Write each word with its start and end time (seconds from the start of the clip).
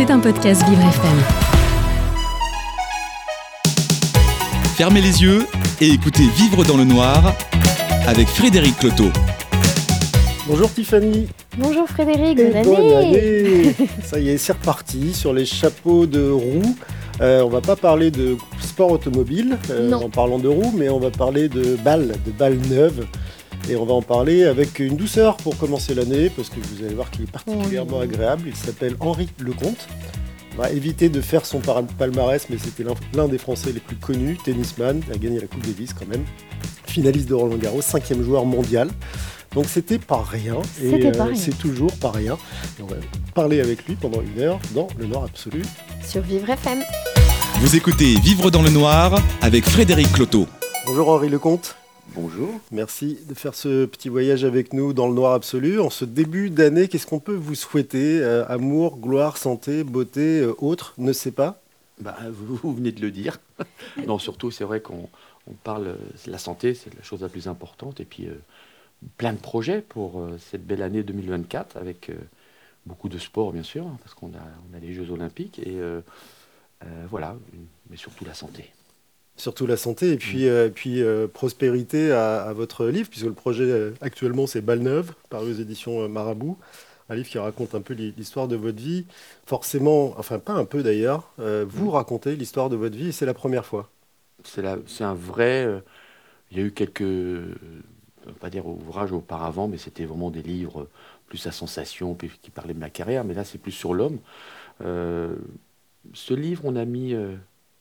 C'est 0.00 0.10
un 0.10 0.18
podcast 0.18 0.66
Vivre 0.66 0.80
FM. 0.80 1.18
Fermez 4.74 5.02
les 5.02 5.22
yeux 5.22 5.46
et 5.78 5.90
écoutez 5.90 6.22
Vivre 6.22 6.64
dans 6.64 6.78
le 6.78 6.84
noir 6.84 7.34
avec 8.06 8.26
Frédéric 8.26 8.78
Cloteau. 8.78 9.10
Bonjour 10.46 10.72
Tiffany. 10.72 11.28
Bonjour 11.58 11.86
Frédéric, 11.86 12.38
bonne 12.38 12.56
année. 12.56 12.64
bonne 12.64 12.96
année. 12.96 13.74
Ça 14.02 14.18
y 14.18 14.30
est, 14.30 14.38
c'est 14.38 14.54
reparti 14.54 15.12
sur 15.12 15.34
les 15.34 15.44
chapeaux 15.44 16.06
de 16.06 16.30
roue. 16.30 16.74
Euh, 17.20 17.42
on 17.42 17.50
va 17.50 17.60
pas 17.60 17.76
parler 17.76 18.10
de 18.10 18.38
sport 18.62 18.92
automobile 18.92 19.58
euh, 19.68 19.92
en 19.92 20.08
parlant 20.08 20.38
de 20.38 20.48
roues, 20.48 20.72
mais 20.74 20.88
on 20.88 20.98
va 20.98 21.10
parler 21.10 21.50
de 21.50 21.76
balles, 21.76 22.14
de 22.24 22.30
balles 22.30 22.58
neuves. 22.70 23.04
Et 23.68 23.76
on 23.76 23.84
va 23.84 23.94
en 23.94 24.02
parler 24.02 24.44
avec 24.44 24.78
une 24.80 24.96
douceur 24.96 25.36
pour 25.36 25.56
commencer 25.56 25.94
l'année, 25.94 26.28
parce 26.30 26.48
que 26.48 26.56
vous 26.60 26.84
allez 26.84 26.94
voir 26.94 27.10
qu'il 27.10 27.22
est 27.22 27.30
particulièrement 27.30 27.98
Oui. 27.98 28.04
agréable. 28.04 28.44
Il 28.48 28.56
s'appelle 28.56 28.96
Henri 29.00 29.28
Lecomte. 29.38 29.86
On 30.58 30.62
va 30.62 30.70
éviter 30.70 31.08
de 31.08 31.20
faire 31.20 31.46
son 31.46 31.60
palmarès, 31.98 32.46
mais 32.50 32.56
c'était 32.62 32.82
l'un- 33.14 33.28
des 33.28 33.38
Français 33.38 33.70
les 33.72 33.78
plus 33.80 33.96
connus, 33.96 34.36
tennisman, 34.44 35.00
a 35.12 35.16
gagné 35.16 35.38
la 35.40 35.46
Coupe 35.46 35.64
Davis 35.64 35.92
quand 35.94 36.08
même, 36.08 36.24
finaliste 36.84 37.28
de 37.28 37.34
Roland 37.34 37.56
Garros, 37.56 37.80
cinquième 37.82 38.22
joueur 38.24 38.44
mondial. 38.44 38.88
Donc 39.54 39.66
c'était 39.68 39.98
pas 39.98 40.22
rien, 40.28 40.56
et 40.82 40.90
C'était 40.90 41.12
pas 41.12 41.26
euh, 41.26 41.34
c'est 41.34 41.56
toujours 41.58 41.92
pas 41.94 42.10
rien. 42.10 42.36
Et 42.78 42.82
on 42.82 42.86
va 42.86 42.96
parler 43.34 43.60
avec 43.60 43.86
lui 43.86 43.94
pendant 43.94 44.20
une 44.20 44.40
heure 44.42 44.58
dans 44.74 44.88
le 44.98 45.06
Noir 45.06 45.24
absolu. 45.24 45.62
Sur 46.06 46.22
Vivre 46.22 46.50
FM. 46.50 46.80
Vous 47.60 47.76
écoutez 47.76 48.14
Vivre 48.20 48.50
dans 48.50 48.62
le 48.62 48.70
noir 48.70 49.20
avec 49.42 49.64
Frédéric 49.64 50.12
Cloteau. 50.12 50.46
Bonjour 50.86 51.08
Henri 51.10 51.28
Lecomte, 51.28 51.76
Bonjour. 52.14 52.60
merci 52.72 53.18
de 53.28 53.34
faire 53.34 53.54
ce 53.54 53.84
petit 53.84 54.08
voyage 54.08 54.44
avec 54.44 54.72
nous 54.72 54.92
dans 54.92 55.06
le 55.06 55.14
Noir 55.14 55.32
absolu. 55.34 55.78
En 55.78 55.90
ce 55.90 56.04
début 56.04 56.50
d'année, 56.50 56.88
qu'est-ce 56.88 57.06
qu'on 57.06 57.20
peut 57.20 57.34
vous 57.34 57.54
souhaiter 57.54 58.20
Euh, 58.20 58.44
Amour, 58.48 58.98
gloire, 58.98 59.36
santé, 59.36 59.84
beauté, 59.84 60.40
euh, 60.40 60.54
autre, 60.58 60.94
ne 60.98 61.12
sais 61.12 61.30
pas? 61.30 61.62
Bah, 62.00 62.16
vous, 62.30 62.56
vous 62.56 62.74
venez 62.74 62.90
de 62.90 63.00
le 63.00 63.12
dire. 63.12 63.38
non, 64.06 64.18
surtout, 64.18 64.50
c'est 64.50 64.64
vrai 64.64 64.80
qu'on 64.80 65.08
on 65.46 65.52
parle 65.52 65.86
euh, 65.88 65.96
la 66.26 66.38
santé, 66.38 66.74
c'est 66.74 66.92
la 66.94 67.02
chose 67.02 67.22
la 67.22 67.28
plus 67.28 67.46
importante. 67.46 68.00
Et 68.00 68.04
puis, 68.04 68.26
euh, 68.26 68.34
plein 69.16 69.32
de 69.32 69.38
projets 69.38 69.80
pour 69.80 70.26
cette 70.38 70.66
belle 70.66 70.82
année 70.82 71.02
2024 71.02 71.76
avec 71.76 72.10
beaucoup 72.84 73.08
de 73.08 73.18
sport, 73.18 73.52
bien 73.52 73.62
sûr, 73.62 73.86
hein, 73.86 73.96
parce 74.02 74.14
qu'on 74.14 74.28
a, 74.28 74.42
on 74.70 74.76
a 74.76 74.80
les 74.80 74.92
Jeux 74.92 75.10
Olympiques. 75.10 75.58
Et 75.60 75.78
voilà, 77.08 77.34
mais 77.88 77.96
surtout 77.96 78.26
la 78.26 78.34
santé. 78.34 78.70
Surtout 79.40 79.66
la 79.66 79.76
santé 79.78 80.12
et 80.12 80.16
puis, 80.18 80.46
euh, 80.48 80.68
puis 80.68 81.02
euh, 81.02 81.26
prospérité 81.26 82.12
à, 82.12 82.42
à 82.42 82.52
votre 82.52 82.86
livre, 82.86 83.08
puisque 83.08 83.24
le 83.26 83.32
projet 83.32 83.64
euh, 83.64 83.92
actuellement 84.02 84.46
c'est 84.46 84.60
Balle 84.60 84.80
Neuve, 84.80 85.12
paru 85.30 85.52
aux 85.52 85.54
éditions 85.54 86.08
Marabout. 86.08 86.58
Un 87.08 87.14
livre 87.16 87.28
qui 87.28 87.38
raconte 87.38 87.74
un 87.74 87.80
peu 87.80 87.94
l'hi- 87.94 88.14
l'histoire 88.16 88.48
de 88.48 88.56
votre 88.56 88.78
vie. 88.80 89.06
Forcément, 89.46 90.14
enfin 90.18 90.38
pas 90.38 90.52
un 90.52 90.64
peu 90.66 90.82
d'ailleurs, 90.82 91.32
vous 91.38 91.90
racontez 91.90 92.36
l'histoire 92.36 92.68
de 92.70 92.76
votre 92.76 92.96
vie 92.96 93.08
et 93.08 93.12
c'est 93.12 93.26
la 93.26 93.34
première 93.34 93.66
fois. 93.66 93.90
C'est 94.44 95.04
un 95.04 95.14
vrai. 95.14 95.82
il 96.52 96.58
y 96.58 96.60
a 96.60 96.64
eu 96.64 96.72
quelques, 96.72 97.02
je 97.02 98.26
veux 98.26 98.34
pas 98.40 98.50
dire 98.50 98.66
ouvrages 98.66 99.12
auparavant, 99.12 99.68
mais 99.68 99.78
c'était 99.78 100.04
vraiment 100.04 100.30
des 100.30 100.42
livres 100.42 100.88
plus 101.28 101.46
à 101.46 101.52
sensation, 101.52 102.14
puis 102.14 102.30
qui 102.42 102.50
parlaient 102.50 102.74
de 102.74 102.78
ma 102.78 102.90
carrière. 102.90 103.24
Mais 103.24 103.34
là, 103.34 103.44
c'est 103.44 103.58
plus 103.58 103.72
sur 103.72 103.94
l'homme. 103.94 104.18
Ce 106.14 106.34
livre, 106.34 106.62
on 106.64 106.76
a 106.76 106.84
mis 106.84 107.14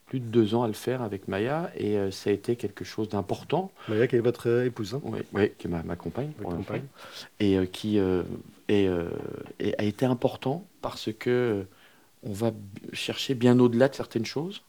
plus 0.09 0.19
de 0.19 0.25
deux 0.25 0.55
ans 0.55 0.63
à 0.63 0.67
le 0.67 0.73
faire 0.73 1.03
avec 1.03 1.27
Maya, 1.27 1.71
et 1.77 1.97
euh, 1.97 2.09
ça 2.09 2.31
a 2.31 2.33
été 2.33 2.55
quelque 2.55 2.83
chose 2.83 3.09
d'important. 3.09 3.71
Maya 3.88 4.07
qui 4.07 4.16
est 4.16 4.19
votre 4.19 4.49
euh, 4.49 4.66
épouse. 4.66 4.95
hein 4.95 5.01
Oui, 5.03 5.19
oui, 5.33 5.51
qui 5.57 5.67
est 5.67 5.69
ma, 5.69 5.83
ma 5.83 5.95
compagne. 5.95 6.31
Pour. 6.41 6.51
Et 7.39 7.57
euh, 7.57 7.66
qui 7.66 7.97
est, 7.97 8.89
a 9.77 9.83
été 9.83 10.05
important 10.05 10.66
parce 10.81 11.11
que 11.13 11.66
on 12.23 12.33
va 12.33 12.51
chercher 12.91 13.35
bien 13.35 13.59
au-delà 13.59 13.88
de 13.88 13.95
certaines 13.95 14.25
choses, 14.25 14.63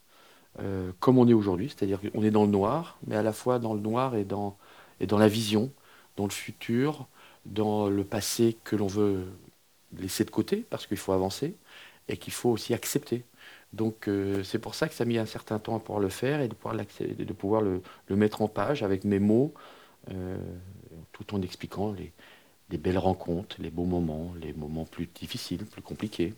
comme 1.01 1.19
on 1.19 1.27
est 1.27 1.33
aujourd'hui, 1.33 1.69
c'est-à-dire 1.69 2.01
qu'on 2.01 2.23
est 2.23 2.31
dans 2.31 2.45
le 2.45 2.51
noir, 2.51 2.99
mais 3.07 3.17
à 3.17 3.23
la 3.23 3.33
fois 3.33 3.59
dans 3.59 3.75
le 3.75 3.81
noir 3.81 4.15
et 4.15 4.25
dans, 4.25 4.57
et 5.01 5.07
dans 5.07 5.19
la 5.19 5.27
vision, 5.27 5.73
dans 6.17 6.25
le 6.25 6.31
futur, 6.31 7.07
dans 7.47 7.89
le 7.89 8.05
passé 8.05 8.57
que 8.63 8.77
l'on 8.77 8.87
veut 8.87 9.25
laisser 9.99 10.25
de 10.25 10.31
côté 10.31 10.65
parce 10.71 10.87
qu'il 10.87 10.97
faut 10.99 11.13
avancer 11.13 11.55
et 12.09 12.17
qu'il 12.17 12.33
faut 12.33 12.51
aussi 12.51 12.73
accepter. 12.75 13.25
Donc 13.73 14.09
euh, 14.09 14.43
c'est 14.43 14.59
pour 14.59 14.75
ça 14.75 14.89
que 14.89 14.95
ça 14.95 15.05
a 15.05 15.07
mis 15.07 15.19
un 15.19 15.27
certain 15.27 15.59
temps 15.59 15.77
à 15.77 15.81
pouvoir 15.81 16.01
le 16.01 16.09
faire 16.09 16.41
et 16.41 16.49
de 16.49 16.55
pouvoir, 16.55 16.77
de 16.77 17.33
pouvoir 17.33 17.63
le, 17.63 17.83
le 18.09 18.17
mettre 18.17 18.43
en 18.43 18.49
page 18.49 18.83
avec 18.83 19.05
mes 19.05 19.21
mots, 19.21 19.55
euh, 20.11 20.39
tout 21.13 21.35
en 21.35 21.43
expliquant 21.43 21.93
les, 21.93 22.13
les 22.71 22.79
belles 22.79 22.99
rencontres, 22.99 23.57
les 23.61 23.71
beaux 23.71 23.85
moments, 23.85 24.35
les 24.41 24.53
moments 24.53 24.87
plus 24.87 25.09
difficiles, 25.15 25.67
plus 25.67 25.83
compliqués. 25.83 26.35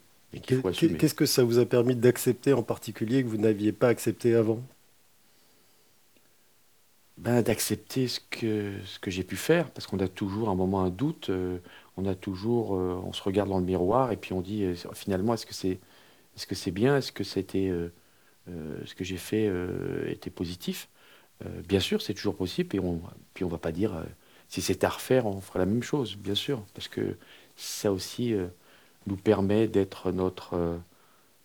Qu'est-ce 0.99 1.15
que 1.15 1.27
ça 1.27 1.45
vous 1.45 1.59
a 1.59 1.67
permis 1.67 1.95
d'accepter 1.97 2.53
en 2.55 2.63
particulier 2.63 3.23
que 3.23 3.29
vous 3.29 3.37
n'aviez 3.39 3.73
pas 3.73 3.89
accepté 3.89 4.35
avant? 4.35 4.63
Ben, 7.19 7.43
d'accepter 7.43 8.09
ce 8.09 8.21
que, 8.31 8.73
ce 8.85 8.99
que 8.99 9.11
j'ai 9.11 9.23
pu 9.23 9.37
faire, 9.37 9.71
parce 9.71 9.87
qu'on 9.87 9.99
a 10.01 10.09
toujours 10.09 10.49
un 10.49 10.55
moment 10.55 10.83
un 10.83 10.91
doute, 10.91 11.29
euh, 11.31 11.59
on 11.97 12.07
a 12.07 12.15
toujours, 12.15 12.73
on 12.73 13.13
se 13.13 13.23
regarde 13.23 13.51
dans 13.51 13.59
le 13.59 13.65
miroir 13.65 14.13
et 14.13 14.17
puis 14.17 14.33
on 14.33 14.41
dit 14.41 14.65
finalement 14.95 15.35
est-ce 15.35 15.45
que 15.47 15.55
c'est, 15.55 15.79
est-ce 16.37 16.47
que 16.47 16.55
c'est 16.55 16.71
bien, 16.71 16.97
est-ce 16.97 17.13
que 17.13 17.25
c'était, 17.25 17.69
euh, 17.69 17.93
euh, 18.49 18.81
ce 18.85 18.95
que 18.95 19.05
j'ai 19.05 19.17
fait 19.17 19.47
euh, 19.49 20.09
était 20.11 20.31
positif. 20.31 20.89
Bien 21.67 21.81
sûr, 21.81 22.01
c'est 22.03 22.15
toujours 22.15 22.37
possible 22.37 22.77
et 22.77 22.79
on, 22.79 23.03
puis 23.35 23.43
on 23.43 23.49
va 23.49 23.59
pas 23.59 23.73
dire 23.73 24.05
si 24.47 24.63
c'était 24.63 24.87
à 24.87 24.91
refaire, 24.91 25.27
on 25.27 25.41
ferait 25.41 25.59
la 25.59 25.67
même 25.67 25.83
chose, 25.83 26.17
bien 26.17 26.37
sûr, 26.37 26.65
parce 26.73 26.87
que 26.87 27.17
ça 27.57 27.91
aussi 27.91 28.33
nous 29.09 29.17
permet 29.17 29.67
d'être 29.67 30.13
notre, 30.13 30.79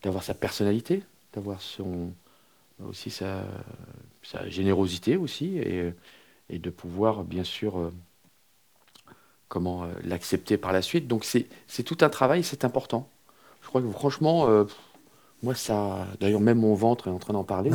d'avoir 0.04 0.22
sa 0.22 0.36
personnalité, 0.36 1.02
d'avoir 1.34 1.64
son, 1.64 2.14
aussi 2.86 3.10
sa, 3.10 3.44
générosité 4.50 5.18
aussi 5.18 5.58
et, 5.58 5.94
de 6.52 6.70
pouvoir 6.70 7.24
bien 7.24 7.44
sûr 7.44 7.92
comment 9.48 9.90
l'accepter 10.04 10.58
par 10.60 10.74
la 10.74 10.84
suite. 10.84 11.08
Donc 11.08 11.26
c'est 11.26 11.48
c'est 11.66 11.82
tout 11.82 11.98
un 12.02 12.10
travail, 12.10 12.44
c'est 12.44 12.66
important. 12.66 13.10
Je 13.62 13.68
crois 13.68 13.82
que 13.82 13.90
franchement, 13.90 14.48
euh, 14.50 14.64
moi 15.44 15.54
ça, 15.56 16.08
d'ailleurs 16.20 16.40
même 16.40 16.60
mon 16.60 16.74
ventre 16.74 17.08
est 17.08 17.12
en 17.12 17.20
train 17.20 17.34
d'en 17.34 17.44
parler. 17.44 17.72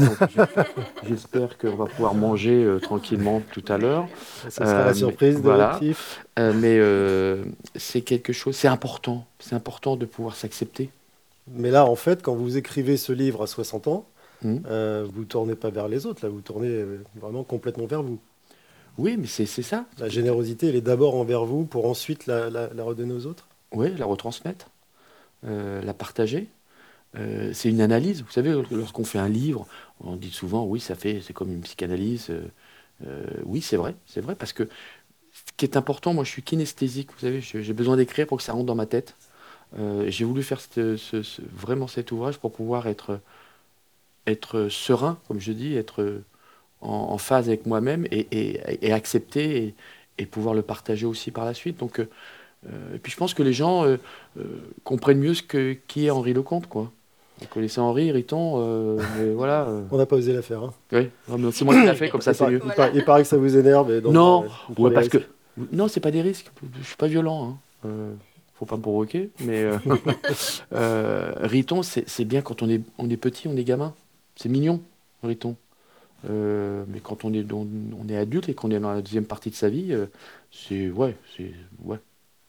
J'espère 1.08 1.58
qu'on 1.58 1.76
va 1.76 1.86
pouvoir 1.86 2.14
manger 2.14 2.64
euh, 2.64 2.78
tranquillement 2.78 3.42
tout 3.52 3.64
à 3.68 3.78
l'heure. 3.78 4.08
Ça 4.48 4.64
sera 4.66 4.80
Euh, 4.80 4.86
la 4.86 4.94
surprise 4.94 5.34
mais- 5.36 5.40
de 5.40 5.46
voilà. 5.46 5.80
Euh, 6.38 7.44
mais 7.44 7.52
c'est 7.76 8.00
quelque 8.02 8.32
chose, 8.32 8.56
c'est 8.56 8.68
important. 8.68 9.26
C'est 9.38 9.54
important 9.54 9.96
de 9.96 10.06
pouvoir 10.06 10.34
s'accepter. 10.34 10.90
Mais 11.50 11.70
là, 11.70 11.84
en 11.86 11.96
fait, 11.96 12.22
quand 12.22 12.34
vous 12.34 12.56
écrivez 12.56 12.96
ce 12.96 13.12
livre 13.12 13.42
à 13.42 13.46
60 13.46 13.88
ans, 13.88 14.06
euh, 14.44 15.06
vous 15.12 15.24
tournez 15.24 15.54
pas 15.54 15.70
vers 15.70 15.86
les 15.88 16.04
autres, 16.06 16.24
là, 16.24 16.30
vous 16.30 16.40
tournez 16.40 16.84
vraiment 17.20 17.44
complètement 17.44 17.86
vers 17.86 18.02
vous. 18.02 18.18
Oui, 18.98 19.16
mais 19.18 19.26
c'est 19.26 19.46
ça. 19.46 19.84
La 19.98 20.08
générosité, 20.08 20.68
elle 20.68 20.76
est 20.76 20.80
d'abord 20.80 21.14
envers 21.16 21.44
vous 21.44 21.64
pour 21.64 21.86
ensuite 21.86 22.26
la, 22.26 22.50
la- 22.50 22.68
la 22.74 22.82
redonner 22.84 23.14
aux 23.14 23.26
autres. 23.26 23.46
Oui, 23.72 23.92
la 23.96 24.04
retransmettre, 24.04 24.66
la 25.42 25.94
partager. 25.94 26.48
Euh, 27.16 27.52
c'est 27.52 27.68
une 27.68 27.80
analyse. 27.80 28.22
Vous 28.22 28.30
savez, 28.30 28.52
lorsqu'on 28.70 29.04
fait 29.04 29.18
un 29.18 29.28
livre, 29.28 29.66
on 30.00 30.16
dit 30.16 30.30
souvent, 30.30 30.64
oui, 30.64 30.80
ça 30.80 30.94
fait, 30.94 31.20
c'est 31.20 31.32
comme 31.32 31.52
une 31.52 31.60
psychanalyse. 31.60 32.28
Euh, 32.30 32.42
euh, 33.06 33.26
oui, 33.44 33.60
c'est 33.60 33.76
vrai, 33.76 33.94
c'est 34.06 34.20
vrai, 34.20 34.34
parce 34.34 34.52
que 34.52 34.68
ce 35.32 35.52
qui 35.56 35.64
est 35.64 35.76
important, 35.76 36.14
moi, 36.14 36.24
je 36.24 36.30
suis 36.30 36.42
kinesthésique. 36.42 37.12
Vous 37.12 37.20
savez, 37.20 37.40
j'ai 37.40 37.72
besoin 37.72 37.96
d'écrire 37.96 38.26
pour 38.26 38.38
que 38.38 38.44
ça 38.44 38.52
rentre 38.52 38.66
dans 38.66 38.74
ma 38.74 38.86
tête. 38.86 39.16
Euh, 39.78 40.10
j'ai 40.10 40.24
voulu 40.24 40.42
faire 40.42 40.60
vraiment 41.52 41.88
cet 41.88 42.12
ouvrage 42.12 42.38
pour 42.38 42.52
pouvoir 42.52 42.86
être, 42.86 43.20
serein, 44.68 45.18
comme 45.28 45.40
je 45.40 45.52
dis, 45.52 45.74
être 45.76 46.22
en, 46.80 47.18
phase 47.18 47.48
avec 47.48 47.66
moi-même 47.66 48.06
et, 48.10 48.92
accepter 48.92 49.64
et, 49.64 49.74
et 50.18 50.26
pouvoir 50.26 50.54
le 50.54 50.62
partager 50.62 51.06
aussi 51.06 51.30
par 51.30 51.44
la 51.44 51.54
suite. 51.54 51.78
Donc, 51.78 52.00
euh, 52.00 52.04
euh, 52.04 52.08
et 52.94 52.98
puis 52.98 53.10
je 53.12 53.16
pense 53.16 53.34
que 53.34 53.42
les 53.42 53.52
gens 53.52 53.84
euh, 53.84 53.96
euh, 54.38 54.42
comprennent 54.84 55.18
mieux 55.18 55.34
ce 55.34 55.42
que, 55.42 55.76
qui 55.88 56.06
est 56.06 56.10
Henri 56.10 56.32
Lecomte, 56.32 56.66
quoi. 56.68 56.90
Vous 57.40 57.48
connaissez 57.48 57.80
Henri, 57.80 58.12
Riton, 58.12 58.54
euh, 58.62 58.98
mais 59.18 59.32
voilà. 59.32 59.64
euh, 59.68 59.82
On 59.90 59.96
n'a 59.98 60.06
pas 60.06 60.16
osé 60.16 60.32
la 60.32 60.42
faire. 60.42 60.62
hein. 60.62 60.72
oui, 60.92 61.08
c'est 61.52 61.64
moi 61.64 61.74
qui 61.74 61.84
l'ai 61.86 61.94
fait, 61.94 62.08
comme 62.08 62.20
ça 62.20 62.34
c'est 62.34 62.46
mieux. 62.48 62.60
il 62.64 62.72
paraît- 62.72 62.92
il 62.94 63.04
paraît 63.04 63.22
que 63.22 63.28
ça 63.28 63.36
vous 63.36 63.56
énerve. 63.56 63.90
et 63.90 64.00
donc, 64.00 64.12
Non, 64.12 64.44
euh, 64.44 64.82
Ouais, 64.82 64.92
parce 64.92 65.08
que 65.08 65.18
non, 65.72 65.88
c'est 65.88 66.00
pas 66.00 66.10
des 66.12 66.22
risques. 66.22 66.50
Je 66.80 66.86
suis 66.86 66.96
pas 66.96 67.08
violent. 67.08 67.44
Hein. 67.50 67.56
Euh, 67.86 68.14
faut 68.54 68.64
pas 68.64 68.76
me 68.76 68.82
provoquer, 68.82 69.30
mais 69.40 69.62
euh, 69.64 69.76
euh, 70.72 71.32
Riton, 71.40 71.82
c'est 71.82 72.24
bien 72.24 72.42
quand 72.42 72.62
on 72.62 72.68
est 72.70 72.80
on 72.98 73.10
est 73.10 73.16
petit, 73.16 73.48
on 73.48 73.56
est 73.56 73.64
gamin. 73.64 73.92
C'est 74.36 74.48
mignon, 74.48 74.80
Riton. 75.24 75.56
Euh, 76.30 76.84
mais 76.88 77.00
quand 77.00 77.24
on 77.24 77.32
est 77.34 77.52
on, 77.52 77.66
on 78.00 78.08
est 78.08 78.16
adulte 78.16 78.48
et 78.48 78.54
qu'on 78.54 78.70
est 78.70 78.78
dans 78.78 78.92
la 78.92 79.02
deuxième 79.02 79.24
partie 79.24 79.50
de 79.50 79.56
sa 79.56 79.68
vie, 79.68 79.88
euh, 79.92 80.06
c'est 80.52 80.88
ouais, 80.90 81.16
c'est 81.36 81.50
ouais, 81.84 81.98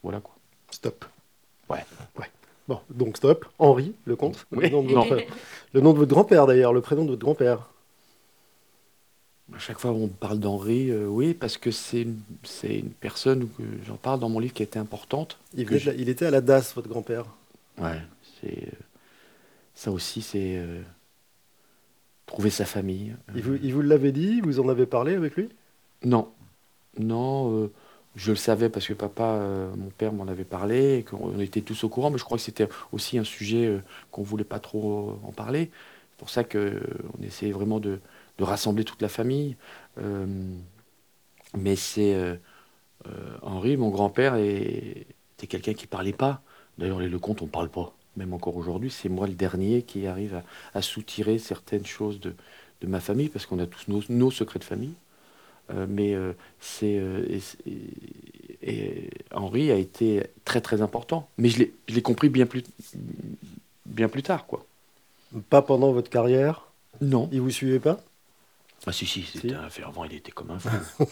voilà 0.03 0.19
quoi. 0.19 0.35
Stop. 0.71 1.05
Ouais. 1.69 1.83
Ouais. 2.19 2.29
Bon, 2.67 2.79
donc 2.89 3.17
stop. 3.17 3.45
Henri, 3.59 3.93
le 4.05 4.15
comte. 4.15 4.45
Oui. 4.51 4.65
Le, 4.65 4.69
nom 4.69 4.83
de 4.83 4.93
votre, 4.93 5.17
le 5.73 5.81
nom 5.81 5.93
de 5.93 5.97
votre 5.99 6.11
grand-père 6.13 6.45
d'ailleurs, 6.45 6.73
le 6.73 6.81
prénom 6.81 7.03
de 7.05 7.09
votre 7.11 7.21
grand-père. 7.21 7.69
À 9.53 9.59
chaque 9.59 9.79
fois 9.79 9.91
on 9.91 10.07
parle 10.07 10.39
d'Henri, 10.39 10.89
euh, 10.89 11.05
oui, 11.05 11.33
parce 11.33 11.57
que 11.57 11.69
c'est 11.69 12.01
une, 12.03 12.19
c'est 12.43 12.75
une 12.79 12.89
personne 12.91 13.47
que 13.49 13.63
j'en 13.85 13.97
parle 13.97 14.19
dans 14.19 14.29
mon 14.29 14.39
livre 14.39 14.53
qui 14.53 14.63
était 14.63 14.79
importante. 14.79 15.37
Il, 15.53 15.65
Que 15.65 15.75
la- 15.75 15.93
il 15.93 16.09
était 16.09 16.25
à 16.25 16.31
la 16.31 16.41
DAS, 16.41 16.73
votre 16.75 16.87
grand-père. 16.89 17.25
Ouais, 17.77 17.99
c'est. 18.41 18.63
euh, 18.67 18.71
Ça 19.75 19.91
aussi, 19.91 20.21
c'est 20.21 20.55
euh, 20.57 20.81
trouver 22.25 22.49
sa 22.49 22.65
famille. 22.65 23.15
Il 23.35 23.41
vous, 23.43 23.55
il 23.61 23.73
vous 23.73 23.81
l'avait 23.81 24.11
dit 24.13 24.39
Vous 24.41 24.59
en 24.59 24.69
avez 24.69 24.85
parlé 24.85 25.13
avec 25.15 25.35
lui? 25.35 25.49
Non, 26.03 26.29
non, 26.97 27.63
euh, 27.63 27.71
je 28.15 28.31
le 28.31 28.35
savais 28.37 28.69
parce 28.69 28.87
que 28.87 28.93
papa, 28.93 29.23
euh, 29.23 29.73
mon 29.75 29.89
père 29.89 30.13
m'en 30.13 30.27
avait 30.27 30.43
parlé, 30.45 30.97
et 30.99 31.03
qu'on 31.03 31.39
était 31.39 31.61
tous 31.61 31.83
au 31.83 31.89
courant, 31.89 32.11
mais 32.11 32.17
je 32.17 32.23
crois 32.23 32.37
que 32.37 32.43
c'était 32.43 32.67
aussi 32.91 33.17
un 33.17 33.23
sujet 33.23 33.65
euh, 33.67 33.79
qu'on 34.11 34.23
voulait 34.23 34.43
pas 34.43 34.59
trop 34.59 35.19
en 35.23 35.31
parler. 35.31 35.71
C'est 36.11 36.17
pour 36.19 36.29
ça 36.29 36.43
que 36.43 36.81
on 37.19 37.23
essayait 37.23 37.51
vraiment 37.53 37.79
de, 37.79 37.99
de 38.37 38.43
rassembler 38.43 38.83
toute 38.83 39.01
la 39.01 39.09
famille. 39.09 39.57
Euh, 39.99 40.25
mais 41.57 41.75
c'est 41.75 42.15
euh, 42.15 42.35
euh, 43.07 43.37
Henri, 43.41 43.77
mon 43.77 43.89
grand-père, 43.89 44.35
était 44.35 45.47
quelqu'un 45.47 45.73
qui 45.73 45.87
parlait 45.87 46.13
pas. 46.13 46.41
D'ailleurs, 46.77 46.99
les 46.99 47.09
Lecomte, 47.09 47.41
on 47.41 47.47
parle 47.47 47.69
pas. 47.69 47.93
Même 48.17 48.33
encore 48.33 48.57
aujourd'hui, 48.57 48.91
c'est 48.91 49.09
moi 49.09 49.27
le 49.27 49.33
dernier 49.35 49.83
qui 49.83 50.07
arrive 50.07 50.35
à, 50.35 50.43
à 50.73 50.81
soutirer 50.81 51.39
certaines 51.39 51.85
choses 51.85 52.19
de, 52.19 52.35
de 52.81 52.87
ma 52.87 52.99
famille, 52.99 53.29
parce 53.29 53.45
qu'on 53.45 53.59
a 53.59 53.67
tous 53.67 53.87
nos, 53.87 54.03
nos 54.09 54.31
secrets 54.31 54.59
de 54.59 54.63
famille. 54.65 54.95
Euh, 55.73 55.85
mais 55.89 56.13
euh, 56.13 56.33
c'est 56.59 56.97
euh, 56.97 57.39
et, 58.61 59.09
Henri 59.33 59.71
a 59.71 59.75
été 59.75 60.23
très 60.45 60.61
très 60.61 60.81
important. 60.81 61.29
Mais 61.37 61.49
je 61.49 61.59
l'ai 61.59 61.73
je 61.87 61.95
l'ai 61.95 62.01
compris 62.01 62.29
bien 62.29 62.45
plus 62.45 62.63
bien 63.85 64.09
plus 64.09 64.23
tard, 64.23 64.45
quoi. 64.45 64.65
Pas 65.49 65.61
pendant 65.61 65.91
votre 65.91 66.09
carrière? 66.09 66.67
Non. 67.01 67.27
Il 67.31 67.41
vous 67.41 67.49
suivait 67.49 67.79
pas? 67.79 67.99
Ah 68.85 68.91
si 68.91 69.05
si, 69.05 69.23
c'était 69.23 69.49
Si. 69.49 69.53
un 69.55 69.69
fervent, 69.69 70.03
il 70.03 70.13
était 70.13 70.31
comme 70.31 70.51
un 70.51 70.59
fou. 70.59 71.05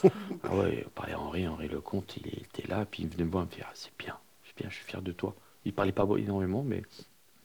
ah 0.43 0.55
ouais, 0.55 0.85
parlait 0.93 1.13
à 1.13 1.19
Henri, 1.19 1.47
Henri 1.47 1.69
Lecomte, 1.69 2.17
il 2.17 2.27
était 2.27 2.67
là, 2.67 2.85
puis 2.89 3.03
il 3.03 3.09
venait 3.09 3.23
me 3.23 3.31
voir, 3.31 3.45
il 3.45 3.47
me 3.47 3.51
dit 3.55 3.61
ah, 3.63 3.71
c'est 3.73 3.91
bien, 3.97 4.15
c'est 4.45 4.55
bien, 4.61 4.69
je 4.69 4.75
suis 4.75 4.85
fier 4.85 5.01
de 5.01 5.11
toi. 5.11 5.33
Il 5.65 5.73
parlait 5.73 5.91
pas 5.93 6.05
énormément, 6.17 6.63
mais 6.63 6.83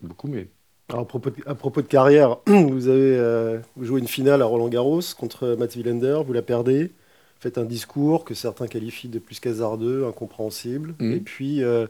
beaucoup, 0.02 0.26
mais 0.26 0.48
Alors, 0.88 1.02
à, 1.02 1.04
propos 1.06 1.30
de, 1.30 1.36
à 1.46 1.54
propos 1.54 1.80
de 1.80 1.86
carrière, 1.86 2.38
vous 2.46 2.88
avez 2.88 3.16
euh, 3.16 3.60
jouez 3.80 4.00
une 4.00 4.08
finale 4.08 4.42
à 4.42 4.46
Roland 4.46 4.68
Garros 4.68 5.00
contre 5.16 5.54
Mats 5.58 5.76
Wilander, 5.76 6.20
vous 6.26 6.32
la 6.32 6.42
perdez, 6.42 6.90
faites 7.40 7.58
un 7.58 7.64
discours 7.64 8.24
que 8.24 8.34
certains 8.34 8.66
qualifient 8.66 9.08
de 9.08 9.18
plus 9.18 9.40
qu'hasardeux, 9.40 10.06
incompréhensible. 10.06 10.94
Mhm. 10.98 11.12
Et 11.12 11.20
puis, 11.20 11.62
euh, 11.62 11.86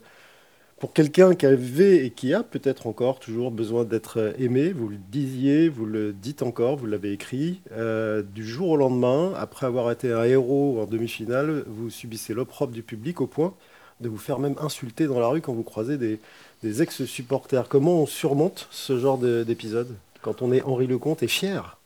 pour 0.78 0.93
quelqu'un 0.93 1.34
qui 1.34 1.46
avait 1.46 2.04
et 2.04 2.10
qui 2.10 2.34
a 2.34 2.43
peut-être 2.43 2.87
encore 2.87 3.19
toujours 3.19 3.50
besoin 3.50 3.84
d'être 3.84 4.34
aimé, 4.38 4.72
vous 4.72 4.88
le 4.88 4.98
disiez, 5.10 5.69
vous 5.70 5.87
le 5.87 6.12
dites 6.12 6.43
encore, 6.43 6.76
vous 6.76 6.87
l'avez 6.87 7.12
écrit, 7.12 7.60
euh, 7.72 8.22
du 8.22 8.44
jour 8.44 8.70
au 8.70 8.76
lendemain, 8.76 9.32
après 9.38 9.64
avoir 9.64 9.90
été 9.90 10.12
un 10.12 10.25
héros 10.25 10.78
en 10.82 10.87
demi-finale, 10.87 11.64
vous 11.66 11.88
subissez 11.88 12.34
l'opprobre 12.34 12.72
du 12.72 12.82
public 12.82 13.20
au 13.22 13.26
point 13.26 13.54
de 14.02 14.10
vous 14.10 14.19
faire 14.19 14.38
même 14.38 14.56
insulter 14.60 15.06
dans 15.06 15.19
la 15.19 15.28
rue 15.28 15.40
quand 15.40 15.54
vous 15.54 15.62
croisez 15.62 15.96
des, 15.96 16.20
des 16.62 16.82
ex-supporters. 16.82 17.69
Comment 17.69 18.02
on 18.02 18.06
surmonte 18.06 18.69
ce 18.70 18.98
genre 18.98 19.16
de- 19.16 19.44
d'épisode 19.44 19.94
quand 20.20 20.43
on 20.43 20.52
est 20.52 20.60
Henri 20.60 20.87
Lecomte 20.87 21.22
et 21.22 21.28
fier? 21.28 21.78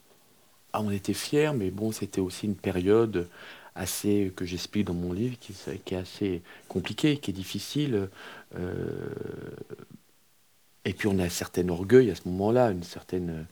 Ah, 0.73 0.81
on 0.83 0.91
était 0.91 1.15
fiers, 1.15 1.53
mais 1.55 1.71
bon, 1.71 1.93
c'était 1.93 2.21
aussi 2.21 2.47
une 2.47 2.57
période 2.57 3.29
assez, 3.75 4.33
que 4.37 4.45
j'explique 4.45 4.87
dans 4.87 4.95
mon 4.95 5.13
livre, 5.13 5.37
qui, 5.41 5.53
est- 5.53 5.85
qui 5.85 5.95
est 5.95 5.99
assez 5.99 6.43
compliquée, 6.69 7.19
qui 7.19 7.31
est 7.31 7.35
difficile. 7.35 8.09
euh, 8.57 9.11
et 10.85 10.93
puis 10.93 11.09
on 11.09 11.19
a 11.19 11.25
un 11.25 11.29
certain 11.29 11.69
orgueil 11.69 12.11
à 12.11 12.15
ce 12.15 12.23
moment-là, 12.27 12.71
une 12.71 12.83
certaine, 12.83 13.47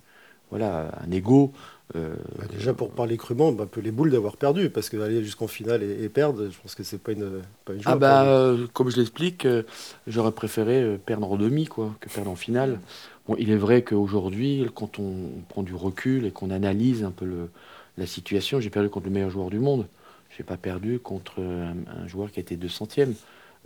voilà, 0.51 0.93
un 1.03 1.11
ego. 1.11 1.53
euh, 1.97 2.17
Bah, 2.39 2.45
Déjà, 2.51 2.75
pour 2.75 2.91
parler 2.93 3.17
crûment, 3.17 3.53
bah, 3.53 3.65
un 3.65 3.67
peu 3.67 3.81
les 3.81 3.91
boules 3.93 4.11
d'avoir 4.11 4.37
perdu, 4.37 4.71
parce 4.71 4.89
qu'aller 4.91 5.23
jusqu'en 5.25 5.49
finale 5.49 5.83
et, 5.83 6.05
et 6.05 6.09
perdre, 6.09 6.49
je 6.51 6.59
pense 6.61 6.75
que 6.75 6.83
c'est 6.85 6.99
pas 7.03 7.13
une, 7.13 7.43
pas 7.65 7.75
une 7.75 7.83
joie. 7.83 7.95
Ah 7.95 7.97
bah, 7.97 8.25
euh, 8.25 8.67
comme 8.75 8.91
je 8.91 8.97
l'explique, 8.97 9.47
euh, 9.47 9.63
j'aurais 10.07 10.33
préféré 10.33 10.99
perdre 11.07 11.31
en 11.33 11.37
demi, 11.37 11.67
quoi, 11.67 11.95
que 12.01 12.09
perdre 12.11 12.31
en 12.31 12.37
finale. 12.37 12.81
Il 13.37 13.51
est 13.51 13.57
vrai 13.57 13.83
qu'aujourd'hui, 13.83 14.67
quand 14.75 14.99
on, 14.99 15.43
prend 15.49 15.63
du 15.63 15.75
recul 15.75 16.25
et 16.25 16.31
qu'on 16.31 16.51
analyse 16.51 17.05
un 17.05 17.11
peu 17.11 17.49
la 17.99 18.07
situation, 18.07 18.61
j'ai 18.61 18.71
perdu 18.71 18.89
contre 18.89 19.07
le 19.07 19.13
meilleur 19.13 19.31
joueur 19.31 19.51
du 19.51 19.59
monde. 19.59 19.87
J'ai 20.37 20.45
pas 20.45 20.57
perdu 20.57 20.99
contre 20.99 21.43
un, 21.43 22.07
joueur 22.07 22.31
qui 22.31 22.41
a 22.41 22.43
été 22.43 22.57
200e. 22.57 23.15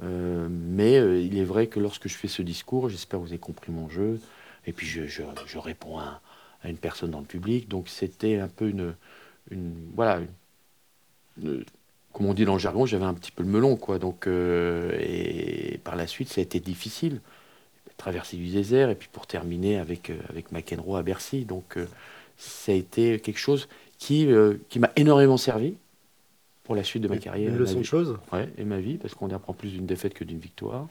Euh, 0.02 0.48
mais 0.50 0.98
euh, 0.98 1.20
il 1.20 1.38
est 1.38 1.44
vrai 1.44 1.66
que 1.68 1.78
lorsque 1.78 2.08
je 2.08 2.14
fais 2.14 2.28
ce 2.28 2.42
discours, 2.42 2.88
j'espère 2.88 3.20
que 3.20 3.24
vous 3.24 3.30
avez 3.30 3.38
compris 3.38 3.70
mon 3.70 3.88
jeu. 3.88 4.20
Et 4.66 4.72
puis 4.72 4.86
je, 4.86 5.06
je- 5.06 5.22
je 5.46 5.58
réponds 5.58 5.98
à, 5.98 6.20
une 6.64 6.78
personne 6.78 7.10
dans 7.10 7.20
le 7.20 7.26
public. 7.26 7.68
Donc 7.68 7.88
c'était 7.88 8.38
un 8.38 8.48
peu 8.48 8.68
une, 8.68 8.94
voilà, 9.94 10.20
comme 12.12 12.26
on 12.26 12.34
dit 12.34 12.44
dans 12.44 12.54
le 12.54 12.58
jargon, 12.58 12.86
j'avais 12.86 13.04
un 13.04 13.14
petit 13.14 13.32
peu 13.32 13.42
le 13.42 13.48
melon, 13.48 13.76
quoi. 13.76 13.98
Donc, 13.98 14.26
euh, 14.26 14.96
et 15.00 15.78
par 15.84 15.96
la 15.96 16.06
suite, 16.06 16.28
ça 16.28 16.40
a 16.40 16.44
été 16.44 16.60
difficile. 16.60 17.20
Traverser 18.02 18.36
du 18.36 18.48
désert, 18.48 18.90
et 18.90 18.96
puis 18.96 19.08
pour 19.12 19.28
terminer 19.28 19.78
avec, 19.78 20.10
euh, 20.10 20.18
avec 20.28 20.50
McEnroe 20.50 20.96
à 20.96 21.04
Bercy. 21.04 21.44
Donc, 21.44 21.76
euh, 21.76 21.86
ça 22.36 22.72
a 22.72 22.74
été 22.74 23.20
quelque 23.20 23.38
chose 23.38 23.68
qui, 23.96 24.26
euh, 24.26 24.54
qui 24.70 24.80
m'a 24.80 24.90
énormément 24.96 25.36
servi 25.36 25.74
pour 26.64 26.74
la 26.74 26.82
suite 26.82 27.04
de 27.04 27.06
ma 27.06 27.18
carrière. 27.18 27.52
Une 27.52 27.58
leçon 27.58 27.78
de 27.78 27.84
choses 27.84 28.18
Ouais, 28.32 28.48
et 28.58 28.64
ma 28.64 28.80
vie, 28.80 28.96
parce 28.98 29.14
qu'on 29.14 29.30
apprend 29.30 29.52
plus 29.52 29.70
d'une 29.70 29.86
défaite 29.86 30.14
que 30.14 30.24
d'une 30.24 30.40
victoire, 30.40 30.88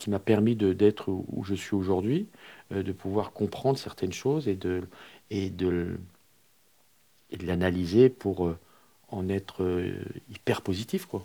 qui 0.00 0.10
m'a 0.10 0.18
permis 0.18 0.56
de- 0.56 0.72
d'être 0.72 1.10
où, 1.12 1.44
je 1.44 1.54
suis 1.54 1.76
aujourd'hui, 1.76 2.26
de 2.72 2.90
pouvoir 2.90 3.30
comprendre 3.30 3.78
certaines 3.78 4.12
choses 4.12 4.48
et 4.48 4.56
de, 4.56 4.82
et 5.30 5.48
de, 5.48 5.96
et 7.30 7.36
de 7.36 7.46
l'analyser 7.46 8.08
pour 8.08 8.52
en 9.10 9.28
être 9.28 9.64
hyper 10.28 10.60
positif. 10.60 11.06
Quoi. 11.06 11.24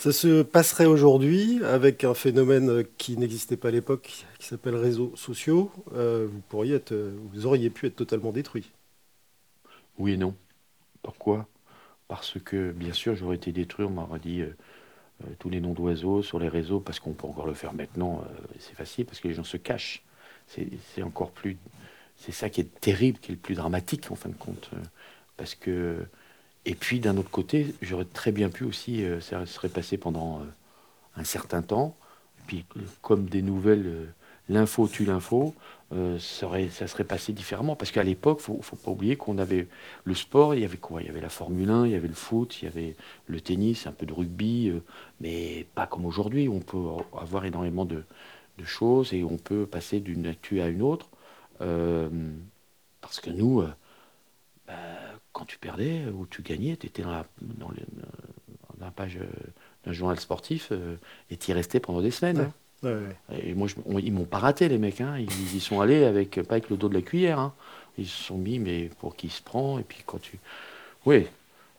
Ça 0.00 0.12
se 0.12 0.40
passerait 0.40 0.86
aujourd'hui 0.86 1.62
avec 1.62 2.04
un 2.04 2.14
phénomène 2.14 2.84
qui 2.96 3.18
n'existait 3.18 3.58
pas 3.58 3.68
à 3.68 3.70
l'époque, 3.70 4.24
qui 4.38 4.46
s'appelle 4.46 4.74
réseaux 4.74 5.14
sociaux. 5.14 5.70
Euh, 5.92 6.26
vous, 6.50 7.46
auriez 7.46 7.68
pu 7.68 7.86
être 7.86 7.96
totalement 7.96 8.32
détruit. 8.32 8.70
Oui 9.98 10.12
et 10.12 10.16
non. 10.16 10.34
Pourquoi? 11.02 11.46
Parce 12.08 12.38
que, 12.42 12.72
bien 12.72 12.94
sûr, 12.94 13.14
j'aurais 13.14 13.36
été 13.36 13.52
détruit, 13.52 13.84
on 13.84 13.90
m'aurait 13.90 14.20
dit 14.20 14.40
euh, 14.40 14.56
euh, 15.22 15.26
tous 15.38 15.50
les 15.50 15.60
noms 15.60 15.74
d'oiseaux 15.74 16.22
sur 16.22 16.38
les 16.38 16.48
réseaux, 16.48 16.80
parce 16.80 16.98
qu'on 16.98 17.12
peut 17.12 17.26
encore 17.26 17.46
le 17.46 17.52
faire 17.52 17.74
maintenant, 17.74 18.24
c'est 18.58 18.74
facile, 18.74 19.04
parce 19.04 19.20
que 19.20 19.28
les 19.28 19.34
gens 19.34 19.44
se 19.44 19.58
cachent. 19.58 20.02
C'est 20.46 21.02
encore 21.02 21.30
plus... 21.30 21.58
C'est 22.16 22.32
ça 22.32 22.48
qui 22.48 22.62
est 22.62 22.80
terrible, 22.80 23.18
qui 23.18 23.32
est 23.32 23.34
le 23.34 23.40
plus 23.40 23.56
dramatique, 23.56 24.10
en 24.10 24.14
fin 24.14 24.30
de 24.30 24.34
compte. 24.34 24.70
parce 25.36 25.54
que... 25.54 26.06
Et 26.66 26.74
puis, 26.74 27.00
d'un 27.00 27.16
autre 27.16 27.30
côté, 27.30 27.74
j'aurais 27.82 28.04
très 28.04 28.32
bien 28.32 28.50
pu 28.50 28.64
aussi, 28.64 29.04
euh, 29.04 29.20
ça 29.20 29.46
serait 29.46 29.68
passé 29.68 29.96
pendant 29.96 30.40
euh, 30.40 30.44
un 31.16 31.24
certain 31.24 31.62
temps, 31.62 31.96
puis 32.46 32.64
comme 33.02 33.26
des 33.28 33.42
nouvelles, 33.42 33.86
euh, 33.86 34.06
l'info 34.48 34.88
tue 34.88 35.04
l'info, 35.04 35.54
ça 35.92 36.86
serait 36.86 37.04
passé 37.04 37.32
différemment. 37.32 37.76
Parce 37.76 37.90
qu'à 37.92 38.02
l'époque, 38.02 38.42
il 38.48 38.56
ne 38.56 38.62
faut 38.62 38.76
pas 38.76 38.90
oublier 38.90 39.16
qu'on 39.16 39.38
avait 39.38 39.68
le 40.04 40.14
sport, 40.14 40.54
il 40.54 40.60
y 40.62 40.64
avait 40.64 40.76
quoi? 40.76 41.02
Il 41.02 41.06
y 41.06 41.10
avait 41.10 41.20
la 41.20 41.28
Formule 41.28 41.70
1, 41.70 41.86
il 41.86 41.92
y 41.92 41.94
avait 41.96 42.08
le 42.08 42.14
foot, 42.14 42.62
il 42.62 42.64
y 42.66 42.68
avait 42.68 42.96
le 43.26 43.40
tennis, 43.40 43.86
un 43.86 43.92
peu 43.92 44.06
de 44.06 44.12
rugby, 44.12 44.72
mais 45.20 45.66
pas 45.74 45.86
comme 45.86 46.04
aujourd'hui. 46.06 46.48
On 46.48 46.60
peut 46.60 46.78
avoir 47.18 47.44
énormément 47.44 47.84
de, 47.84 48.04
choses 48.64 49.14
et 49.14 49.24
on 49.24 49.38
peut 49.38 49.66
passer 49.66 50.00
d'une 50.00 50.26
actu 50.26 50.60
à 50.60 50.68
une 50.68 50.82
autre. 50.82 51.08
Parce 53.00 53.20
que 53.20 53.30
nous, 53.30 53.62
bah, 54.66 54.74
quand 55.32 55.44
tu 55.44 55.58
perdais 55.58 56.04
ou 56.14 56.26
tu 56.26 56.42
gagnais, 56.42 56.76
tu 56.76 56.86
étais 56.86 57.02
dans 57.02 57.12
la, 57.12 57.26
dans 57.40 57.68
le- 57.68 57.76
dans 58.78 58.84
la 58.86 58.90
page 58.90 59.16
euh, 59.18 59.26
d'un 59.84 59.92
journal 59.92 60.18
sportif 60.18 60.68
euh, 60.72 60.96
et 61.30 61.36
tu 61.36 61.50
y 61.50 61.54
restais 61.54 61.80
pendant 61.80 62.00
des 62.02 62.10
semaines. 62.10 62.38
Ouais. 62.38 62.44
hein. 62.44 62.52
Ouais, 62.82 62.94
ouais. 63.36 63.48
Et 63.50 63.54
moi, 63.54 63.68
je- 63.68 63.74
on- 63.84 63.98
ils 63.98 64.12
m'ont 64.12 64.24
pas 64.24 64.38
raté, 64.38 64.68
les 64.68 64.78
mecs. 64.78 65.00
Hein. 65.02 65.18
Ils, 65.18 65.30
ils 65.30 65.56
y 65.56 65.60
sont 65.60 65.80
allés 65.80 66.04
avec, 66.04 66.40
pas 66.42 66.54
avec 66.54 66.70
le 66.70 66.76
dos 66.76 66.88
de 66.88 66.94
la 66.94 67.02
cuillère. 67.02 67.38
hein. 67.38 67.52
Ils 67.98 68.06
se 68.06 68.22
sont 68.24 68.38
mis, 68.38 68.58
mais 68.58 68.88
pour 69.00 69.16
qui 69.16 69.28
se 69.28 69.42
prend. 69.42 69.78
Et 69.78 69.82
puis 69.82 69.98
quand 70.06 70.20
tu. 70.20 70.38
Oui. 71.04 71.26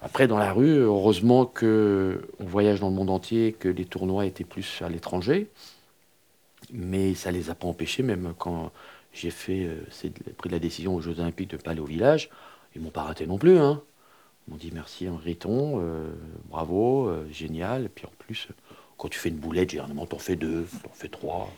Après, 0.03 0.27
dans 0.27 0.38
la 0.38 0.51
rue, 0.53 0.77
heureusement 0.77 1.46
que 1.46 2.22
on 2.39 2.46
voyage 2.46 2.79
dans 2.79 2.89
le 2.89 2.96
monde 2.96 3.10
entier, 3.12 3.53
que 3.53 3.67
les 3.67 3.86
tournois 3.86 4.25
étaient 4.25 4.43
plus 4.43 4.81
à 4.84 4.89
l'étranger. 4.89 5.48
Mais 6.72 7.15
ça 7.15 7.31
les 7.31 7.50
a 7.50 7.55
pas 7.55 7.67
empêchés, 7.67 8.03
même 8.03 8.34
quand 8.38 8.72
j'ai 9.13 9.31
fait, 9.31 9.65
euh, 9.65 9.75
c'est- 9.89 10.13
pris 10.36 10.50
la 10.50 10.60
décision 10.60 10.96
aux 10.96 11.01
Jeux 11.01 11.20
Olympiques 11.20 11.50
de 11.51 11.58
pas 11.58 11.72
aller 11.72 11.81
au 11.81 11.86
village, 11.86 12.29
ils 12.75 12.82
m'ont 12.82 12.90
pas 12.90 13.04
raté 13.04 13.25
non 13.28 13.38
plus. 13.38 13.58
Hein. 13.58 13.82
Ils 14.48 14.51
m'ont 14.51 14.58
dit 14.58 14.72
merci 14.74 15.08
Henriton, 15.08 15.80
euh, 15.82 16.12
bravo, 16.50 17.08
euh, 17.08 17.28
génial. 17.32 17.86
Et 17.86 17.90
puis 17.90 18.06
en 18.06 18.12
plus, 18.18 18.48
quand 18.98 19.08
tu 19.10 19.20
fais 19.20 19.30
une 19.30 19.38
boulette, 19.38 19.72
généralement, 19.72 20.06
t'en 20.06 20.20
fais 20.20 20.36
deux, 20.36 20.66
t'en 20.84 20.92
fais 20.94 21.10
trois, 21.10 21.51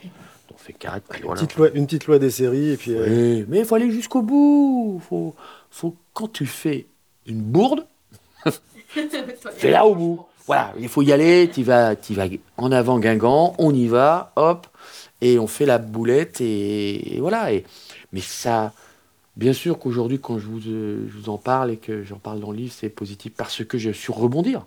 t'en 0.47 0.55
fais 0.57 0.73
quatre. 0.73 1.03
puis 1.09 1.19
Une, 1.19 1.25
voilà. 1.25 1.41
petite 1.41 1.57
loi, 1.57 1.69
une 1.73 1.85
petite 1.85 2.07
loi 2.07 2.19
des 2.19 2.29
séries, 2.31 2.71
et 2.71 2.77
puis 2.77 2.93
euh, 2.93 3.05
Oui, 3.07 3.45
mais 3.47 3.59
il 3.59 3.65
faut 3.65 3.75
aller 3.75 3.91
jusqu'au 3.91 4.21
bout. 4.21 5.01
Faut, 5.07 5.35
faut, 5.69 5.95
quand 6.13 6.31
tu 6.31 6.45
fais 6.45 6.87
une 7.25 7.41
bourde, 7.41 7.85
fais-la 8.87 9.85
au 9.85 9.95
bout. 9.95 10.25
Voilà, 10.45 10.73
il 10.77 10.89
faut 10.89 11.01
y 11.01 11.13
aller, 11.13 11.49
tu 11.53 11.63
vas, 11.63 11.95
t'y 11.95 12.13
vas 12.15 12.27
en 12.57 12.71
avant 12.73 12.99
Guingamp, 12.99 13.55
on 13.59 13.73
y 13.73 13.87
va, 13.87 14.33
hop, 14.35 14.67
et 15.21 15.39
on 15.39 15.47
fait 15.47 15.65
la 15.65 15.77
boulette, 15.77 16.41
et, 16.41 17.15
et 17.15 17.19
voilà. 17.21 17.53
Et, 17.53 17.63
mais 18.11 18.19
ça, 18.19 18.73
bien 19.37 19.53
sûr 19.53 19.79
qu'aujourd'hui, 19.79 20.19
quand 20.19 20.39
je 20.39 20.47
vous, 20.47 20.59
euh, 20.67 21.07
je 21.07 21.17
vous 21.17 21.29
en 21.29 21.37
parle 21.37 21.71
et 21.71 21.77
que 21.77 22.03
j'en 22.03 22.17
parle 22.19 22.39
dans 22.39 22.51
le 22.51 22.57
livre, 22.57 22.73
c'est 22.73 22.89
positif 22.89 23.33
parce 23.35 23.63
que 23.63 23.77
je 23.77 23.89
suis 23.89 24.13
rebondir. 24.13 24.65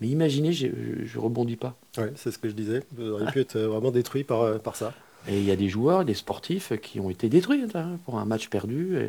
Mais 0.00 0.08
imaginez, 0.08 0.52
je, 0.52 0.68
je 1.04 1.18
rebondis 1.18 1.56
pas. 1.56 1.76
ouais, 1.98 2.12
c'est 2.16 2.30
ce 2.30 2.38
que 2.38 2.48
je 2.48 2.54
disais. 2.54 2.82
Vous 2.96 3.08
auriez 3.10 3.26
pu 3.26 3.40
être 3.40 3.56
euh, 3.56 3.68
vraiment 3.68 3.90
détruit 3.90 4.24
par, 4.24 4.42
euh, 4.42 4.58
par 4.58 4.76
ça. 4.76 4.94
Et 5.28 5.38
il 5.38 5.44
y 5.44 5.50
a 5.50 5.56
des 5.56 5.68
joueurs, 5.68 6.06
des 6.06 6.14
sportifs 6.14 6.72
qui 6.80 6.98
ont 7.00 7.10
été 7.10 7.28
détruits 7.28 7.64
hein, 7.74 7.98
pour 8.06 8.18
un 8.18 8.24
match 8.24 8.48
perdu 8.48 8.96
et, 8.96 9.06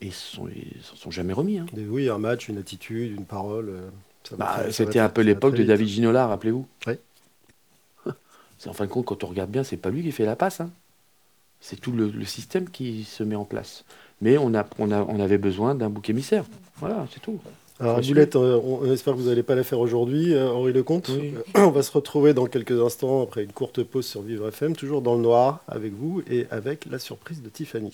et 0.00 0.06
ils 0.06 0.12
sont, 0.12 0.48
ils 0.48 0.82
s'en 0.82 0.96
sont 0.96 1.10
jamais 1.12 1.32
remis. 1.32 1.58
hein. 1.58 1.66
Oui, 1.88 2.08
un 2.08 2.18
match, 2.18 2.48
une 2.48 2.58
attitude, 2.58 3.12
une 3.16 3.24
parole. 3.24 3.72
Bah, 4.36 4.64
C'était 4.70 4.98
un 4.98 5.08
peu 5.08 5.20
l'époque 5.22 5.54
de. 5.54 5.62
David 5.62 5.86
Ginola, 5.86 6.26
rappelez-vous. 6.26 6.66
Oui. 6.88 6.94
En 8.66 8.72
fin 8.72 8.86
de 8.86 8.90
compte, 8.90 9.06
quand 9.06 9.24
on 9.24 9.28
regarde 9.28 9.50
bien, 9.50 9.64
c'est 9.64 9.76
pas 9.76 9.90
lui 9.90 10.02
qui 10.02 10.12
fait 10.12 10.24
la 10.24 10.36
passe. 10.36 10.60
hein. 10.60 10.70
C'est 11.60 11.80
tout 11.80 11.92
le, 11.92 12.08
le 12.10 12.24
système 12.24 12.68
qui 12.68 13.04
se 13.04 13.22
met 13.22 13.36
en 13.36 13.44
place. 13.44 13.84
Mais 14.22 14.38
on, 14.38 14.54
a, 14.54 14.64
on, 14.78 14.90
a, 14.90 15.02
on 15.02 15.20
avait 15.20 15.36
besoin 15.36 15.74
d'un 15.74 15.90
bouc 15.90 16.08
émissaire. 16.08 16.44
Voilà, 16.80 17.06
c'est 17.12 17.20
tout. 17.20 17.38
Alors, 17.80 18.00
Boulette, 18.00 18.36
euh, 18.36 18.60
on, 18.64 18.80
on 18.86 18.92
espère 18.92 19.14
que 19.14 19.18
vous 19.18 19.28
n'allez 19.28 19.42
pas 19.42 19.56
la 19.56 19.64
faire 19.64 19.80
aujourd'hui, 19.80 20.32
euh, 20.32 20.48
Henri 20.52 20.72
Lecomte. 20.72 21.10
Oui. 21.20 21.34
Euh, 21.56 21.66
On 21.66 21.70
va 21.70 21.82
se 21.82 21.90
retrouver 21.90 22.32
dans 22.32 22.46
quelques 22.46 22.80
instants 22.80 23.22
après 23.24 23.42
une 23.42 23.50
courte 23.52 23.82
pause 23.82 24.06
sur 24.06 24.22
Vivre 24.22 24.46
FM, 24.48 24.76
toujours 24.76 25.02
dans 25.02 25.14
le 25.16 25.20
noir 25.22 25.60
avec 25.66 25.92
vous 25.92 26.22
et 26.30 26.46
avec 26.52 26.86
la 26.88 27.00
surprise 27.00 27.42
de 27.42 27.48
Tiffany. 27.48 27.92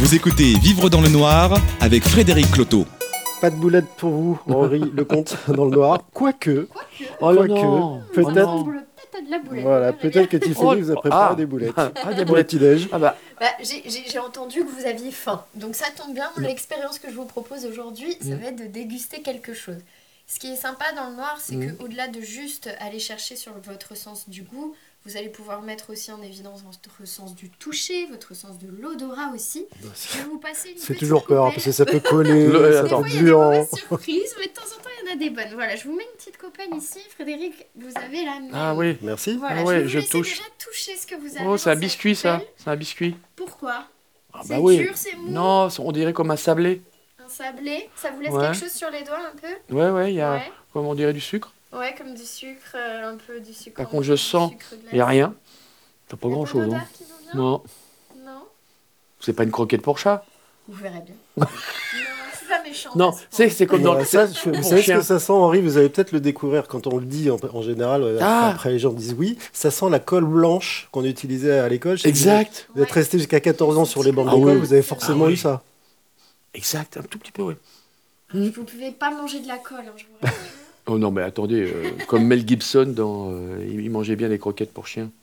Vous 0.00 0.14
écoutez 0.16 0.54
Vivre 0.58 0.90
dans 0.90 1.00
le 1.00 1.08
noir 1.08 1.56
avec 1.80 2.02
Frédéric 2.02 2.50
Cloteau. 2.50 2.84
Pas 3.40 3.50
de 3.50 3.56
boulette 3.56 3.86
pour 3.98 4.10
vous, 4.10 4.40
Henri 4.48 4.80
Lecomte, 4.96 5.36
dans 5.48 5.66
le 5.66 5.70
noir. 5.72 6.00
Quoique, 6.12 6.66
Oh 7.20 7.32
Quoique, 7.34 7.52
non 7.52 8.00
peut-être- 8.12 8.64
Oh 9.14 9.24
de 9.24 9.30
la 9.30 9.38
boulette. 9.38 9.62
voilà, 9.64 9.92
veux 9.92 9.98
peut-être 9.98 10.28
que. 10.28 10.36
Tiffany 10.36 10.68
Oh, 10.72 10.76
vous 10.76 10.90
a 10.90 10.94
préparé 10.96 11.28
ah. 11.32 11.34
des 11.34 11.46
boulettes. 11.46 11.72
Ah, 11.76 12.14
des 12.14 12.24
boulettes. 12.24 12.46
petit-déj. 12.48 12.88
Ah 12.92 12.98
bah, 12.98 13.16
Bah, 13.40 13.46
j'ai- 13.60 14.18
entendu 14.18 14.64
que 14.64 14.70
vous 14.70 14.86
aviez 14.86 15.10
faim. 15.10 15.44
Donc 15.54 15.74
ça 15.74 15.86
tombe 15.96 16.14
bien, 16.14 16.30
l'expérience 16.38 16.98
que 16.98 17.08
je 17.10 17.14
vous 17.14 17.24
propose 17.26 17.66
aujourd'hui, 17.66 18.16
ça 18.20 18.34
Mm. 18.34 18.38
va 18.40 18.46
être 18.48 18.56
de 18.56 18.66
déguster 18.66 19.20
quelque 19.22 19.52
chose. 19.54 19.78
Ce 20.26 20.38
qui 20.38 20.52
est 20.52 20.56
sympa 20.56 20.84
dans 20.96 21.10
le 21.10 21.16
noir, 21.16 21.36
c'est 21.40 21.56
Mm. 21.56 21.76
que 21.76 21.82
au-delà 21.82 22.08
de 22.08 22.20
juste 22.20 22.70
aller 22.80 22.98
chercher 23.00 23.36
sur 23.36 23.52
votre 23.64 23.96
sens 23.96 24.28
du 24.28 24.42
goût, 24.42 24.74
vous 25.04 25.16
allez 25.16 25.28
pouvoir 25.28 25.62
mettre 25.62 25.90
aussi 25.90 26.12
en 26.12 26.22
évidence 26.22 26.62
votre 26.62 27.06
sens 27.06 27.34
du 27.34 27.50
toucher, 27.50 28.06
votre 28.06 28.34
sens 28.34 28.58
de 28.58 28.68
l'odorat 28.80 29.32
aussi. 29.34 29.66
Je 29.82 30.18
vais 30.18 30.24
vous 30.24 30.38
passer 30.38 30.70
une 30.70 30.78
Ça 30.78 30.86
fait 30.88 30.94
toujours 30.94 31.24
peur, 31.24 31.44
coupelle. 31.46 31.54
parce 31.54 31.64
que 31.64 31.72
ça 31.72 31.84
peut 31.84 32.00
coller, 32.00 32.46
Le- 32.46 32.72
ça 32.72 32.80
attends. 32.84 33.02
peut 33.02 33.08
Des 33.10 33.16
fois, 33.18 33.20
il 33.20 33.28
y 33.28 33.30
a 33.32 33.54
être 33.62 33.70
des 33.70 33.76
surprises, 33.78 34.34
mais 34.38 34.46
de 34.46 34.52
temps 34.52 34.62
en 34.62 34.82
temps, 34.82 34.90
il 35.02 35.08
y 35.08 35.10
en 35.10 35.12
a 35.12 35.16
des 35.16 35.30
bonnes. 35.30 35.54
Voilà, 35.54 35.74
je 35.76 35.84
vous 35.84 35.96
mets 35.96 36.04
une 36.04 36.16
petite 36.16 36.36
coppelle 36.38 36.68
ici. 36.76 37.00
Frédéric, 37.10 37.66
vous 37.76 37.90
avez 37.96 38.24
la 38.24 38.40
même. 38.40 38.50
ah 38.54 38.74
oui. 38.74 38.96
Merci. 39.02 39.36
Voilà, 39.38 39.56
Ah 39.56 39.60
je 39.60 39.66
ouais, 39.66 39.82
vous 39.82 39.88
je 39.88 39.98
touche. 40.00 40.30
déjà 40.30 40.42
toucher 40.58 40.96
ce 40.96 41.06
que 41.06 41.14
vous 41.16 41.36
avez. 41.36 41.46
Oh, 41.46 41.56
c'est 41.56 41.70
un 41.70 41.76
biscuit 41.76 42.14
ça. 42.14 42.40
C'est 42.56 42.70
un 42.70 42.76
biscuit. 42.76 43.16
Pourquoi? 43.36 43.84
Ah 44.32 44.40
C'est 44.44 44.50
bah 44.54 44.60
oui. 44.60 44.78
dur, 44.78 44.92
c'est 44.94 45.14
mou. 45.16 45.30
Non, 45.30 45.68
on 45.78 45.92
dirait 45.92 46.12
comme 46.12 46.30
un 46.30 46.36
sablé. 46.36 46.80
Un 47.24 47.28
sablé, 47.28 47.88
ça 47.96 48.10
vous 48.10 48.20
laisse 48.20 48.32
Ouais. 48.32 48.42
quelque 48.46 48.56
chose 48.60 48.72
sur 48.72 48.90
les 48.90 49.02
doigts 49.02 49.18
un 49.18 49.36
peu? 49.36 49.74
Ouais, 49.76 49.90
ouais, 49.90 50.12
il 50.12 50.16
y 50.16 50.20
a, 50.20 50.32
Ouais. 50.34 50.52
comme 50.72 50.86
on 50.86 50.94
dirait, 50.94 51.12
du 51.12 51.20
sucre? 51.20 51.52
Ouais, 51.72 51.94
comme 51.96 52.14
du 52.14 52.24
sucre, 52.24 52.74
euh, 52.74 53.12
un 53.12 53.16
peu 53.16 53.40
du 53.40 53.52
sucre. 53.54 53.76
Par 53.76 53.88
contre, 53.88 54.02
je 54.04 54.14
sens. 54.16 54.52
Il 54.92 54.94
n'y 54.96 55.00
a 55.00 55.06
rien. 55.06 55.34
T'as 56.08 56.16
pas 56.16 56.28
Y 56.28 56.30
a 56.30 56.34
grand 56.34 56.46
chose. 56.46 56.64
d'odeur 56.66 56.80
Hein. 56.80 56.86
Non, 57.34 57.62
Non 58.24 58.42
c'est 59.20 59.32
pas 59.32 59.44
une 59.44 59.50
croquette 59.50 59.80
pour 59.82 59.98
chat. 59.98 60.24
Vous 60.68 60.74
verrez 60.74 61.00
bien. 61.00 61.14
non, 61.38 61.46
c'est 62.38 62.48
pas 62.48 62.62
méchant. 62.62 62.90
Non, 62.94 63.12
c'est 63.30 63.66
comme 63.66 63.82
dans 63.82 63.94
le. 63.94 64.04
ça, 64.04 64.26
je- 64.26 64.50
vous 64.50 64.62
savez 64.62 64.82
ce 64.82 64.92
que 64.92 65.00
ça 65.00 65.18
sent, 65.18 65.32
Henri? 65.32 65.60
Vous 65.62 65.78
allez 65.78 65.88
peut-être 65.88 66.12
le 66.12 66.20
découvrir 66.20 66.68
quand 66.68 66.86
on 66.86 66.98
le 66.98 67.06
dit 67.06 67.30
en, 67.30 67.38
en 67.52 67.62
général. 67.62 68.02
euh, 68.02 68.18
Ah. 68.20 68.50
Après, 68.50 68.70
les 68.70 68.78
gens 68.78 68.92
disent 68.92 69.14
oui. 69.18 69.38
Ça 69.52 69.70
sent 69.70 69.88
la 69.88 69.98
colle 69.98 70.24
blanche 70.26 70.88
qu'on 70.92 71.04
utilisait 71.04 71.58
à 71.58 71.68
l'école. 71.68 71.96
Exact, 72.04 72.68
Vous 72.74 72.82
êtes 72.82 72.90
resté 72.90 73.16
jusqu'à 73.18 73.40
14 73.40 73.78
ans 73.78 73.84
sur 73.86 74.02
les 74.02 74.12
bancs 74.12 74.26
Ah 74.30 74.34
d'école, 74.34 74.54
oui. 74.54 74.58
vous 74.60 74.72
avez 74.74 74.82
forcément 74.82 75.24
Ah 75.24 75.28
oui. 75.28 75.34
eu 75.34 75.36
ça. 75.38 75.62
exact, 76.52 76.98
un 76.98 77.02
tout 77.02 77.18
petit 77.18 77.32
peu, 77.32 77.42
oui. 77.42 77.54
Vous 78.34 78.50
pouvez 78.64 78.90
pas 78.92 79.10
manger 79.10 79.40
de 79.40 79.48
la 79.48 79.56
colle, 79.58 79.84
hein, 79.86 79.92
je 79.96 80.04
vous. 80.04 80.34
Oh 80.86 80.98
non, 80.98 81.10
mais 81.12 81.22
attendez, 81.22 81.62
euh, 81.72 81.90
comme 82.08 82.24
Mel 82.26 82.46
Gibson 82.46 82.86
dans. 82.94 83.30
euh, 83.32 83.64
il 83.68 83.88
mangeait 83.90 84.16
bien 84.16 84.28
les 84.28 84.38
croquettes 84.38 84.72
pour 84.72 84.86
chiens. 84.86 85.10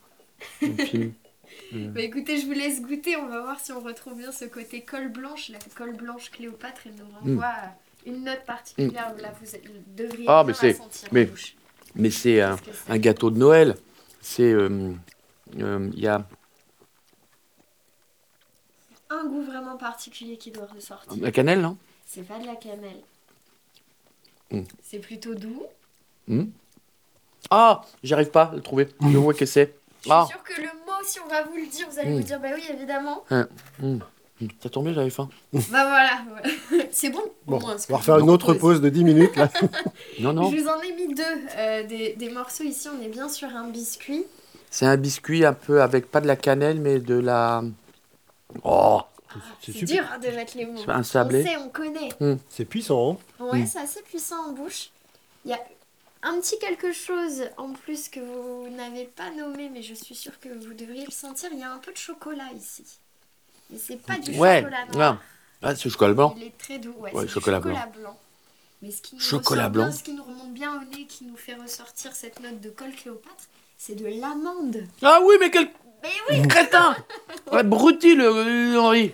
Bah 1.72 2.01
écoutez, 2.01 2.39
je 2.39 2.48
vous 2.48 2.54
laisse 2.54 2.82
goûter, 2.82 3.16
on 3.16 3.28
va 3.28 3.42
voir 3.42 3.60
si 3.60 3.72
on 3.72 3.80
retrouve 3.80 4.18
bien 4.18 4.32
ce 4.32 4.46
côté 4.46 4.82
colle 4.82 5.10
blanche. 5.10 5.50
La 5.50 5.60
colle 5.75 5.96
blanche 5.96 6.32
Cléopâtre, 6.32 6.82
elle 6.86 6.94
nous 6.96 7.06
renvoie 7.20 7.46
à 7.46 7.75
une 8.08 8.24
note 8.24 8.44
particulière. 8.46 9.13
Là, 9.22 9.32
vous 9.39 9.58
devriez 9.96 10.25
Ah, 10.28 10.44
mais 10.48 10.54
la 10.54 10.58
c'est- 10.58 10.80
mais- 11.96 12.10
c'est 12.10 12.42
un, 12.42 12.58
gâteau 12.98 13.30
de 13.30 13.38
Noël. 13.38 13.75
C'est. 14.22 14.51
euh, 14.51 14.94
Il 15.58 16.00
y 16.00 16.08
a 16.08 16.25
Un 19.12 19.25
goût 19.28 19.44
vraiment 19.44 19.78
particulier 19.78 20.38
qui 20.38 20.50
doit 20.50 20.66
ressortir. 20.74 21.22
la 21.22 21.32
cannelle, 21.32 21.62
non? 21.62 21.78
C'est 22.06 22.24
pas 22.28 22.39
de 22.39 22.46
la 22.48 22.56
cannelle. 22.56 23.01
Mm. 24.51 24.62
C'est 24.84 25.00
plutôt 25.00 25.36
doux. 25.36 25.63
Hmm 26.27 26.46
Ah, 27.51 27.82
j'arrive 28.03 28.29
pas 28.32 28.44
à 28.51 28.56
le 28.56 28.62
trouver. 28.62 28.88
Je 29.01 29.18
vois 29.18 29.34
que 29.34 29.46
c'est. 29.46 29.74
Je 30.00 30.03
suis 30.03 30.12
Ah. 30.12 30.25
sûre 30.29 30.44
que 30.44 30.60
le 30.62 30.68
mot, 30.68 30.94
si 31.03 31.20
on 31.20 31.27
va 31.27 31.44
vous 31.44 31.56
le 31.56 31.68
dire, 31.68 31.88
vous 31.89 32.00
allez 32.00 32.13
vous 32.15 32.24
dire 32.24 32.39
bah 32.39 32.50
oui, 32.56 32.63
évidemment. 32.70 33.24
Hmm. 33.79 34.00
Ça 34.63 34.70
tombe 34.70 34.86
bien, 34.86 34.94
j'avais 34.94 35.10
faim. 35.10 35.27
bah 35.53 35.60
voilà, 35.70 36.22
voilà. 36.29 36.86
c'est 36.91 37.10
bon. 37.10 37.22
Bon, 37.46 37.60
moins, 37.60 37.75
on 37.75 37.91
va 37.91 37.98
refaire 37.98 38.20
une 38.20 38.29
autre 38.29 38.53
pause 38.53 38.79
de 38.82 38.88
10 38.89 39.03
minutes. 39.03 39.36
Là. 39.36 39.50
Non, 40.20 40.32
non. 40.34 40.50
Je 40.51 40.58
vous 40.58 40.68
en 40.68 40.79
ai 40.82 40.94
mis 40.94 41.13
deux 41.13 41.24
euh, 41.58 41.84
des, 41.88 42.13
des 42.13 42.29
morceaux 42.29 42.63
ici. 42.63 42.88
On 42.88 43.01
est 43.03 43.10
bien 43.10 43.27
sur 43.29 43.50
un 43.50 43.68
biscuit. 43.70 44.25
C'est 44.72 44.86
un 44.86 44.98
biscuit 44.98 45.46
un 45.46 45.53
peu 45.53 45.82
avec 45.82 46.10
pas 46.10 46.22
de 46.22 46.27
la 46.27 46.36
cannelle, 46.36 46.79
mais 46.79 47.00
de 47.00 47.15
la. 47.15 47.63
Oh 48.63 49.01
C'est 49.62 49.83
dur 49.86 50.03
hein, 50.12 50.17
de 50.19 50.27
mettre 50.29 50.57
les 50.57 50.65
mots. 50.65 50.81
C'est 50.83 50.89
un 50.91 51.03
sablé. 51.03 51.41
On 51.41 51.48
sait, 51.48 51.57
on 51.57 51.69
connaît. 51.69 52.09
C'est 52.50 52.65
puissant. 52.65 53.17
hein. 53.39 53.43
Ouais, 53.43 53.59
Mm. 53.59 53.67
c'est 53.67 53.79
assez 53.79 54.01
puissant 54.01 54.50
en 54.50 54.51
bouche. 54.53 54.89
Il 55.45 55.51
y 55.51 55.53
a 55.53 55.59
un 56.24 56.39
petit 56.39 56.57
quelque 56.59 56.91
chose 56.91 57.43
en 57.57 57.71
plus 57.74 58.09
que 58.09 58.19
vous 58.19 58.69
n'avez 58.75 59.05
pas 59.05 59.29
nommé, 59.31 59.69
mais 59.69 59.81
je 59.81 59.93
suis 59.93 60.15
sûre 60.15 60.39
que 60.39 60.50
vous 60.50 60.74
devriez 60.74 61.05
le 61.05 61.12
sentir. 61.12 61.50
Il 61.53 61.59
y 61.59 61.63
a 61.63 61.71
un 61.71 61.77
peu 61.77 61.91
de 61.91 61.98
chocolat 61.98 62.50
ici. 62.57 62.83
Mais 63.69 63.77
c'est 63.77 63.98
pas 63.98 64.17
du 64.17 64.31
Ouais, 64.38 64.59
chocolat 64.62 64.86
noir. 64.93 65.13
ouais. 65.13 65.19
Ah, 65.62 65.75
c'est 65.75 65.89
chocolat 65.89 66.13
blanc. 66.13 66.33
Il 66.38 66.43
est 66.43 66.57
très 66.57 66.79
doux. 66.79 66.93
Ouais, 67.00 67.13
Ouais, 67.13 67.21
c'est 67.21 67.27
du 67.27 67.33
chocolat 67.33 67.57
chocolat 67.57 67.86
blanc. 67.98 68.17
Mais 68.81 68.91
ce 68.91 69.01
qui 69.01 69.15
nous 69.15 69.21
Chocolat 69.21 69.69
bien, 69.69 69.83
blanc. 69.83 69.91
ce 69.91 70.03
qui 70.03 70.13
nous 70.13 70.24
remonte 70.24 70.53
bien 70.53 70.74
au 70.81 70.86
nez, 70.86 71.05
qui 71.05 71.25
nous 71.25 71.36
fait 71.36 71.53
ressortir 71.55 72.15
cette 72.15 72.39
note 72.39 72.62
de 72.62 72.69
colle 72.69 72.93
Cléopâtre, 72.93 73.48
c'est 73.77 73.95
de 73.95 74.07
l'amande. 74.07 74.83
Ah 75.01 75.19
oui, 75.24 75.36
mais 75.39 75.51
quel 75.51 75.69
Mais 76.03 76.10
oui 76.29 76.48
crétin 76.48 76.96
Ouais, 77.51 77.63
Bruti, 77.63 78.15
le, 78.15 78.72
le 78.72 78.79
Henri. 78.79 79.12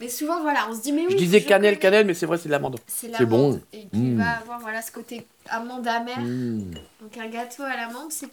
Mais 0.00 0.08
souvent, 0.08 0.40
voilà, 0.42 0.66
on 0.68 0.74
se 0.74 0.80
dit, 0.82 0.90
mais 0.92 1.02
oui. 1.02 1.12
Je 1.12 1.16
disais 1.16 1.38
je 1.40 1.46
cannelle, 1.46 1.74
connais. 1.74 1.80
cannelle, 1.80 2.06
mais 2.06 2.14
c'est 2.14 2.26
vrai, 2.26 2.36
c'est 2.36 2.48
de 2.48 2.52
l'amande. 2.52 2.78
C'est 2.88 3.08
bon. 3.24 3.36
l'amande. 3.36 3.60
Et 3.72 3.86
qui 3.86 3.96
Mm. 3.98 4.18
va 4.18 4.30
avoir 4.40 4.58
voilà, 4.60 4.82
ce 4.82 4.90
côté 4.90 5.26
amande 5.48 5.86
amère. 5.86 6.18
Hmm. 6.20 6.72
Donc 7.00 7.16
un 7.18 7.28
gâteau 7.28 7.62
à 7.62 7.76
l'amande, 7.76 8.10
c'est 8.10 8.26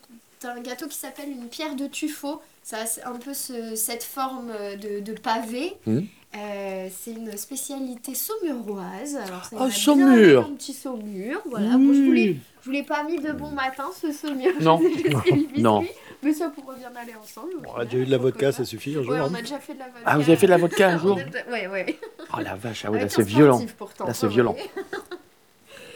un 0.46 0.60
gâteau 0.62 0.88
qui 0.88 0.98
s'appelle 0.98 1.30
une 1.30 1.48
pierre 1.48 1.76
de 1.76 1.86
tuffeau. 1.86 2.42
Ça 2.64 2.78
a 3.04 3.10
un 3.10 3.18
peu 3.18 3.34
ce- 3.36 3.76
cette 3.76 4.04
forme 4.04 4.52
de, 4.82 5.00
de 5.00 5.14
pavé. 5.20 5.74
Mhm. 5.86 6.08
Euh, 6.38 6.88
c'est 7.00 7.12
une 7.12 7.36
spécialité 7.38 8.14
saumuroise. 8.16 9.16
Alors, 9.16 9.46
ça 9.46 9.56
Ah, 9.60 9.70
saumur. 9.72 10.46
Un 10.52 10.56
petit 10.56 10.74
saumur. 10.74 11.42
Voilà. 11.50 11.70
Bon, 11.72 11.94
je 11.94 12.02
Oui. 12.02 12.40
je 12.62 12.66
vous 12.66 12.72
l'ai 12.72 12.84
pas 12.84 13.04
mis 13.04 13.20
de 13.20 13.32
bon 13.32 13.50
matin, 13.52 13.86
ce 14.00 14.12
saumur. 14.12 14.54
Non. 14.62 14.80
Non. 15.58 15.84
Mais 16.22 16.34
ça 16.34 16.50
pourrait 16.50 16.76
bien 16.78 16.92
aller 17.02 17.14
ensemble. 17.22 17.54
On 17.68 17.76
a 17.80 17.86
déjà 17.86 17.98
eu 17.98 18.06
de 18.06 18.12
la 18.12 18.18
vodka, 18.18 18.52
ça 18.52 18.66
suffit 18.66 18.96
un 18.98 19.04
jour. 19.04 19.12
Ouais, 19.14 19.20
hein. 19.20 19.28
on 19.32 19.34
a 19.36 19.42
déjà 19.42 19.60
fait 19.60 19.74
de 19.74 19.80
la 19.80 19.86
vodka. 19.86 20.02
Ah, 20.06 20.18
vous 20.18 20.24
avez 20.24 20.36
fait 20.36 20.46
de 20.48 20.52
la 20.52 20.58
vodka 20.58 20.90
un 20.90 20.96
On 20.96 21.00
jour 21.00 21.18
a- 21.20 21.52
Ouais, 21.52 21.68
ouais. 21.68 22.00
Oh 22.34 22.40
la 22.44 22.56
vache, 22.56 22.84
ah 22.86 22.92
oui, 22.92 23.00
là 23.00 23.08
c'est 23.10 23.22
violent. 23.24 23.62
pourtant. 23.78 24.06
Là, 24.06 24.14
c'est 24.14 24.28
Ouais, 24.28 24.34
violent. 24.34 24.56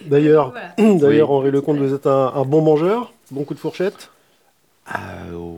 D'ailleurs, 0.06 0.52
Voilà. 0.52 0.74
d'ailleurs 0.98 1.30
Oui. 1.32 1.38
Henri 1.38 1.52
Lecomte, 1.52 1.78
vous 1.78 1.94
êtes 1.94 2.08
un, 2.08 2.34
un 2.36 2.44
bon 2.46 2.62
mangeur, 2.62 3.14
bon 3.32 3.44
coup 3.44 3.54
de 3.54 3.60
fourchette? 3.60 4.10
Ah 4.86 5.02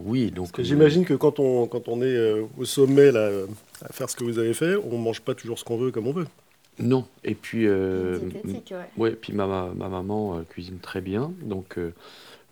oui, 0.06 0.30
donc. 0.30 0.60
Euh, 0.60 0.64
j'imagine 0.64 1.04
que 1.04 1.16
quand 1.16 1.40
on, 1.40 1.66
quand 1.68 1.88
on 1.88 2.02
est 2.02 2.06
euh, 2.16 2.44
au 2.60 2.66
sommet 2.66 3.12
là, 3.12 3.22
euh, 3.22 3.48
à 3.84 3.92
faire 3.92 4.08
ce 4.10 4.16
que 4.16 4.24
vous 4.24 4.38
avez 4.38 4.54
fait, 4.54 4.76
on 4.76 4.98
mange 5.00 5.22
pas 5.22 5.34
toujours 5.34 5.58
ce 5.58 5.64
qu'on 5.64 5.78
veut 5.78 5.90
comme 5.92 6.08
on 6.08 6.12
veut. 6.14 6.28
Non, 6.78 7.06
et 7.24 7.34
puis. 7.34 7.66
euh, 7.66 8.20
ouais. 8.46 8.62
Ouais, 8.98 9.12
puis 9.12 9.34
ma, 9.34 9.48
ma, 9.48 9.70
ma 9.76 9.90
maman 9.90 10.38
euh, 10.38 10.42
cuisine 10.48 10.78
très 10.80 11.02
bien, 11.02 11.32
donc 11.42 11.78
euh, 11.80 11.92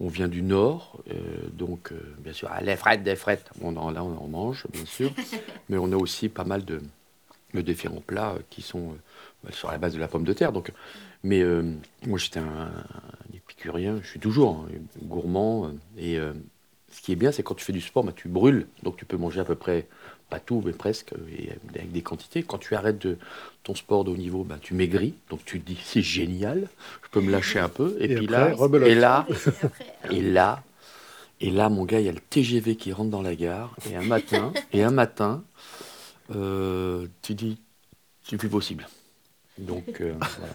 on 0.03 0.10
vient 0.10 0.27
du 0.27 0.41
nord, 0.41 1.01
euh, 1.12 1.15
donc 1.53 1.93
euh, 1.93 2.15
bien 2.19 2.33
sûr, 2.33 2.50
ah, 2.51 2.62
les 2.62 2.75
frettes, 2.75 3.03
des 3.03 3.15
frettes, 3.15 3.50
on 3.62 3.77
en, 3.77 3.89
là 3.89 4.03
on 4.03 4.17
en 4.17 4.27
mange, 4.27 4.67
bien 4.69 4.86
sûr, 4.86 5.12
mais 5.69 5.77
on 5.77 5.93
a 5.93 5.95
aussi 5.95 6.27
pas 6.27 6.43
mal 6.43 6.65
de, 6.65 6.81
de 7.53 7.62
différents 7.62 8.03
plats 8.05 8.33
euh, 8.33 8.39
qui 8.50 8.62
sont 8.62 8.98
euh, 9.48 9.51
sur 9.51 9.72
la 9.72 9.77
base 9.77 9.93
de 9.93 10.00
la 10.00 10.10
pomme 10.10 10.25
de 10.25 10.33
terre. 10.33 10.51
Donc, 10.51 10.74
mais 11.24 11.41
moi 12.05 12.19
j'étais 12.19 12.41
un, 12.41 12.43
un 12.43 13.33
épicurien, 13.33 14.00
je 14.01 14.07
suis 14.10 14.19
toujours 14.19 14.65
hein, 14.67 14.67
gourmand, 15.03 15.72
et 15.98 16.17
ce 16.91 17.01
qui 17.01 17.13
est 17.13 17.15
bien, 17.15 17.31
c'est 17.31 17.43
quand 17.43 17.55
tu 17.55 17.63
fais 17.63 17.72
du 17.72 17.79
sport, 17.79 18.03
bah, 18.03 18.12
tu 18.13 18.27
brûles, 18.27 18.67
donc 18.83 18.98
tu 18.98 19.05
peux 19.05 19.15
manger 19.15 19.39
à 19.39 19.45
peu 19.45 19.55
près, 19.55 19.88
pas 20.29 20.41
tout, 20.41 20.62
mais 20.65 20.74
presque, 20.74 21.13
et 21.31 21.51
avec 21.75 21.93
des 21.93 22.01
quantités. 22.01 22.43
Quand 22.43 22.57
tu 22.57 22.75
arrêtes 22.75 23.00
de, 23.00 23.17
ton 23.63 23.75
sport 23.75 24.03
de 24.03 24.12
haut 24.12 24.17
niveau, 24.17 24.43
bah, 24.43 24.58
tu 24.62 24.74
maigris, 24.74 25.13
donc 25.29 25.43
tu 25.46 25.60
te 25.62 25.65
dis 25.65 25.77
c'est 25.86 26.01
génial, 26.01 26.70
je 27.03 27.10
peux 27.10 27.22
me 27.22 27.32
lâcher 27.32 27.60
un 27.60 27.70
peu. 27.70 27.96
Et, 28.00 28.05
Et 28.12 28.15
puis 28.15 28.25
après, 28.25 28.50
là, 28.50 28.55
rebelote. 28.55 28.89
et 28.89 28.96
là, 28.96 29.25
Et 30.12 30.22
là, 30.22 30.63
et 31.39 31.50
là, 31.51 31.70
mon 31.70 31.86
gars, 31.86 32.00
il 32.00 32.05
y 32.05 32.10
a 32.10 32.13
le 32.13 32.20
TGV 32.20 32.75
qui 32.75 32.93
rentre 32.93 33.10
dans 33.10 33.22
la 33.22 33.36
gare, 33.36 33.75
et 33.89 33.96
un 33.96 34.03
matin, 34.03 34.53
et 34.72 34.84
un 34.84 34.91
matin, 34.91 35.43
euh, 36.36 37.08
tu 37.22 37.36
dis 37.36 37.58
c'est 38.24 38.38
plus 38.38 38.50
possible. 38.50 38.88
Donc 39.58 40.01
euh, 40.01 40.13
voilà. 40.38 40.53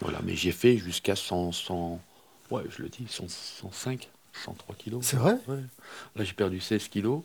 Voilà, 0.00 0.20
mais 0.24 0.34
j'ai 0.34 0.52
fait 0.52 0.76
jusqu'à 0.76 1.14
100, 1.16 1.52
100, 1.52 2.00
ouais, 2.50 2.62
je 2.68 2.82
le 2.82 2.88
dis, 2.88 3.06
100, 3.08 3.28
105, 3.28 4.08
103 4.44 4.74
kilos. 4.74 5.04
C'est 5.04 5.16
vrai? 5.16 5.36
Ouais. 5.46 5.60
Là, 6.16 6.24
j'ai 6.24 6.32
perdu 6.32 6.60
16 6.60 6.88
kilos. 6.88 7.22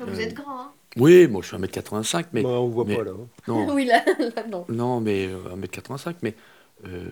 Vous 0.00 0.06
Euh, 0.18 0.20
êtes 0.22 0.34
grand, 0.34 0.60
hein 0.60 0.70
Oui, 0.96 1.26
moi 1.26 1.40
je 1.42 1.48
suis 1.48 1.56
1m85, 1.56 2.26
mais. 2.32 2.42
Bah, 2.42 2.48
on 2.50 2.68
voit 2.68 2.84
mais- 2.84 2.96
pas 2.96 3.04
là. 3.04 3.12
hein. 3.12 3.26
Non, 3.48 3.66
Oui, 3.74 3.84
là, 3.86 4.04
là, 4.18 4.44
non. 4.50 4.64
non 4.68 5.00
mais 5.00 5.26
euh, 5.26 5.56
1m85, 5.56 6.16
mais 6.22 6.34
euh, 6.86 7.04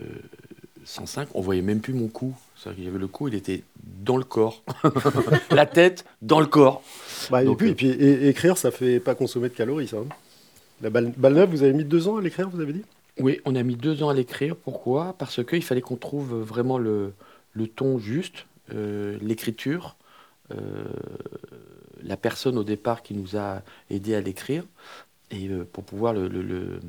105, 0.85 1.29
on 1.35 1.41
voyait 1.41 1.63
même 1.63 1.81
plus 1.81 1.95
mon 1.95 2.09
cou. 2.09 2.35
C'est-à-dire 2.57 2.77
qu'il 2.77 2.85
y 2.85 2.89
avait 2.89 2.99
le 2.99 3.09
cou, 3.09 3.29
il 3.29 3.35
était 3.35 3.63
dans 3.83 4.17
le 4.19 4.25
corps. 4.25 4.63
La 5.51 5.67
tête 5.67 6.05
dans 6.23 6.41
le 6.41 6.47
corps. 6.47 6.83
Bah, 7.31 7.43
et 7.43 7.55
puis, 7.55 7.69
euh, 7.69 7.71
et 7.71 7.75
puis, 7.75 7.89
é- 7.91 8.29
écrire, 8.29 8.59
ça 8.59 8.71
fait 8.71 9.01
pas 9.01 9.15
consommer 9.15 9.49
de 9.49 9.55
calories, 9.55 9.89
ça. 9.89 9.97
hein. 9.99 10.07
La 10.83 10.91
balle, 10.91 11.13
balle 11.17 11.35
neuve, 11.35 11.51
vous 11.51 11.63
avez 11.63 11.73
mis 11.73 11.85
deux 11.85 12.09
ans 12.09 12.17
à 12.19 12.21
l'écrire, 12.23 12.51
vous 12.51 12.61
avez 12.61 12.73
dit? 12.75 12.83
Oui, 13.21 13.41
on 13.45 13.55
a 13.55 13.63
mis 13.63 13.77
deux 13.77 14.03
ans 14.03 14.09
à 14.11 14.15
l'écrire. 14.15 14.57
Pourquoi? 14.57 15.15
Parce 15.19 15.43
qu'il 15.45 15.63
fallait 15.63 15.81
qu'on 15.81 15.97
trouve 15.97 16.35
vraiment 16.43 16.79
le, 16.79 17.13
le 17.53 17.67
ton 17.69 17.99
juste, 17.99 18.47
euh, 18.75 19.17
l'écriture, 19.23 19.97
euh, 20.53 20.85
la 22.05 22.17
personne 22.17 22.59
au 22.59 22.65
départ 22.65 23.03
qui 23.03 23.15
nous 23.15 23.37
a 23.37 23.63
aidé 23.91 24.15
à 24.15 24.21
l'écrire, 24.21 24.65
et 25.31 25.49
euh, 25.49 25.65
pour 25.65 25.85
pouvoir 25.85 26.13
le, 26.13 26.81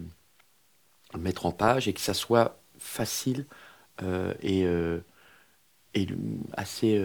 mettre 1.17 1.45
en 1.45 1.51
page 1.51 1.88
et 1.88 1.93
que 1.93 2.01
ça 2.01 2.13
soit 2.13 2.60
facile 2.77 3.45
euh, 4.03 4.34
et, 4.41 4.65
euh, 4.65 5.00
et 5.93 6.07
assez, 6.53 7.01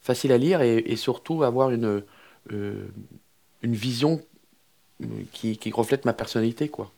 facile 0.00 0.32
à 0.32 0.38
lire 0.38 0.62
et, 0.62 0.96
surtout 0.96 1.42
avoir 1.44 1.70
une, 1.70 2.02
vision 3.62 4.20
qui, 5.32 5.56
qui 5.58 5.70
reflète 5.70 6.04
ma 6.04 6.12
personnalité, 6.12 6.68
quoi. 6.68 6.92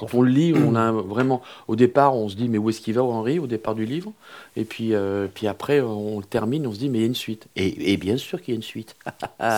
Quand 0.00 0.14
on 0.14 0.22
le 0.22 0.30
lit, 0.30 0.54
on 0.54 0.74
a 0.74 0.90
vraiment. 1.14 1.42
Au 1.68 1.76
départ, 1.76 2.16
on 2.16 2.28
se 2.30 2.34
dit, 2.36 2.48
mais 2.48 2.56
où 2.58 2.70
est-ce 2.70 2.80
qu'il 2.80 2.94
va, 2.94 3.02
Henri, 3.02 3.38
au 3.38 3.46
départ 3.46 3.74
du 3.74 3.84
livre? 3.84 4.12
Et 4.56 4.64
puis, 4.64 4.94
euh, 4.94 5.26
puis 5.32 5.46
après, 5.46 5.80
on 5.82 6.18
le 6.18 6.24
termine, 6.24 6.66
on 6.66 6.72
se 6.72 6.78
dit, 6.78 6.88
mais 6.88 6.98
il 6.98 7.00
y 7.02 7.04
a 7.04 7.08
une 7.08 7.14
suite. 7.14 7.46
Et, 7.56 7.92
et 7.92 7.96
bien 7.98 8.16
sûr 8.16 8.40
qu'il 8.40 8.54
y 8.54 8.56
a 8.56 8.56
une 8.56 8.62
suite. 8.62 8.96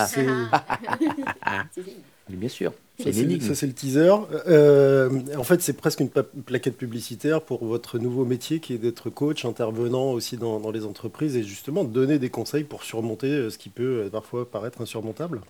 C'est- 0.08 0.26
Mais 2.30 2.36
bien 2.36 2.48
sûr, 2.48 2.72
c'est 2.98 3.04
Ça, 3.04 3.12
c'est 3.12 3.20
énigme. 3.24 3.44
ça, 3.44 3.54
c'est 3.54 3.66
le 3.66 3.72
teaser. 3.72 4.14
Euh, 4.48 5.10
en 5.36 5.42
fait, 5.42 5.60
c'est 5.60 5.72
presque 5.72 6.00
une 6.00 6.08
plaquette 6.08 6.76
publicitaire 6.76 7.42
pour 7.42 7.64
votre 7.64 7.98
nouveau 7.98 8.24
métier 8.24 8.60
qui 8.60 8.74
est 8.74 8.78
d'être 8.78 9.10
coach, 9.10 9.44
intervenant 9.44 10.12
aussi 10.12 10.36
dans, 10.36 10.60
dans 10.60 10.70
les 10.70 10.84
entreprises 10.84 11.36
et 11.36 11.42
justement 11.42 11.84
donner 11.84 12.18
des 12.18 12.30
conseils 12.30 12.64
pour 12.64 12.84
surmonter 12.84 13.26
euh, 13.26 13.50
ce 13.50 13.58
qui 13.58 13.70
peut 13.70 14.08
parfois 14.10 14.48
paraître 14.48 14.80
insurmontable. 14.80 15.40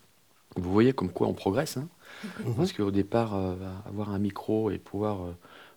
Vous 0.57 0.73
voyez 0.73 0.93
comme 0.93 1.11
quoi 1.11 1.29
on 1.29 1.35
progresse. 1.35 1.77
Hein 1.77 1.89
Mhm. 2.23 2.55
Parce 2.57 2.73
qu'au 2.73 2.91
départ, 2.91 3.35
euh, 3.35 3.57
avoir 3.87 4.11
un 4.11 4.19
micro 4.19 4.71
et 4.71 4.79
pouvoir 4.79 5.23
euh, 5.27 5.33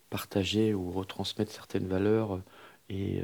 partager 0.10 0.74
ou 0.74 0.92
retransmettre 0.92 1.52
certaines 1.52 1.88
valeurs 1.88 2.36
euh, 2.36 2.40
et 2.90 3.22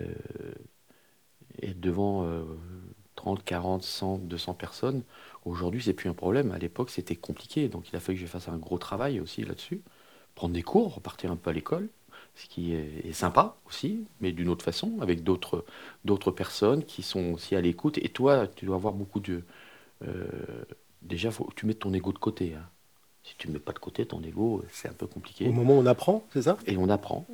être 1.61 1.79
devant 1.79 2.25
euh, 2.25 2.43
30, 3.15 3.43
40, 3.43 3.83
100, 3.83 4.17
200 4.19 4.53
personnes, 4.53 5.03
aujourd'hui, 5.45 5.81
c'est 5.83 5.93
plus 5.93 6.09
un 6.09 6.13
problème. 6.13 6.51
À 6.51 6.57
l'époque, 6.57 6.89
c'était 6.89 7.15
compliqué. 7.15 7.67
Donc, 7.69 7.89
il 7.89 7.95
a 7.95 7.99
fallu 7.99 8.17
que 8.17 8.21
je 8.21 8.27
fasse 8.27 8.47
un 8.49 8.57
gros 8.57 8.77
travail 8.77 9.19
aussi 9.19 9.43
là-dessus. 9.43 9.81
Prendre 10.35 10.53
des 10.53 10.63
cours, 10.63 10.95
repartir 10.95 11.31
un 11.31 11.35
peu 11.35 11.49
à 11.51 11.53
l'école, 11.53 11.89
ce 12.35 12.47
qui 12.47 12.73
est, 12.73 13.11
sympa 13.13 13.57
aussi, 13.67 14.05
mais 14.21 14.31
d'une 14.31 14.49
autre 14.49 14.63
façon, 14.65 14.97
avec 15.01 15.23
d'autres 15.23 15.65
d'autres 16.05 16.31
personnes 16.31 16.83
qui 16.85 17.03
sont 17.03 17.33
aussi 17.33 17.55
à 17.55 17.61
l'écoute. 17.61 17.97
Et 17.99 18.09
toi, 18.09 18.47
tu 18.47 18.65
dois 18.65 18.77
avoir 18.77 18.93
beaucoup 18.93 19.19
de. 19.19 19.43
déjà, 21.01 21.31
faut 21.31 21.45
que 21.45 21.55
tu 21.55 21.65
mettes 21.65 21.79
ton 21.79 21.93
ego 21.93 22.11
de 22.13 22.17
côté. 22.19 22.55
hein. 22.55 22.69
Si 23.23 23.35
tu 23.37 23.47
ne 23.47 23.53
mets 23.53 23.59
pas 23.59 23.71
de 23.73 23.79
côté 23.79 24.05
ton 24.05 24.21
ego, 24.23 24.63
c'est 24.71 24.89
un 24.89 24.93
peu 24.93 25.07
compliqué. 25.07 25.47
Au 25.47 25.51
moment 25.51 25.77
où 25.77 25.81
on 25.81 25.85
apprend, 25.85 26.25
c'est 26.33 26.41
ça? 26.43 26.57
Et 26.65 26.77
on 26.77 26.89
apprend. 26.89 27.25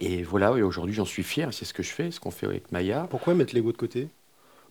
Et 0.00 0.22
voilà, 0.22 0.56
et 0.56 0.62
aujourd'hui 0.62 0.94
j'en 0.94 1.04
suis 1.04 1.22
fier, 1.22 1.52
c'est 1.52 1.64
ce 1.64 1.72
que 1.74 1.82
je 1.82 1.90
fais, 1.90 2.10
ce 2.10 2.20
qu'on 2.20 2.30
fait 2.30 2.46
avec 2.46 2.70
Maya. 2.72 3.06
Pourquoi 3.10 3.34
mettre 3.34 3.54
l'ego 3.54 3.72
de 3.72 3.76
côté? 3.76 4.08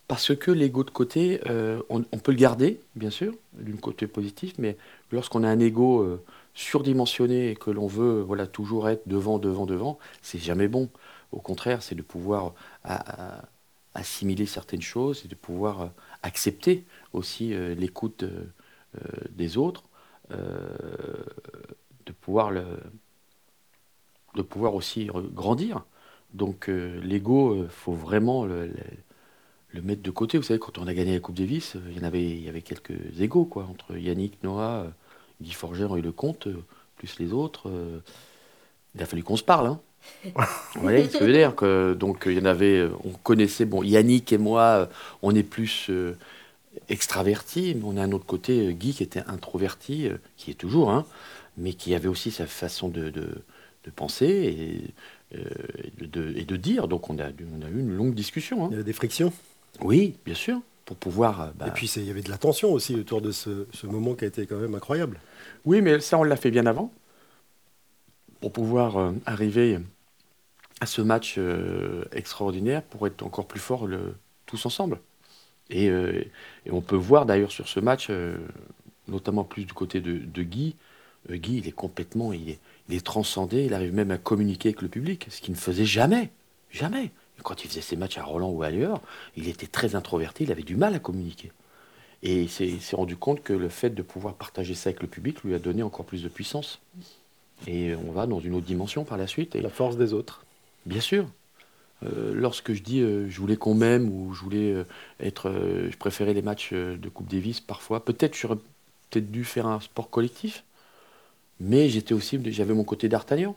Parce 0.07 0.35
que 0.35 0.51
l'ego 0.51 0.83
de 0.83 0.91
côté, 0.91 1.41
euh, 1.49 1.81
on, 1.89 2.03
on 2.11 2.19
peut 2.19 2.31
le 2.31 2.37
garder, 2.37 2.79
bien 2.95 3.09
sûr, 3.09 3.33
d'une 3.53 3.79
côté 3.79 4.05
positif, 4.05 4.53
mais 4.59 4.77
lorsqu'on 5.11 5.43
a 5.43 5.49
un 5.49 5.59
ego 5.59 6.01
euh, 6.01 6.23
surdimensionné 6.53 7.49
et 7.49 7.55
que 7.55 7.71
l'on 7.71 7.87
veut 7.87 8.21
voilà, 8.21 8.45
toujours 8.45 8.87
être 8.87 9.07
devant, 9.07 9.39
devant, 9.39 9.65
devant, 9.65 9.97
c'est 10.21 10.37
jamais 10.37 10.67
bon. 10.67 10.89
Au 11.31 11.39
contraire, 11.39 11.81
c'est 11.81 11.95
de 11.95 12.03
pouvoir 12.03 12.53
à- 12.83 13.39
à- 13.39 13.45
assimiler 13.95 14.45
certaines 14.45 14.81
choses 14.81 15.23
et 15.25 15.27
de 15.27 15.35
pouvoir 15.35 15.81
euh, 15.81 15.87
accepter 16.21 16.83
aussi 17.13 17.53
euh, 17.53 17.73
l'écoute 17.73 18.23
euh, 18.23 18.43
euh, 18.97 19.01
des 19.31 19.57
autres, 19.57 19.85
euh, 19.85 19.87
de 20.29 22.11
pouvoir 22.11 22.51
le, 22.51 22.63
de 24.35 24.41
pouvoir 24.41 24.75
aussi 24.75 25.09
grandir. 25.33 25.83
Donc 26.33 26.69
euh, 26.69 26.99
l'ego, 27.03 27.63
il 27.63 27.69
faut 27.69 27.93
vraiment 27.93 28.45
le, 28.45 28.67
le- 28.67 28.73
le 29.69 29.81
mettre 29.81 30.01
de 30.03 30.11
côté. 30.11 30.37
Vous 30.37 30.43
savez, 30.45 30.59
quand 30.59 30.77
on 30.77 30.87
a 30.87 30.93
gagné 30.93 31.13
la 31.15 31.19
Coupe 31.19 31.35
Davis, 31.35 31.75
euh, 31.75 31.81
il 31.91 31.97
y 31.97 32.01
en 32.01 32.03
avait, 32.03 32.23
il 32.23 32.41
y 32.43 32.49
avait 32.49 32.61
quelques 32.61 32.93
égos 33.19 33.45
quoi, 33.45 33.65
entre 33.69 33.97
Yannick, 33.97 34.43
Noah, 34.43 34.83
euh, 34.85 34.89
Guy 35.41 35.51
Forger 35.53 35.87
et 35.97 36.01
Lecomte, 36.01 36.47
euh, 36.47 36.63
plus 36.97 37.19
les 37.19 37.33
autres. 37.33 37.69
euh, 37.69 37.99
il 38.95 39.03
a 39.03 39.05
fallu 39.05 39.23
qu'on 39.23 39.37
se 39.37 39.43
parle. 39.43 39.67
Hein. 39.67 39.79
Vous 40.75 40.81
voyez 40.81 41.05
ce 41.09 41.17
que 41.17 41.25
je 41.25 41.31
veux 41.31 41.33
dire 41.37 41.55
que, 41.55 41.93
Donc 41.99 42.27
euh, 42.27 42.33
il 42.33 42.39
y 42.39 42.41
en 42.41 42.45
avait, 42.45 42.79
euh, 42.79 42.89
on 43.03 43.11
connaissait, 43.11 43.65
bon, 43.65 43.83
Yannick 43.83 44.33
et 44.33 44.37
moi, 44.37 44.61
euh, 44.61 44.85
on 45.21 45.35
est 45.35 45.43
plus 45.43 45.87
euh, 45.89 46.17
extravertis, 46.89 47.75
mais 47.75 47.83
on 47.85 47.97
a 47.97 48.03
un 48.03 48.11
autre 48.11 48.25
côté, 48.25 48.67
euh, 48.67 48.71
Guy 48.71 48.93
qui 48.93 49.03
était 49.03 49.23
introverti, 49.27 50.07
euh, 50.07 50.17
qui 50.37 50.51
est 50.51 50.55
toujours, 50.55 50.91
hein, 50.91 51.05
mais 51.57 51.73
qui 51.73 51.95
avait 51.95 52.07
aussi 52.07 52.31
sa 52.31 52.47
façon 52.47 52.89
de, 52.89 53.09
de, 53.09 53.27
de 53.85 53.91
penser 53.95 54.25
et, 55.31 55.37
euh, 55.37 55.43
et 56.01 56.05
de, 56.07 56.33
et 56.37 56.45
de 56.45 56.55
dire. 56.57 56.87
Donc 56.87 57.09
on 57.09 57.17
a, 57.19 57.27
on 57.29 57.65
a 57.65 57.69
eu 57.69 57.79
une 57.79 57.95
longue 57.95 58.13
discussion. 58.15 58.65
hein. 58.65 58.67
Il 58.69 58.73
y 58.73 58.75
avait 58.75 58.83
des 58.83 58.93
frictions. 58.93 59.31
Oui, 59.81 60.15
bien 60.25 60.35
sûr, 60.35 60.61
pour 60.85 60.95
pouvoir. 60.97 61.51
bah, 61.55 61.67
Et 61.67 61.71
puis 61.71 61.87
il 61.95 62.05
y 62.05 62.09
avait 62.09 62.21
de 62.21 62.29
la 62.29 62.37
tension 62.37 62.71
aussi 62.71 62.95
autour 62.95 63.21
de 63.21 63.31
ce, 63.31 63.67
ce 63.73 63.87
moment 63.87 64.15
qui 64.15 64.25
a 64.25 64.27
été 64.27 64.45
quand 64.45 64.57
même 64.57 64.75
incroyable. 64.75 65.19
Oui, 65.65 65.81
mais 65.81 65.99
ça, 65.99 66.17
on 66.17 66.23
l'a 66.23 66.37
fait 66.37 66.51
bien 66.51 66.65
avant, 66.65 66.91
pour 68.41 68.51
pouvoir 68.51 68.97
euh, 68.97 69.11
arriver 69.25 69.79
à 70.81 70.85
ce 70.85 71.01
match 71.01 71.35
euh, 71.37 72.03
extraordinaire, 72.11 72.83
pour 72.83 73.07
être 73.07 73.23
encore 73.23 73.47
plus 73.47 73.59
forts 73.59 73.87
le- 73.87 74.15
tous 74.45 74.65
ensemble. 74.65 74.99
Et, 75.69 75.89
euh, 75.89 76.23
et 76.65 76.71
on 76.71 76.81
peut 76.81 76.95
voir 76.95 77.25
d'ailleurs 77.25 77.51
sur 77.51 77.67
ce 77.67 77.79
match, 77.79 78.07
euh, 78.09 78.37
notamment 79.07 79.43
plus 79.43 79.65
du 79.65 79.73
côté 79.73 80.01
de, 80.01 80.17
de 80.17 80.43
Guy, 80.43 80.75
euh, 81.31 81.37
Guy, 81.37 81.57
il 81.57 81.67
est 81.67 81.71
complètement, 81.71 82.33
il 82.33 82.49
est, 82.51 82.59
il 82.89 82.95
est 82.95 83.05
transcendé, 83.05 83.65
il 83.65 83.73
arrive 83.73 83.93
même 83.93 84.11
à 84.11 84.17
communiquer 84.17 84.69
avec 84.69 84.81
le 84.81 84.89
public, 84.89 85.27
ce 85.29 85.41
qu'il 85.41 85.53
ne 85.53 85.59
faisait 85.59 85.85
jamais, 85.85 86.31
jamais. 86.71 87.05
Et 87.39 87.41
quand 87.43 87.63
il 87.63 87.69
faisait 87.69 87.81
ses 87.81 87.95
matchs 87.95 88.17
à 88.17 88.23
Roland 88.23 88.49
ou 88.51 88.63
ailleurs, 88.63 89.01
il 89.35 89.47
était 89.47 89.67
très 89.67 89.95
introverti, 89.95 90.43
il 90.43 90.51
avait 90.51 90.63
du 90.63 90.75
mal 90.75 90.93
à 90.93 90.99
communiquer. 90.99 91.51
Et 92.23 92.41
il 92.43 92.49
s'est 92.49 92.67
il 92.67 92.81
s'est 92.81 92.95
rendu 92.95 93.17
compte 93.17 93.43
que 93.43 93.53
le 93.53 93.69
fait 93.69 93.91
de 93.91 94.01
pouvoir 94.01 94.35
partager 94.35 94.73
ça 94.75 94.89
avec 94.89 95.01
le 95.01 95.07
public 95.07 95.43
lui 95.43 95.53
a 95.55 95.59
donné 95.59 95.83
encore 95.83 96.05
plus 96.05 96.23
de 96.23 96.29
puissance. 96.29 96.81
Et 97.67 97.95
on 97.95 98.11
va 98.11 98.27
dans 98.27 98.39
une 98.39 98.55
autre 98.55 98.65
dimension 98.65 99.05
par 99.05 99.17
la 99.17 99.27
suite. 99.27 99.55
Et 99.55 99.61
La 99.61 99.69
force 99.69 99.97
des 99.97 100.13
autres. 100.13 100.45
bien 100.85 101.01
sûr, 101.01 101.27
euh, 102.05 102.33
lorsque 102.33 102.73
je 102.73 102.83
dis 102.83 103.01
euh, 103.01 103.29
je 103.29 103.39
voulais 103.39 103.55
qu'on 103.57 103.73
m'aime 103.73 104.09
ou 104.09 104.33
je 104.33 104.41
voulais 104.41 104.71
euh, 104.71 104.83
être, 105.19 105.51
je 105.89 105.97
préférais 105.97 106.33
les 106.33 106.41
matchs 106.41 106.73
de 106.73 107.09
Coupe 107.09 107.29
Davis 107.29 107.59
parfois. 107.59 108.03
Peut-être 108.03 108.35
j'aurais 108.35 108.57
peut-être 109.09 109.31
dû 109.31 109.43
faire 109.43 109.67
un 109.67 109.79
sport 109.79 110.09
collectif, 110.09 110.63
mais 111.59 111.89
j'étais 111.89 112.13
aussi, 112.13 112.39
j'avais 112.51 112.73
mon 112.73 112.83
côté 112.83 113.09
d'Artagnan. 113.09 113.55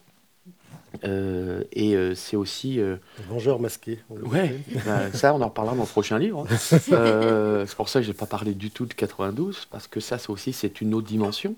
Et 1.04 1.96
c'est 2.14 2.36
aussi 2.36 2.80
Vengeur 3.28 3.60
masqué. 3.60 4.00
Ouais, 4.08 4.58
bah, 4.86 5.12
ça, 5.12 5.34
on 5.34 5.40
en 5.42 5.48
reparlera 5.48 5.76
dans 5.76 5.82
le 5.82 5.88
prochain 5.88 6.18
livre. 6.18 6.46
hein. 6.50 6.56
C'est 7.66 7.76
pour 7.76 7.88
ça 7.88 8.00
que 8.00 8.04
je 8.06 8.10
n'ai 8.10 8.16
pas 8.16 8.26
parlé 8.26 8.54
du 8.54 8.70
tout 8.70 8.86
de 8.86 8.94
92, 8.94 9.66
parce 9.70 9.86
que 9.86 10.00
ça, 10.00 10.18
c'est 10.18 10.30
aussi, 10.30 10.52
c'est 10.52 10.80
une 10.80 10.94
autre 10.94 11.06
dimension, 11.06 11.56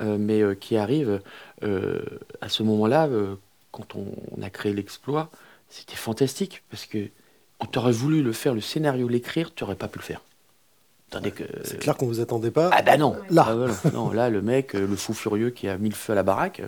mais 0.00 0.42
qui 0.60 0.76
arrive 0.76 1.20
à 1.62 2.48
ce 2.48 2.62
moment-là, 2.62 3.08
quand 3.72 3.96
on, 3.96 4.06
on 4.36 4.42
a 4.42 4.50
créé 4.50 4.72
l'exploit, 4.72 5.30
c'était 5.68 5.96
fantastique, 5.96 6.62
parce 6.70 6.86
que 6.86 7.08
on 7.60 7.66
t'aurait 7.66 7.92
voulu 7.92 8.22
le 8.22 8.32
faire, 8.32 8.54
le 8.54 8.60
scénario, 8.60 9.08
l'écrire, 9.08 9.52
tu 9.54 9.64
n'aurais 9.64 9.76
pas 9.76 9.88
pu 9.88 9.98
le 9.98 10.04
faire. 10.04 10.22
Tandis 11.10 11.32
que... 11.32 11.42
C'est 11.64 11.78
clair 11.78 11.96
qu'on 11.96 12.06
vous 12.06 12.20
attendait 12.20 12.50
pas. 12.50 12.68
Ah 12.70 12.82
bah 12.82 12.98
non, 12.98 13.16
Là. 13.30 13.46
Ah 13.48 13.54
voilà. 13.54 13.74
non, 13.94 14.12
là 14.12 14.28
le 14.28 14.42
mec, 14.42 14.74
euh, 14.74 14.86
le 14.86 14.94
fou 14.94 15.14
furieux 15.14 15.48
qui 15.48 15.66
a 15.66 15.78
mis 15.78 15.88
le 15.88 15.94
feu 15.94 16.12
à 16.12 16.14
la 16.14 16.22
baraque, 16.22 16.60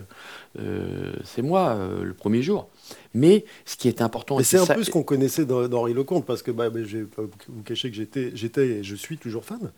euh, 0.58 1.12
c'est 1.24 1.42
moi 1.42 1.74
euh, 1.74 2.02
le 2.04 2.14
premier 2.14 2.40
jour. 2.40 2.68
Mais 3.12 3.44
ce 3.66 3.76
qui 3.76 3.86
est 3.86 4.00
important, 4.00 4.36
Mais 4.36 4.40
et 4.42 4.44
c'est 4.44 4.56
un 4.58 4.64
ça- 4.64 4.74
peu 4.74 4.82
ce 4.82 4.90
qu'on 4.90 5.02
connaissait 5.02 5.44
dans- 5.44 5.68
d'Henri 5.68 5.92
Lecomte, 5.92 6.24
parce 6.24 6.42
que 6.42 6.50
bah, 6.50 6.70
bah, 6.70 6.80
je 6.82 6.98
vais 6.98 7.04
pas 7.04 7.22
vous 7.48 7.62
cacher 7.62 7.90
que 7.90 7.96
j'étais, 7.96 8.30
j'étais 8.34 8.66
et 8.66 8.82
je 8.82 8.94
suis 8.96 9.18
toujours 9.18 9.44
fan 9.44 9.70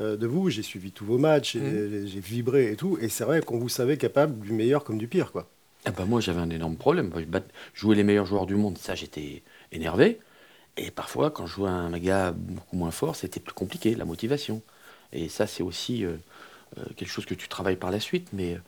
euh, 0.00 0.16
de 0.16 0.26
vous. 0.26 0.50
J'ai 0.50 0.62
suivi 0.62 0.90
tous 0.90 1.04
vos 1.04 1.16
matchs, 1.18 1.54
et 1.54 1.60
Mhm. 1.60 2.06
j'ai 2.08 2.20
vibré 2.20 2.72
et 2.72 2.76
tout. 2.76 2.98
Et 3.00 3.08
c'est 3.08 3.24
vrai 3.24 3.40
qu'on 3.42 3.58
vous 3.58 3.68
savait 3.68 3.96
capable 3.96 4.40
du 4.40 4.52
meilleur 4.52 4.82
comme 4.82 4.98
du 4.98 5.06
pire. 5.06 5.30
quoi. 5.30 5.48
Ah 5.86 5.92
bah 5.92 6.04
moi 6.04 6.20
j'avais 6.20 6.40
un 6.40 6.50
énorme 6.50 6.76
problème. 6.76 7.08
Moi, 7.08 7.20
je 7.22 7.26
bat- 7.26 7.42
jouer 7.74 7.96
les 7.96 8.04
meilleurs 8.04 8.26
joueurs 8.26 8.46
du 8.46 8.54
monde, 8.54 8.76
ça 8.78 8.94
j'étais 8.94 9.42
énervé. 9.72 10.20
Et 10.76 10.90
parfois 10.90 11.30
quand 11.30 11.46
je 11.46 11.54
jouais 11.54 11.70
un 11.70 11.98
gars 11.98 12.32
beaucoup 12.32 12.76
moins 12.76 12.90
fort, 12.92 13.16
c'était 13.16 13.40
plus 13.40 13.54
compliqué, 13.54 13.94
la 13.94 14.04
motivation. 14.06 14.62
Et 15.12 15.28
ça 15.30 15.46
c'est 15.46 15.62
aussi 15.62 16.04
euh, 16.04 16.16
euh, 16.78 16.84
quelque 16.96 17.10
chose 17.10 17.26
que 17.26 17.34
tu 17.34 17.48
travailles 17.48 17.76
par 17.76 17.90
la 17.92 18.00
suite. 18.00 18.28
Mais, 18.34 18.58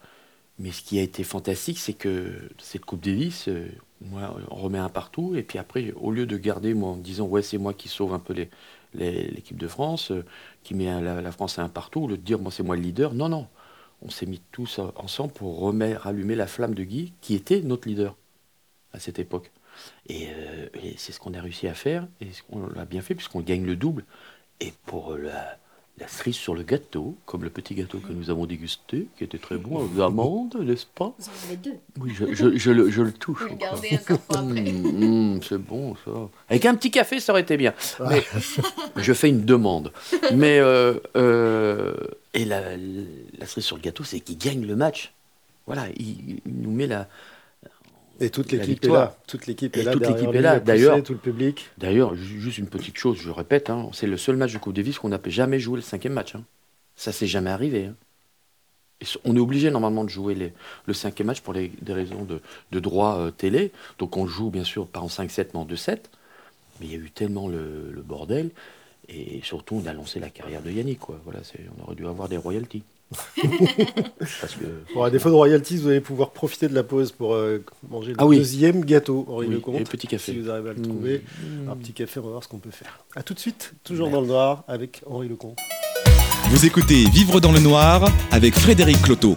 mais 0.59 0.73
ce 0.73 0.83
qui 0.83 0.99
a 1.01 1.03
été 1.03 1.25
fantastique, 1.25 1.79
c'est 1.79 1.95
que 1.95 2.51
cette 2.59 2.85
Coupe 2.87 3.03
Davis, 3.05 3.49
euh, 3.49 3.69
moi 4.03 4.37
on 4.51 4.57
remet 4.57 4.79
un 4.79 4.91
partout. 4.91 5.37
Et 5.37 5.43
puis 5.45 5.59
après, 5.59 5.93
au 5.97 6.11
lieu 6.13 6.27
de 6.27 6.37
garder 6.39 6.75
moi 6.75 6.91
en 6.91 6.97
disant 6.97 7.27
ouais 7.27 7.43
c'est 7.43 7.59
moi 7.59 7.75
qui 7.75 7.89
sauve 7.89 8.15
un 8.15 8.21
peu 8.21 8.35
l'équipe 8.95 9.59
de 9.59 9.69
France, 9.69 10.13
qui 10.65 10.75
met 10.75 11.01
la, 11.03 11.33
France 11.33 11.59
à 11.59 11.63
un 11.65 11.69
partout, 11.69 12.09
le 12.09 12.17
dire, 12.17 12.39
moi 12.39 12.53
c'est 12.53 12.63
moi 12.63 12.77
le 12.77 12.83
leader. 12.83 13.15
Non, 13.15 13.29
non. 13.29 13.49
On 14.05 14.11
s'est 14.11 14.27
mis 14.27 14.43
tous 14.53 14.81
ensemble 14.97 15.33
pour 15.33 15.59
remettre, 15.61 16.03
rallumer 16.03 16.35
la 16.35 16.47
flamme 16.47 16.75
de 16.75 16.85
Guy, 16.85 17.13
qui 17.21 17.35
était 17.35 17.61
notre 17.61 17.89
leader 17.89 18.17
à 18.93 18.99
cette 18.99 19.19
époque. 19.19 19.53
Et, 20.09 20.29
c'est 20.97 21.13
ce 21.13 21.21
qu'on 21.21 21.35
a 21.35 21.41
réussi 21.41 21.69
à 21.69 21.75
faire, 21.75 22.07
et 22.21 22.29
on 22.51 22.67
l'a 22.67 22.85
bien 22.85 23.01
fait, 23.01 23.15
puisqu'on 23.15 23.41
gagne 23.41 23.65
le 23.65 23.77
double. 23.77 24.05
Et 24.61 24.73
pour 24.87 25.17
la, 25.17 25.59
la 25.99 26.09
cerise 26.09 26.37
sur 26.37 26.55
le 26.55 26.63
gâteau, 26.63 27.17
comme 27.27 27.45
le 27.45 27.51
petit 27.51 27.75
gâteau 27.75 27.99
que 27.99 28.13
nous 28.13 28.31
avons 28.31 28.47
dégusté, 28.47 29.09
qui 29.17 29.25
était 29.25 29.39
très 29.39 29.59
bon, 29.59 29.77
aux 29.79 30.01
amandes, 30.01 30.57
n'est-ce 30.61 30.87
pas? 30.87 31.15
Vous 31.19 31.27
en 31.27 31.47
avez 31.47 31.57
deux. 31.57 31.77
Oui, 32.01 32.13
je, 32.15 32.33
je, 32.33 32.57
je, 32.57 32.71
le, 32.71 32.91
je 32.91 33.03
le, 33.03 33.13
touche. 33.13 33.43
Vous 33.43 33.49
le 33.51 33.55
gardez 33.57 33.99
encore 34.01 34.19
pour 34.19 34.39
après. 34.39 34.63
Mmh, 34.73 35.41
c'est 35.43 35.59
bon, 35.59 35.95
ça. 36.05 36.11
Avec 36.49 36.65
un 36.67 36.75
petit 36.75 36.91
café, 36.91 37.21
ça 37.21 37.33
aurait 37.33 37.43
été 37.43 37.57
bien. 37.57 37.75
Mais 38.09 38.23
je 38.97 39.13
fais 39.13 39.29
une 39.29 39.45
demande. 39.45 39.93
Mais, 40.35 40.59
euh, 40.59 40.95
euh, 41.17 41.95
et 42.35 42.45
la, 42.45 42.77
la, 42.77 43.47
cerise 43.47 43.65
sur 43.65 43.77
le 43.77 43.83
gâteau, 43.83 44.05
c'est 44.05 44.21
qu'il 44.21 44.39
gagne 44.39 44.65
le 44.67 44.77
match. 44.77 45.13
Voilà, 45.67 45.87
il, 45.97 46.41
il 46.47 46.61
nous 46.63 46.73
met 46.73 46.87
la, 46.87 47.07
et 48.23 48.31
toute 48.31 48.53
l'équipe 48.53 48.85
est 48.85 48.89
là. 48.89 49.17
Toute 49.27 49.47
l'équipe 49.47 49.77
est 49.77 49.83
là. 49.83 49.93
Toute 49.93 50.07
l'équipe 50.07 50.35
est 50.35 50.41
là. 50.41 50.61
D'ailleurs, 50.61 51.03
tout 51.03 51.13
le 51.13 51.19
public. 51.19 51.69
D'ailleurs, 51.79 52.15
juste 52.15 52.59
une 52.59 52.69
petite 52.69 52.97
chose, 52.97 53.19
je 53.21 53.31
répète, 53.31 53.71
hein, 53.71 53.89
c'est 53.93 54.07
le 54.07 54.17
seul 54.17 54.37
match 54.37 54.53
de 54.53 54.59
Coupe 54.59 54.75
Davis 54.75 54.99
qu'on 54.99 55.09
n'a 55.09 55.21
jamais 55.27 55.59
joué 55.59 55.77
le 55.77 55.83
cinquième 55.83 56.13
match. 56.13 56.35
Hein. 56.35 56.45
Ça 56.97 57.13
s'est 57.13 57.27
jamais 57.27 57.51
arrivé. 57.51 57.87
Hein. 57.87 57.95
on 59.25 59.37
est 59.37 59.41
obligé 59.41 59.71
normalement 59.71 60.05
de 60.05 60.09
jouer 60.09 60.35
les, 60.35 60.53
le 60.87 60.95
cinquième 60.95 61.27
match 61.27 61.41
pour 61.41 61.53
les, 61.53 61.73
des 61.81 61.93
raisons 61.93 62.25
de, 62.25 62.41
de 62.71 62.81
droit 62.81 63.17
euh, 63.19 63.31
télé. 63.31 63.73
Donc 63.99 64.17
on 64.17 64.27
joue 64.27 64.51
bien 64.51 64.65
sûr 64.65 64.87
pas 64.87 65.01
en 65.01 65.09
5-7 65.09 65.49
mais 65.55 65.61
en 65.61 65.67
2-7. 65.67 65.99
Mais 66.81 66.87
il 66.87 66.93
y 66.93 66.95
a 66.95 66.99
eu 66.99 67.11
tellement 67.11 67.49
le, 67.49 67.91
le, 67.93 68.03
bordel. 68.03 68.51
Et 69.09 69.41
surtout, 69.43 69.83
on 69.85 69.87
a 69.87 69.93
lancé 69.93 70.21
la 70.21 70.31
carrière 70.31 70.63
de 70.63 70.71
Yannick. 70.71 71.01
Quoi. 71.01 71.21
Voilà, 71.25 71.41
on 71.79 71.85
aurait 71.85 71.97
dû 71.97 72.07
avoir 72.07 72.29
des 72.29 72.37
royalties. 72.37 72.83
Parce 74.19 74.55
que... 74.55 74.65
bon, 74.95 75.03
à 75.03 75.11
défaut 75.11 75.29
de 75.29 75.35
royalties, 75.35 75.77
vous 75.77 75.89
allez 75.89 76.01
pouvoir 76.01 76.31
profiter 76.31 76.69
de 76.69 76.75
la 76.75 76.83
pause 76.83 77.13
pour 77.13 77.35
euh, 77.35 77.65
manger 77.89 78.13
le 78.13 78.17
ah 78.19 78.27
deuxième 78.27 78.85
gâteau, 78.85 79.27
Henri 79.29 79.47
oui, 79.47 79.55
Lecomte. 79.55 79.81
Et 79.81 79.85
petit 79.85 80.07
café. 80.07 80.33
Si 80.33 80.39
vous 80.39 80.51
arrivez 80.51 80.71
à 80.71 80.73
le 80.73 80.81
mmh. 80.81 80.83
trouver. 80.83 81.23
Mmh. 81.25 81.69
Un 81.71 81.77
petit 81.77 81.93
café, 81.93 82.21
on 82.21 82.25
va 82.25 82.31
voir 82.31 82.43
ce 82.43 82.49
qu'on 82.49 82.59
peut 82.59 82.71
faire. 82.71 83.05
A 83.17 83.23
tout 83.23 83.35
de 83.35 83.39
suite, 83.39 83.73
toujours 83.85 84.11
dans 84.11 84.21
le 84.21 84.27
noir, 84.27 84.65
avec 84.69 85.03
Henri 85.07 85.29
Lecomte. 85.29 85.59
Vous 86.51 86.67
écoutez 86.67 87.05
Vivre 87.11 87.41
dans 87.41 87.53
le 87.53 87.61
noir 87.61 88.11
avec 88.31 88.55
Frédéric 88.55 89.01
Cloteau 89.03 89.37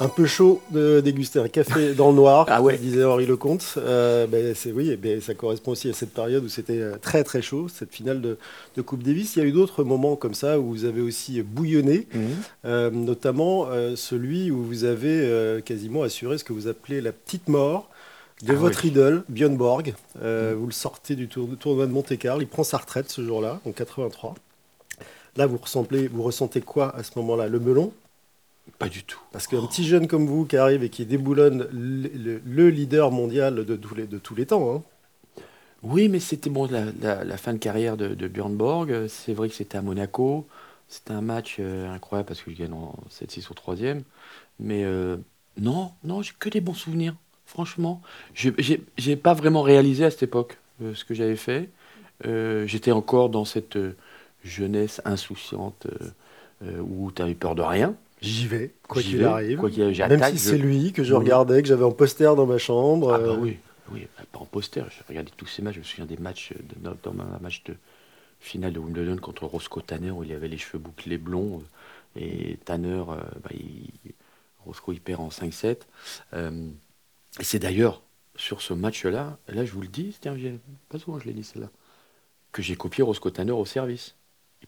un 0.00 0.08
peu 0.08 0.26
chaud 0.26 0.60
de 0.70 1.00
déguster 1.00 1.38
un 1.38 1.48
café 1.48 1.94
dans 1.94 2.10
le 2.10 2.16
noir, 2.16 2.46
ah 2.50 2.62
ouais. 2.62 2.76
disait 2.78 3.04
Henri 3.04 3.26
Lecomte. 3.26 3.74
Euh, 3.76 4.26
ben 4.26 4.54
c'est 4.54 4.72
oui, 4.72 4.96
ben 4.96 5.20
ça 5.20 5.34
correspond 5.34 5.72
aussi 5.72 5.88
à 5.88 5.92
cette 5.92 6.12
période 6.12 6.44
où 6.44 6.48
c'était 6.48 6.80
euh, 6.80 6.96
très 7.00 7.24
très 7.24 7.42
chaud, 7.42 7.68
cette 7.68 7.92
finale 7.92 8.20
de, 8.20 8.36
Coupe 8.82 9.02
Davis. 9.02 9.36
Il 9.36 9.38
y 9.40 9.42
a 9.42 9.48
eu 9.48 9.52
d'autres 9.52 9.84
moments 9.84 10.16
comme 10.16 10.34
ça 10.34 10.58
où 10.58 10.68
vous 10.70 10.84
avez 10.84 11.00
aussi 11.00 11.42
bouillonné, 11.42 12.06
mhm. 12.14 12.22
euh, 12.64 12.90
notamment 12.90 13.68
celui 13.96 14.50
où 14.50 14.62
vous 14.62 14.84
avez 14.84 15.60
quasiment 15.64 16.02
assuré 16.02 16.38
ce 16.38 16.44
que 16.44 16.52
vous 16.52 16.68
appelez 16.68 17.00
la 17.00 17.12
petite 17.12 17.48
mort 17.48 17.88
de 18.42 18.52
ah 18.52 18.56
votre 18.56 18.84
idole, 18.84 19.22
Björn 19.28 19.56
Borg. 19.56 19.94
Mhm. 20.16 20.54
Vous 20.54 20.66
le 20.66 20.72
sortez 20.72 21.14
du 21.14 21.28
tournoi 21.28 21.86
de 21.86 21.92
Monte-Carlo, 21.92 22.40
il 22.40 22.48
prend 22.48 22.64
sa 22.64 22.78
retraite 22.78 23.10
ce 23.10 23.22
jour-là, 23.24 23.60
en 23.64 23.72
83. 23.72 24.34
Là, 25.36 25.46
vous, 25.46 25.56
ressemblez, 25.56 26.08
vous 26.08 26.22
ressentez 26.22 26.60
quoi 26.60 26.94
à 26.94 27.02
ce 27.02 27.12
moment-là? 27.16 27.48
Le 27.48 27.58
melon? 27.58 27.92
Pas 28.78 28.88
du 28.88 29.04
tout. 29.04 29.20
Parce 29.32 29.46
qu'un 29.46 29.64
petit 29.66 29.84
jeune 29.84 30.08
comme 30.08 30.26
vous 30.26 30.44
qui 30.44 30.56
arrive 30.56 30.82
et 30.82 30.90
qui 30.90 31.06
déboulonne 31.06 31.68
le, 31.72 32.68
leader 32.68 33.10
mondial 33.10 33.64
de 33.64 33.76
tous 33.76 33.94
les, 33.94 34.06
de 34.06 34.18
tous 34.18 34.34
les 34.34 34.46
temps. 34.46 34.74
Hein. 34.74 34.82
Oui, 35.82 36.08
mais 36.08 36.20
c'était 36.20 36.50
bon, 36.50 36.68
la, 36.70 37.36
fin 37.36 37.52
de 37.52 37.58
carrière 37.58 37.96
de, 37.96 38.28
Björn 38.28 38.54
Borg. 38.54 39.06
C'est 39.08 39.34
vrai 39.34 39.48
que 39.48 39.54
c'était 39.54 39.78
à 39.78 39.82
Monaco. 39.82 40.46
C'était 40.88 41.12
un 41.12 41.22
match 41.22 41.56
euh, 41.58 41.92
incroyable 41.92 42.28
parce 42.28 42.42
qu'il 42.42 42.54
gagne 42.54 42.72
en 42.72 42.94
7-6 43.10 43.50
au 43.50 43.54
troisième. 43.54 44.02
Mais 44.60 44.84
euh, 44.84 45.16
non, 45.58 45.92
non, 46.04 46.22
j'ai 46.22 46.32
que 46.38 46.48
des 46.48 46.60
bons 46.60 46.74
souvenirs. 46.74 47.16
Franchement, 47.46 48.00
j'ai 48.34 49.16
pas 49.16 49.34
vraiment 49.34 49.62
réalisé 49.62 50.04
à 50.04 50.10
cette 50.10 50.22
époque 50.22 50.58
euh, 50.82 50.94
ce 50.94 51.04
que 51.04 51.14
j'avais 51.14 51.36
fait. 51.36 51.70
J'étais 52.24 52.92
encore 52.92 53.30
dans 53.30 53.44
cette 53.44 53.76
jeunesse 54.44 55.02
insouciante 55.04 55.88
où 56.60 57.10
tu 57.10 57.20
avais 57.20 57.34
peur 57.34 57.56
de 57.56 57.62
rien. 57.62 57.96
J'y 58.22 58.46
vais, 58.46 58.72
quoi 58.88 59.02
qu'il 59.02 59.24
arrive. 59.24 59.60
Même 59.60 60.22
si 60.30 60.38
c'est 60.38 60.58
lui 60.58 60.92
que 60.92 61.02
je 61.02 61.14
regardais, 61.14 61.60
que 61.62 61.68
j'avais 61.68 61.84
en 61.84 61.92
poster 61.92 62.34
dans 62.36 62.46
ma 62.46 62.58
chambre. 62.58 63.12
Ah 63.12 63.18
bah 63.18 63.24
euh. 63.26 63.36
oui, 63.36 63.58
oui, 63.90 64.06
pas 64.32 64.38
en 64.38 64.46
poster. 64.46 64.84
J'ai 64.90 65.04
regardé 65.08 65.30
tous 65.36 65.46
ces 65.46 65.60
matchs. 65.62 65.74
Je 65.74 65.80
me 65.80 65.84
souviens 65.84 66.06
des 66.06 66.16
matchs, 66.16 66.52
de, 66.52 66.90
dans 67.02 67.10
un 67.10 67.38
match 67.40 67.64
de 67.64 67.74
finale 68.40 68.72
de 68.72 68.78
Wimbledon 68.78 69.16
contre 69.16 69.46
Roscoe 69.46 69.82
Tanner 69.84 70.10
où 70.10 70.24
il 70.24 70.32
avait 70.32 70.48
les 70.48 70.58
cheveux 70.58 70.78
bouclés 70.78 71.18
blonds. 71.18 71.62
Euh, 72.16 72.20
et 72.20 72.58
Tanner, 72.64 73.04
euh, 73.08 73.16
bah, 73.42 73.50
Roscoe, 74.64 74.92
il 74.92 75.00
perd 75.00 75.20
en 75.20 75.28
5-7. 75.28 75.78
et 76.34 77.44
c'est 77.44 77.58
d'ailleurs 77.58 78.02
sur 78.36 78.62
ce 78.62 78.72
match-là, 78.72 79.36
là 79.48 79.64
je 79.64 79.72
vous 79.72 79.82
le 79.82 79.88
dis, 79.88 80.16
tiens, 80.20 80.34
pas 80.88 80.98
souvent 80.98 81.18
je 81.18 81.26
l'ai 81.26 81.34
dit 81.34 81.44
celle-là, 81.44 81.68
que 82.50 82.62
j'ai 82.62 82.76
copié 82.76 83.02
Roscoe 83.02 83.30
Tanner 83.30 83.52
au 83.52 83.66
service. 83.66 84.14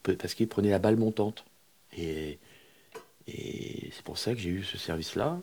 Parce 0.03 0.35
qu'il 0.35 0.49
prenait 0.49 0.71
la 0.71 0.79
balle 0.79 0.97
montante. 0.97 1.45
Et 1.97 2.39
et 3.27 3.91
c'est 3.93 4.05
pour 4.05 4.19
ça 4.19 4.35
que 4.35 4.41
j'ai 4.41 4.51
eu 4.51 4.65
ce 4.65 4.77
service-là, 4.77 5.39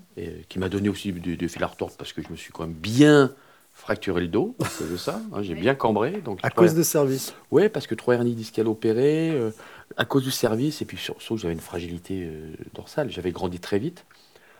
qui 0.49 0.59
m'a 0.59 0.69
donné 0.69 0.89
aussi 0.89 1.11
du, 1.11 1.49
fil 1.49 1.63
à 1.63 1.67
retordre 1.67 1.95
parce 1.97 2.13
que 2.13 2.21
je 2.21 2.29
me 2.29 2.35
suis 2.35 2.51
quand 2.51 2.67
même 2.67 2.75
bien 2.75 3.33
fracturé 3.73 4.21
le 4.21 4.27
dos 4.27 4.55
à 4.59 4.67
cause 4.67 4.91
de 4.91 4.97
ça. 4.97 5.21
Hein, 5.33 5.41
j'ai 5.41 5.55
bien 5.67 5.75
cambré. 5.75 6.21
Donc, 6.21 6.39
à 6.43 6.49
cause 6.49 6.75
de 6.75 6.83
service 6.83 7.33
Oui, 7.51 7.69
parce 7.69 7.87
que 7.87 7.95
trois 7.95 8.15
hernies 8.15 8.35
discales 8.35 8.67
opérées, 8.67 9.31
euh, 9.31 9.51
à 9.97 10.05
cause 10.05 10.23
du 10.23 10.31
service, 10.31 10.81
et 10.81 10.85
puis 10.85 10.97
surtout 10.97 11.37
j'avais 11.37 11.53
une 11.53 11.59
fragilité 11.59 12.23
euh, 12.25 12.53
dorsale. 12.73 13.09
J'avais 13.09 13.31
grandi 13.31 13.59
très 13.59 13.79
vite, 13.79 14.05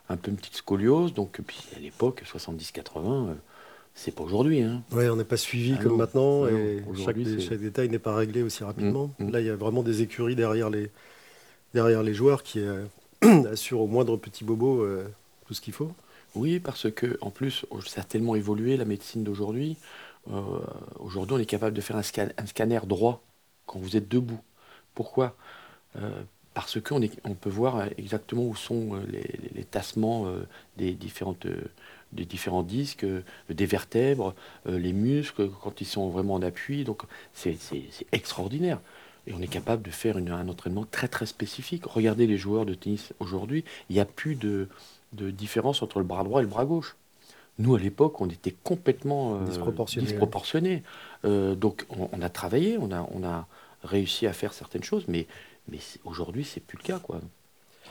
un 0.09 0.17
peu 0.17 0.31
une 0.31 0.37
petite 0.37 0.55
scoliose. 0.55 1.13
Donc, 1.13 1.39
puis 1.45 1.59
à 1.75 1.79
l'époque, 1.79 2.23
70-80, 2.25 2.81
euh, 3.29 3.33
c'est 3.93 4.15
pas 4.15 4.23
aujourd'hui. 4.23 4.61
Hein. 4.61 4.81
Oui, 4.91 5.07
on 5.09 5.17
n'est 5.17 5.23
pas 5.23 5.37
suivi 5.37 5.75
ah 5.77 5.83
comme 5.83 5.97
maintenant, 5.97 6.47
et 6.47 6.83
chaque, 7.03 7.59
détail 7.59 7.89
n'est 7.89 7.99
pas 7.99 8.15
réglé 8.15 8.41
aussi 8.41 8.63
rapidement. 8.63 9.11
Mmh, 9.19 9.25
mmh. 9.25 9.31
Là, 9.31 9.39
il 9.41 9.45
y 9.45 9.49
a 9.49 9.55
vraiment 9.55 9.83
des 9.83 10.01
écuries 10.01 10.35
derrière 10.35 10.69
les, 10.69 10.89
derrière 11.73 12.01
les 12.01 12.13
joueurs 12.13 12.41
qui, 12.41 12.61
assure 13.51 13.81
au 13.81 13.87
moindre 13.87 14.17
petit 14.17 14.43
bobo 14.43 14.81
euh, 14.81 15.07
tout 15.45 15.53
ce 15.53 15.61
qu'il 15.61 15.73
faut 15.73 15.91
Oui, 16.35 16.59
parce 16.59 16.91
que 16.91 17.17
en 17.21 17.29
plus, 17.29 17.65
ça 17.85 18.01
a 18.01 18.03
tellement 18.03 18.35
évolué 18.35 18.77
la 18.77 18.85
médecine 18.85 19.23
d'aujourd'hui. 19.23 19.77
Euh, 20.31 20.41
aujourd'hui, 20.99 21.35
on 21.35 21.39
est 21.39 21.45
capable 21.45 21.75
de 21.75 21.81
faire 21.81 21.97
un, 21.97 22.03
scanner 22.45 22.79
droit 22.85 23.23
quand 23.67 23.79
vous 23.79 23.95
êtes 23.95 24.07
debout. 24.07 24.41
Pourquoi? 24.95 25.35
Euh, 25.97 26.23
Parce 26.53 26.81
qu'on 26.81 27.01
on 27.23 27.35
peut 27.35 27.49
voir 27.49 27.83
exactement 27.97 28.43
où 28.43 28.55
sont 28.55 29.01
les, 29.07 29.63
tassements 29.65 30.27
des, 30.77 30.93
des 30.93 32.25
différents 32.25 32.63
disques, 32.63 33.05
des 33.49 33.65
vertèbres, 33.65 34.35
les 34.65 34.93
muscles 34.93 35.49
quand 35.61 35.79
ils 35.81 35.85
sont 35.85 36.09
vraiment 36.09 36.35
en 36.35 36.41
appui. 36.41 36.83
Donc 36.83 37.03
c'est 37.33 37.57
extraordinaire. 38.11 38.79
Et 39.27 39.33
on 39.33 39.41
est 39.41 39.47
capable 39.47 39.83
de 39.83 39.91
faire 39.91 40.17
un 40.17 40.47
entraînement 40.47 40.85
très 40.89 41.07
très 41.07 41.25
spécifique. 41.25 41.85
Regardez 41.85 42.25
les 42.27 42.37
joueurs 42.37 42.65
de 42.65 42.73
tennis 42.73 43.13
aujourd'hui, 43.19 43.63
il 43.89 43.93
n'y 43.93 43.99
a 43.99 44.05
plus 44.05 44.35
de, 44.35 44.67
différence 45.13 45.81
entre 45.83 45.99
le 45.99 46.05
bras 46.05 46.23
droit 46.23 46.39
et 46.39 46.43
le 46.43 46.49
bras 46.49 46.65
gauche. 46.65 46.95
Nous, 47.59 47.75
à 47.75 47.79
l'époque, 47.79 48.19
on 48.21 48.29
était 48.29 48.55
complètement 48.63 49.35
euh, 49.35 49.45
disproportionnés. 49.45 50.83
Euh, 51.25 51.53
donc, 51.53 51.85
on, 51.89 52.21
a 52.21 52.29
travaillé, 52.29 52.77
on 52.79 52.91
a, 52.91 53.07
on 53.11 53.23
a 53.23 53.45
réussi 53.83 54.25
à 54.25 54.33
faire 54.33 54.53
certaines 54.53 54.83
choses, 54.83 55.05
mais, 55.07 55.27
mais 55.67 55.79
aujourd'hui, 56.03 56.43
c'est 56.43 56.61
plus 56.61 56.77
le 56.77 56.83
cas. 56.83 56.99
Quoi. 56.99 57.21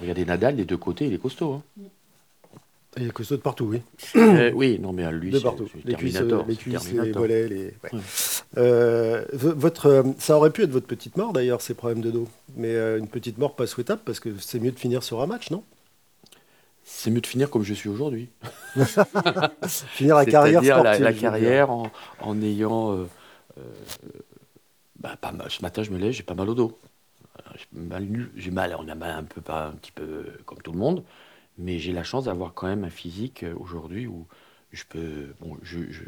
Regardez 0.01 0.25
Nadal, 0.25 0.57
les 0.57 0.65
deux 0.65 0.79
côtés, 0.79 1.07
il 1.07 1.13
est 1.13 1.19
costaud. 1.19 1.63
Hein. 1.79 1.83
Il 2.97 3.07
est 3.07 3.13
costaud 3.13 3.37
de 3.37 3.41
partout, 3.41 3.67
oui. 3.67 3.83
Euh, 4.17 4.51
oui, 4.55 4.79
non, 4.81 4.93
mais 4.93 5.05
à 5.05 5.13
lui, 5.13 5.31
de 5.31 5.39
partout. 5.39 5.69
Les 5.85 5.95
cuisses, 5.95 6.21
les, 6.21 6.57
cuisses, 6.57 6.93
les 6.93 7.13
volets, 7.13 7.49
les... 7.49 7.75
Euh, 8.59 9.25
votre, 9.33 9.87
euh, 9.87 10.03
ça 10.19 10.37
aurait 10.37 10.51
pu 10.51 10.65
être 10.65 10.71
votre 10.71 10.89
petite 10.89 11.17
mort 11.17 11.33
d'ailleurs, 11.33 11.61
ces 11.61 11.75
problèmes 11.75 12.01
de 12.01 12.11
dos. 12.11 12.29
Mais 12.57 12.75
une 12.99 13.07
petite 13.07 13.39
mort 13.39 13.55
pas 13.55 13.69
souhaitable 13.69 14.03
parce 14.05 14.19
que 14.19 14.31
c'est 14.39 14.59
mieux 14.59 14.73
de 14.73 14.79
finir 14.79 15.05
sur 15.05 15.23
un 15.23 15.27
match, 15.27 15.51
non? 15.51 15.63
C'est 16.83 17.13
mieux 17.13 17.21
de 17.21 17.27
finir 17.27 17.49
comme 17.49 17.63
je 17.63 17.75
suis 17.75 17.89
aujourd'hui. 17.89 18.29
finir 19.69 20.17
la 20.17 20.27
carrière 20.27 20.65
sportive. 20.65 21.05
La, 21.05 21.13
carrière 21.13 21.71
en, 21.71 21.93
en 22.21 22.43
ayant. 22.43 23.07
Bah, 24.99 25.17
pas 25.21 25.31
mal. 25.31 25.49
Ce 25.49 25.63
matin, 25.63 25.85
je 25.85 25.91
me 25.91 25.99
lève, 25.99 26.11
j'ai 26.11 26.25
pas 26.25 26.35
mal 26.35 26.49
au 26.49 26.55
dos. 26.55 26.77
J'ai 27.55 27.67
mal, 27.73 28.07
j'ai 28.37 28.51
mal, 28.51 28.77
on 28.79 28.89
a 28.89 28.95
mal 28.97 29.11
un 29.13 29.23
peu, 29.23 29.41
pas 29.41 29.69
un 29.69 29.73
petit 29.73 29.93
peu 29.93 30.25
comme 30.45 30.61
tout 30.61 30.73
le 30.73 30.79
monde. 30.79 31.05
Mais 31.61 31.79
j'ai 31.79 31.93
la 31.93 32.05
chance 32.05 32.25
d'avoir 32.25 32.55
quand 32.55 32.67
même 32.67 32.85
un 32.85 32.91
physique 32.91 33.43
euh, 33.43 33.55
aujourd'hui 33.59 34.07
où 34.07 34.27
je 34.73 34.85
peux. 34.89 35.35
Bon, 35.41 35.57
je, 35.63 35.79
je, 35.91 36.03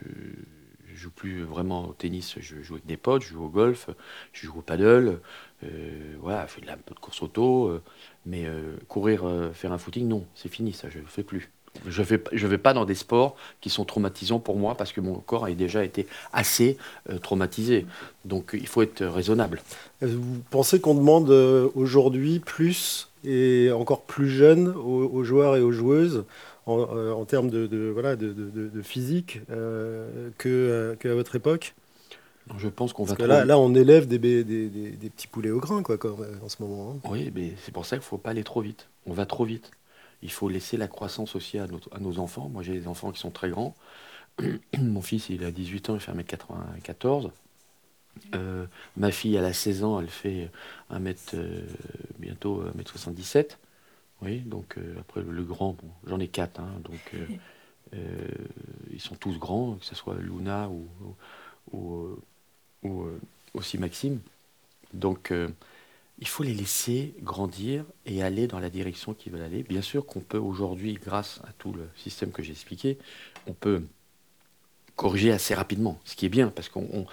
joue 0.95 1.11
plus 1.11 1.43
vraiment 1.43 1.89
au 1.89 1.95
tennis, 1.95 2.35
je 2.39 2.61
joue 2.61 2.75
avec 2.75 2.85
des 2.85 2.99
potes, 2.99 3.23
je 3.23 3.29
joue 3.29 3.45
au 3.45 3.49
golf, 3.49 3.89
je 4.35 4.47
joue 4.47 4.59
au 4.59 4.61
paddle, 4.61 5.21
euh, 5.65 6.15
voilà, 6.21 6.47
je 6.47 6.53
fais 6.53 6.61
de 6.61 7.01
course 7.01 7.23
auto, 7.23 7.69
euh, 7.69 7.83
mais 8.27 8.45
courir, 8.89 9.25
faire 9.55 9.73
un 9.73 9.79
footing, 9.79 10.07
non, 10.07 10.27
c'est 10.35 10.51
fini, 10.51 10.75
ça, 10.75 10.91
je 10.91 10.99
ne 10.99 11.07
fais 11.07 11.23
plus. 11.23 11.51
Je 11.87 12.03
ne 12.03 12.47
vais, 12.47 12.59
pas 12.59 12.75
dans 12.75 12.85
des 12.85 12.95
sports 12.95 13.37
qui 13.63 13.71
sont 13.71 13.87
traumatisants 13.87 14.39
pour 14.39 14.57
moi 14.57 14.75
parce 14.75 14.93
que 14.93 15.01
mon 15.01 15.15
corps 15.15 15.47
a 15.47 15.51
déjà 15.53 15.83
été 15.83 16.07
assez 16.35 16.77
traumatisé. 17.23 17.87
Donc 18.27 18.51
il 18.53 18.67
faut 18.67 18.83
être 18.83 19.03
raisonnable. 19.03 19.63
Vous 20.03 20.43
pensez 20.51 20.79
qu'on 20.79 20.95
demande 20.95 21.31
aujourd'hui 21.75 22.39
plus 22.39 23.09
et 23.25 23.71
encore 23.73 24.03
plus 24.03 24.29
jeune 24.29 24.69
aux, 24.69 25.09
aux 25.09 25.25
joueurs 25.25 25.57
et 25.57 25.61
aux 25.61 25.73
joueuses 25.73 26.25
en, 26.67 26.79
euh, 26.97 27.13
en 27.13 27.25
termes 27.25 27.51
de, 27.51 27.67
de- 27.67 27.89
voilà, 27.93 28.17
de, 28.17 28.35
physique 28.83 29.41
euh, 29.51 30.31
que, 30.39 30.49
euh, 30.49 30.95
qu'à 30.97 31.15
votre 31.15 31.37
époque 31.37 31.75
Je 32.59 32.69
pense 32.69 32.93
qu'on 32.93 33.05
va 33.05 33.15
que 33.17 33.23
là, 33.23 33.45
là, 33.45 33.59
on 33.59 33.75
élève 33.75 34.07
des, 34.07 34.19
des, 34.19 34.45
des- 34.45 34.69
des 34.69 35.11
petits 35.11 35.27
poulets 35.29 35.51
au 35.51 35.61
grain 35.61 35.83
quoi, 35.83 35.97
en 36.43 36.49
ce 36.49 36.63
moment. 36.63 36.93
hein. 37.05 37.09
Oui, 37.11 37.31
mais 37.35 37.53
c'est 37.65 37.73
pour 37.73 37.87
ça 37.87 37.97
qu'il 37.97 38.03
ne 38.05 38.09
faut 38.09 38.19
pas 38.19 38.31
aller 38.31 38.45
trop 38.45 38.61
vite. 38.61 38.89
On 39.07 39.13
va 39.13 39.27
trop 39.27 39.45
vite. 39.45 39.71
Il 40.23 40.31
faut 40.31 40.49
laisser 40.49 40.77
la 40.77 40.89
croissance 40.89 41.35
aussi 41.35 41.59
à, 41.59 41.67
notre- 41.67 41.89
à 41.95 41.99
nos 42.01 42.19
enfants. 42.19 42.49
Moi, 42.53 42.63
j'ai 42.63 42.75
des 42.75 42.87
enfants 42.89 43.11
qui 43.13 43.21
sont 43.21 43.31
très 43.31 43.51
grands. 43.51 43.75
Mon 44.79 45.03
fils, 45.03 45.29
il 45.31 45.45
a 45.45 45.51
18 45.51 45.91
ans, 45.91 45.95
il 45.95 46.01
fait 46.01 46.13
1m94. 46.13 47.31
Euh, 48.35 48.67
ma 48.97 49.11
fille, 49.11 49.37
elle 49.37 49.45
a 49.45 49.53
16 49.53 49.85
ans, 49.85 50.01
elle 50.01 50.09
fait 50.09 50.51
1 50.91 50.99
mètre, 50.99 51.35
euh, 51.35 51.63
bientôt 52.19 52.63
1m77. 52.63 53.59
Oui, 54.23 54.41
donc 54.41 54.79
euh, 54.79 54.95
après 55.01 55.23
le, 55.23 55.43
grand, 55.43 55.73
bon, 55.73 55.89
j'en 56.07 56.21
ai 56.21 56.29
4, 56.29 56.61
donc 56.85 57.01
euh, 57.15 57.27
euh, 57.95 58.29
ils 58.93 59.01
sont 59.01 59.17
tous 59.17 59.39
grands, 59.39 59.75
que 59.77 59.85
ce 59.85 59.95
soit 59.95 60.17
Luna 60.19 60.69
ou, 60.71 60.89
ou, 61.73 62.17
ou, 62.83 63.03
euh, 63.05 63.21
aussi 63.55 63.79
Maxime. 63.79 64.21
Donc 64.95 65.33
euh, 65.33 65.49
il 66.21 66.29
faut 66.29 66.43
les 66.45 66.55
laisser 66.55 67.15
grandir 67.23 67.85
et 68.07 68.23
aller 68.23 68.47
dans 68.47 68.61
la 68.61 68.71
direction 68.71 69.15
qu'ils 69.15 69.33
veulent 69.33 69.43
aller. 69.43 69.63
Bien 69.65 69.83
sûr 69.83 70.07
qu'on 70.07 70.21
peut 70.21 70.39
aujourd'hui, 70.39 70.95
grâce 70.95 71.41
à 71.45 71.53
tout 71.59 71.73
le 71.73 71.89
système 71.97 72.33
que 72.33 72.43
j'ai 72.43 72.53
expliqué, 72.53 72.99
on 73.47 73.55
peut 73.55 73.83
corriger 74.97 75.33
assez 75.33 75.55
rapidement, 75.55 75.99
ce 76.05 76.15
qui 76.17 76.27
est 76.27 76.29
bien, 76.29 76.49
parce 76.49 76.69
qu'on, 76.69 76.87
on- 76.93 77.07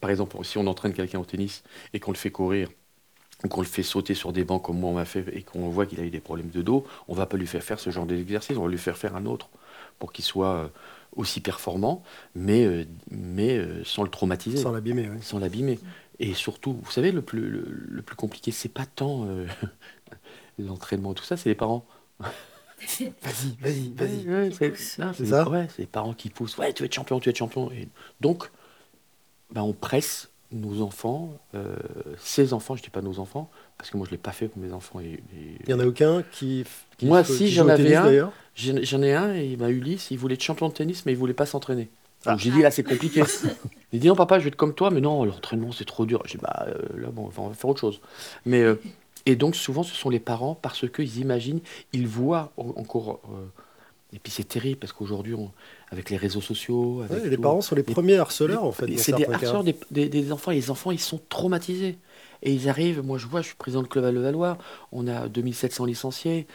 par 0.00 0.10
exemple, 0.10 0.36
si 0.44 0.58
on 0.58 0.66
entraîne 0.66 0.92
quelqu'un 0.94 1.20
au 1.20 1.24
tennis 1.24 1.62
et 1.92 2.00
qu'on 2.00 2.12
le 2.12 2.16
fait 2.16 2.30
courir, 2.30 2.68
ou 3.44 3.48
qu'on 3.48 3.60
le 3.62 3.66
fait 3.66 3.82
sauter 3.82 4.14
sur 4.14 4.32
des 4.32 4.44
bancs 4.44 4.62
comme 4.62 4.78
moi 4.78 4.90
on 4.90 4.94
m'a 4.94 5.04
fait, 5.06 5.24
et 5.32 5.42
qu'on 5.42 5.68
voit 5.70 5.86
qu'il 5.86 6.00
a 6.00 6.04
eu 6.04 6.10
des 6.10 6.20
problèmes 6.20 6.50
de 6.50 6.62
dos, 6.62 6.86
on 7.08 7.14
va 7.14 7.26
pas 7.26 7.36
lui 7.36 7.46
faire 7.46 7.62
faire 7.62 7.80
ce 7.80 7.90
genre 7.90 8.06
d'exercice, 8.06 8.56
on 8.56 8.64
va 8.64 8.70
lui 8.70 8.78
faire 8.78 8.98
faire 8.98 9.16
un 9.16 9.26
autre, 9.26 9.48
pour 9.98 10.12
qu'il 10.12 10.24
soit 10.24 10.54
euh, 10.56 10.68
aussi 11.16 11.40
performant, 11.40 12.02
mais, 12.34 12.64
euh, 12.66 12.84
mais 13.10 13.56
euh, 13.58 13.82
sans 13.84 14.02
le 14.02 14.10
traumatiser 14.10 14.58
Sans 14.58 14.72
l'abîmer, 14.72 15.08
oui. 15.08 15.18
sans 15.22 15.38
l'abîmer. 15.38 15.78
Et 16.18 16.34
surtout, 16.34 16.78
vous 16.82 16.90
savez, 16.90 17.12
le 17.12 17.22
plus, 17.22 17.48
le, 17.48 17.64
le 17.66 18.02
plus 18.02 18.16
compliqué, 18.16 18.50
c'est 18.50 18.68
pas 18.68 18.84
tant 18.84 19.24
euh, 19.26 19.46
l'entraînement, 20.58 21.14
tout 21.14 21.24
ça, 21.24 21.36
c'est 21.36 21.48
les 21.48 21.54
parents. 21.54 21.86
Vas-y, 23.22 23.56
vas-y, 23.60 23.92
vas-y. 23.94 24.28
Ouais, 24.28 24.48
ouais, 24.60 24.74
c'est 25.12 25.26
ça 25.26 25.48
ouais, 25.48 25.68
c'est 25.68 25.82
les 25.82 25.86
parents 25.86 26.14
qui 26.14 26.30
poussent. 26.30 26.56
Ouais, 26.58 26.72
tu 26.72 26.82
vas 26.82 26.86
être 26.86 26.94
champion, 26.94 27.20
tu 27.20 27.28
vas 27.28 27.30
être 27.30 27.36
champion. 27.36 27.70
Et 27.72 27.88
donc, 28.20 28.50
ben, 29.52 29.62
on 29.62 29.72
presse 29.72 30.28
nos 30.52 30.82
enfants, 30.82 31.32
euh, 31.54 31.76
ces 32.18 32.52
enfants, 32.52 32.74
je 32.74 32.82
dis 32.82 32.90
pas 32.90 33.02
nos 33.02 33.18
enfants, 33.20 33.48
parce 33.78 33.88
que 33.90 33.96
moi 33.96 34.04
je 34.06 34.10
l'ai 34.10 34.18
pas 34.18 34.32
fait 34.32 34.48
pour 34.48 34.60
mes 34.60 34.72
enfants. 34.72 34.98
Et, 35.00 35.04
et- 35.12 35.20
Il 35.60 35.66
n'y 35.68 35.74
en 35.74 35.80
a 35.80 35.86
aucun 35.86 36.22
qui. 36.32 36.64
qui 36.98 37.06
Moi, 37.06 37.22
qui 37.22 37.32
si, 37.34 37.48
j'en 37.50 37.68
avais 37.68 37.94
un. 37.94 38.32
J'en 38.56 39.02
ai 39.02 39.14
un, 39.14 39.32
et 39.34 39.56
bah, 39.56 39.70
Ulysse, 39.70 40.10
il 40.10 40.18
voulait 40.18 40.34
être 40.34 40.42
champion 40.42 40.68
de 40.68 40.74
tennis, 40.74 41.06
mais 41.06 41.12
il 41.12 41.18
voulait 41.18 41.34
pas 41.34 41.46
s'entraîner. 41.46 41.88
Ah. 42.26 42.36
J'ai 42.36 42.50
dit, 42.50 42.60
là, 42.60 42.70
c'est 42.70 42.82
compliqué. 42.82 43.22
il 43.92 44.00
dit, 44.00 44.08
non, 44.08 44.14
papa, 44.16 44.38
je 44.38 44.44
vais 44.44 44.48
être 44.48 44.56
comme 44.56 44.74
toi, 44.74 44.90
mais 44.90 45.00
non, 45.00 45.24
l'entraînement, 45.24 45.72
c'est 45.72 45.86
trop 45.86 46.04
dur. 46.04 46.20
J'ai 46.26 46.36
dit, 46.36 46.42
bah, 46.42 46.66
euh, 46.68 47.00
là, 47.00 47.08
bon, 47.10 47.30
on 47.38 47.48
va 47.48 47.54
faire 47.54 47.70
autre 47.70 47.80
chose. 47.80 48.00
Mais, 48.44 48.60
euh, 48.60 48.74
et 49.24 49.36
donc, 49.36 49.56
souvent, 49.56 49.82
ce 49.82 49.94
sont 49.94 50.10
les 50.10 50.20
parents, 50.20 50.54
parce 50.60 50.86
qu'ils 50.90 51.18
imaginent, 51.20 51.60
ils 51.94 52.06
voient 52.06 52.52
en- 52.58 52.74
encore. 52.76 53.20
euh, 53.32 53.46
et 54.12 54.18
puis, 54.18 54.30
c'est 54.30 54.44
terrible, 54.46 54.78
parce 54.80 54.92
qu'aujourd'hui, 54.92 55.32
on- 55.32 55.50
avec 55.90 56.10
les 56.10 56.16
réseaux 56.16 56.40
sociaux. 56.40 57.00
Avec 57.02 57.24
Ouais, 57.24 57.30
les 57.30 57.36
parents 57.38 57.60
sont 57.60 57.74
les 57.74 57.82
premiers 57.82 58.16
harceleurs, 58.16 58.64
en 58.64 58.72
fait. 58.72 58.86
C'est 58.98 59.12
des 59.12 59.24
harceleurs 59.26 59.64
des, 59.64 59.76
des- 59.90 60.08
des 60.08 60.32
enfants. 60.32 60.50
Et 60.52 60.56
les 60.56 60.70
enfants, 60.70 60.90
ils 60.90 61.00
sont 61.00 61.20
traumatisés. 61.28 61.98
Et 62.42 62.52
ils 62.54 62.68
arrivent, 62.68 63.02
moi 63.02 63.18
je 63.18 63.26
vois, 63.26 63.42
je 63.42 63.48
suis 63.48 63.56
président 63.56 63.82
de 63.82 63.88
club 63.88 64.04
à 64.04 64.12
Levallois, 64.12 64.56
on 64.92 65.06
a 65.08 65.28
2700 65.28 65.84
licenciés, 65.84 66.46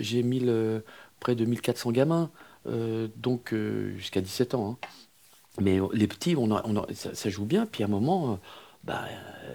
j'ai 0.00 0.22
1000, 0.22 0.48
euh, 0.50 0.80
près 1.18 1.34
de 1.34 1.46
1400 1.46 1.92
gamins, 1.92 2.30
euh, 2.66 3.08
donc 3.16 3.54
euh, 3.54 3.94
jusqu'à 3.96 4.20
17 4.20 4.54
ans. 4.54 4.72
hein. 4.72 4.78
Mais 5.60 5.78
les 5.92 6.06
petits, 6.06 6.36
on 6.36 6.54
a- 6.54 6.62
on 6.64 6.76
a- 6.76 6.86
ça, 6.94 7.14
ça 7.14 7.30
joue 7.30 7.44
bien, 7.44 7.66
puis 7.66 7.82
à 7.82 7.86
un 7.86 7.90
moment, 7.90 8.38
bah, 8.84 9.04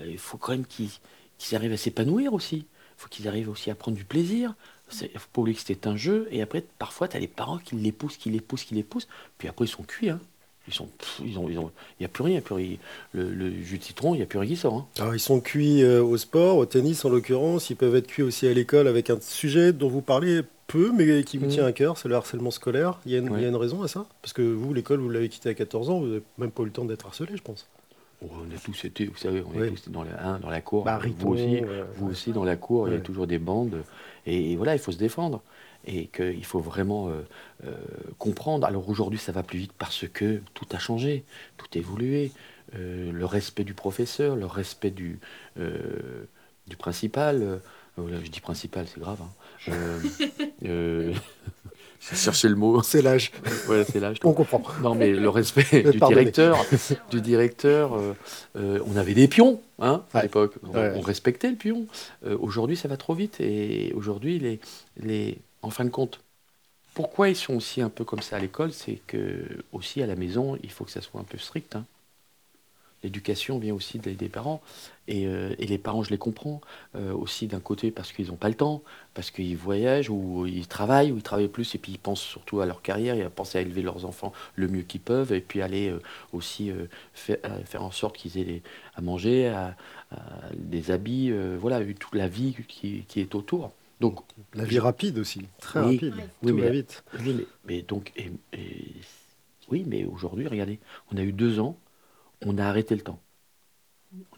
il 0.08 0.18
faut 0.18 0.38
quand 0.38 0.52
même 0.52 0.66
qu'ils 0.66 0.90
qu'ils 1.38 1.56
arrivent 1.56 1.74
à 1.74 1.78
s'épanouir 1.78 2.34
aussi. 2.34 2.68
Il 2.98 3.02
faut 3.02 3.10
qu'ils 3.10 3.28
arrivent 3.28 3.50
aussi 3.50 3.70
à 3.72 3.76
prendre 3.76 3.98
du 3.98 4.06
plaisir. 4.06 4.56
Il 5.02 5.10
ne 5.14 5.20
faut 5.20 5.28
pas 5.34 5.42
oublier 5.42 5.56
que 5.56 5.62
c'était 5.64 5.88
un 5.88 5.96
jeu. 5.98 6.28
Et 6.32 6.42
après, 6.42 6.64
parfois, 6.80 7.08
tu 7.08 7.18
as 7.18 7.20
les 7.20 7.28
parents 7.28 7.58
qui 7.58 7.76
les 7.76 7.92
poussent, 7.92 8.18
qui 8.18 8.30
les 8.30 8.40
poussent, 8.42 8.64
qui 8.66 8.76
les 8.76 8.84
poussent. 8.84 9.08
Puis 9.38 9.48
après, 9.48 9.66
ils 9.66 9.70
sont 9.70 9.84
cuits. 9.84 10.10
hein. 10.10 10.20
Ils 10.68 10.74
sont, 10.74 10.88
pff, 10.88 11.22
ils 11.24 11.38
ont, 11.38 11.48
ils 11.50 11.60
ont, 11.60 11.72
il 12.00 12.04
n'y 12.04 12.06
a 12.06 12.10
plus 12.10 12.24
rien. 12.24 12.34
il 12.34 12.36
y 12.36 12.40
a 12.40 12.42
plus 12.42 12.56
rien. 12.56 12.78
Le, 13.14 13.30
le 13.30 13.52
jus 13.62 13.78
de 13.78 13.84
citron, 13.84 14.16
il 14.16 14.18
n'y 14.18 14.24
a 14.24 14.26
plus 14.26 14.40
rien 14.40 14.50
qui 14.50 14.56
sort. 14.56 14.74
hein. 14.76 14.86
Alors, 15.00 15.14
ils 15.16 15.20
sont 15.20 15.40
cuits 15.40 15.84
euh, 15.84 16.02
au 16.04 16.18
sport, 16.18 16.58
au 16.58 16.66
tennis 16.66 17.04
en 17.06 17.10
l'occurrence. 17.10 17.70
Ils 17.70 17.76
peuvent 17.76 17.96
être 17.96 18.08
cuits 18.08 18.24
aussi 18.24 18.48
à 18.48 18.54
l'école 18.54 18.88
avec 18.88 19.10
un 19.10 19.20
sujet 19.22 19.74
dont 19.74 19.90
vous 19.90 20.02
parlez 20.02 20.42
peu, 20.68 20.92
mais 20.92 21.24
qui 21.24 21.38
vous 21.38 21.46
Mhm. 21.46 21.52
tient 21.52 21.66
à 21.66 21.72
cœur, 21.72 21.98
c'est 22.00 22.08
le 22.10 22.16
harcèlement 22.16 22.50
scolaire. 22.50 23.00
Il 23.06 23.12
y, 23.12 23.16
a 23.16 23.20
une, 23.20 23.30
Ouais. 23.30 23.40
il 23.40 23.44
y 23.44 23.46
a 23.46 23.50
une 23.50 23.56
raison 23.56 23.84
à 23.84 23.88
ça? 23.88 24.08
Parce 24.24 24.34
que 24.34 24.42
vous, 24.42 24.74
l'école, 24.74 25.00
vous 25.00 25.10
l'avez 25.12 25.30
quitté 25.30 25.50
à 25.50 25.54
14 25.54 25.90
ans, 25.92 26.00
vous 26.00 26.08
n'avez 26.08 26.24
même 26.40 26.50
pas 26.52 26.64
eu 26.64 26.66
le 26.66 26.72
temps 26.72 26.86
d'être 26.86 27.06
harcelé, 27.06 27.34
je 27.36 27.42
pense. 27.44 27.68
Oh, 28.22 28.30
on 28.32 28.56
a 28.56 28.60
tous 28.60 28.86
été, 28.86 29.06
vous 29.06 29.18
savez, 29.18 29.42
on 29.42 29.58
Oui. 29.60 29.68
est 29.68 29.70
tous 29.70 29.90
dans 29.90 30.04
la, 30.04 30.26
hein, 30.26 30.40
dans 30.40 30.50
la 30.50 30.62
cour. 30.62 30.84
Bah, 30.86 31.00
vous 31.04 31.30
aussi, 31.34 31.64
euh, 31.64 31.84
vous 31.96 32.08
aussi 32.08 32.32
dans 32.32 32.44
la 32.44 32.56
cour, 32.56 32.88
il 32.88 32.94
y 32.94 32.98
a 32.98 33.00
toujours 33.02 33.28
des 33.28 33.40
bandes. 33.40 33.84
Et, 34.26 34.52
et 34.52 34.56
voilà, 34.56 34.74
il 34.74 34.80
faut 34.80 34.92
se 34.92 34.98
défendre. 34.98 35.42
Et 35.88 36.08
qu'il 36.08 36.44
faut 36.46 36.60
vraiment 36.62 37.10
euh, 37.10 37.22
euh, 37.66 37.76
comprendre. 38.18 38.66
Alors 38.66 38.90
aujourd'hui, 38.90 39.20
ça 39.20 39.32
va 39.32 39.44
plus 39.44 39.60
vite 39.60 39.74
parce 39.78 40.08
que 40.08 40.42
tout 40.56 40.66
a 40.72 40.80
changé, 40.80 41.24
tout 41.58 41.68
a 41.76 41.78
évolué. 41.78 42.32
Euh, 42.76 43.12
le 43.12 43.26
respect 43.26 43.64
du 43.64 43.76
professeur, 43.76 44.36
le 44.36 44.48
respect 44.48 44.90
du, 44.90 45.20
euh, 45.60 46.26
du 46.68 46.76
principal. 46.76 47.44
euh, 47.44 47.58
voilà, 47.98 48.20
je 48.24 48.30
dis 48.32 48.40
principal, 48.42 48.88
c'est 48.88 49.00
grave. 49.00 49.22
hein. 49.22 49.30
Cherché 52.00 52.48
le 52.50 52.56
mot. 52.56 52.82
C'est 52.84 53.02
l'âge, 53.02 53.32
c'est 53.92 54.26
on 54.26 54.34
comprend. 54.34 54.62
non, 54.82 54.94
mais 54.96 55.12
le 55.12 55.30
respect 55.30 55.64
du 55.92 55.98
Pardonnez. 56.00 56.22
directeur, 56.26 56.66
du 57.10 57.22
directeur, 57.22 57.96
euh, 57.96 58.14
euh, 58.58 58.80
on 58.86 58.96
avait 58.96 59.14
des 59.16 59.28
pions 59.28 59.62
hein, 59.80 60.04
à 60.14 60.18
Ouais. 60.18 60.24
l'époque. 60.24 60.54
On, 60.64 60.70
Ouais. 60.78 60.94
on 60.96 61.02
respectait 61.02 61.50
le 61.50 61.56
pion. 61.56 61.88
Euh, 62.26 62.38
aujourd'hui, 62.40 62.76
ça 62.78 62.88
va 62.88 62.98
trop 62.98 63.14
vite. 63.16 63.38
Et 63.40 63.92
aujourd'hui, 63.96 64.38
les, 64.40 64.60
les, 64.98 65.38
en 65.62 65.70
fin 65.72 65.84
de 65.86 65.90
compte, 65.90 66.20
pourquoi 66.94 67.30
ils 67.30 67.36
sont 67.36 67.56
aussi 67.56 67.82
un 67.82 67.90
peu 67.90 68.04
comme 68.06 68.22
ça 68.22 68.36
à 68.38 68.40
l'école 68.40 68.72
C'est 68.72 69.00
que 69.08 69.44
aussi 69.74 70.02
à 70.02 70.06
la 70.08 70.16
maison, 70.16 70.58
il 70.64 70.72
faut 70.72 70.86
que 70.86 70.92
ça 70.92 71.02
soit 71.02 71.20
un 71.20 71.26
peu 71.26 71.38
strict. 71.38 71.76
hein. 71.76 71.86
L'éducation 73.06 73.60
vient 73.60 73.74
aussi 73.76 74.00
des, 74.00 74.16
des 74.16 74.30
parents. 74.30 74.62
Et, 75.08 75.28
euh, 75.28 75.54
et 75.60 75.68
les 75.68 75.78
parents, 75.78 76.02
je 76.04 76.10
les 76.10 76.18
comprends. 76.18 76.62
euh, 76.96 77.14
aussi 77.14 77.48
d'un 77.48 77.60
côté 77.60 77.92
parce 77.92 78.12
qu'ils 78.12 78.28
n'ont 78.28 78.36
pas 78.36 78.50
le 78.50 78.56
temps, 78.56 78.82
parce 79.14 79.30
qu'ils 79.32 79.56
voyagent 79.58 80.10
ou 80.10 80.46
ils 80.48 80.68
travaillent, 80.68 81.12
ou 81.12 81.18
ils 81.18 81.24
travaillent 81.24 81.48
plus, 81.48 81.76
et 81.76 81.78
puis 81.78 81.92
ils 81.94 82.00
pensent 82.00 82.22
surtout 82.22 82.62
à 82.62 82.66
leur 82.66 82.82
carrière 82.82 83.16
et 83.16 83.22
à 83.24 83.30
penser 83.30 83.60
à 83.60 83.62
élever 83.62 83.84
leurs 83.84 84.06
enfants 84.06 84.34
le 84.56 84.68
mieux 84.68 84.82
qu'ils 84.82 85.02
peuvent, 85.02 85.32
et 85.34 85.42
puis 85.42 85.62
aller 85.62 85.90
euh, 85.90 86.00
aussi 86.34 86.72
euh, 86.72 86.86
faire, 87.14 87.38
euh, 87.46 87.64
faire 87.66 87.84
en 87.84 87.92
sorte 87.92 88.18
qu'ils 88.18 88.38
aient 88.40 88.62
à 88.96 89.02
manger, 89.02 89.48
à- 89.48 89.76
à 90.12 90.18
des 90.58 90.92
habits, 90.92 91.32
euh, 91.32 91.58
voilà, 91.60 91.82
toute 92.00 92.16
la 92.16 92.28
vie 92.28 92.56
qui, 92.68 93.04
qui 93.08 93.20
est 93.22 93.36
autour. 93.36 93.72
Donc, 94.02 94.20
La 94.54 94.66
vie 94.66 94.80
rapide 94.80 95.18
aussi, 95.20 95.42
très 95.60 95.80
Oui. 95.80 95.96
rapide. 95.96 96.14
Oui, 96.44 96.52
Tout 96.52 96.56
mais 96.56 96.62
va 96.64 96.70
vite. 96.72 97.04
oui, 97.14 97.34
mais, 97.34 97.48
mais 97.68 97.82
donc, 97.82 98.12
et- 98.18 98.32
et- 98.54 98.92
oui, 99.70 99.84
mais 99.88 100.06
aujourd'hui, 100.06 100.48
regardez, 100.48 100.80
on 101.12 101.18
a 101.18 101.24
eu 101.24 101.32
deux 101.32 101.60
ans, 101.60 101.76
on 102.44 102.58
a 102.58 102.66
arrêté 102.66 102.96
le 102.96 103.02
temps. 103.02 103.20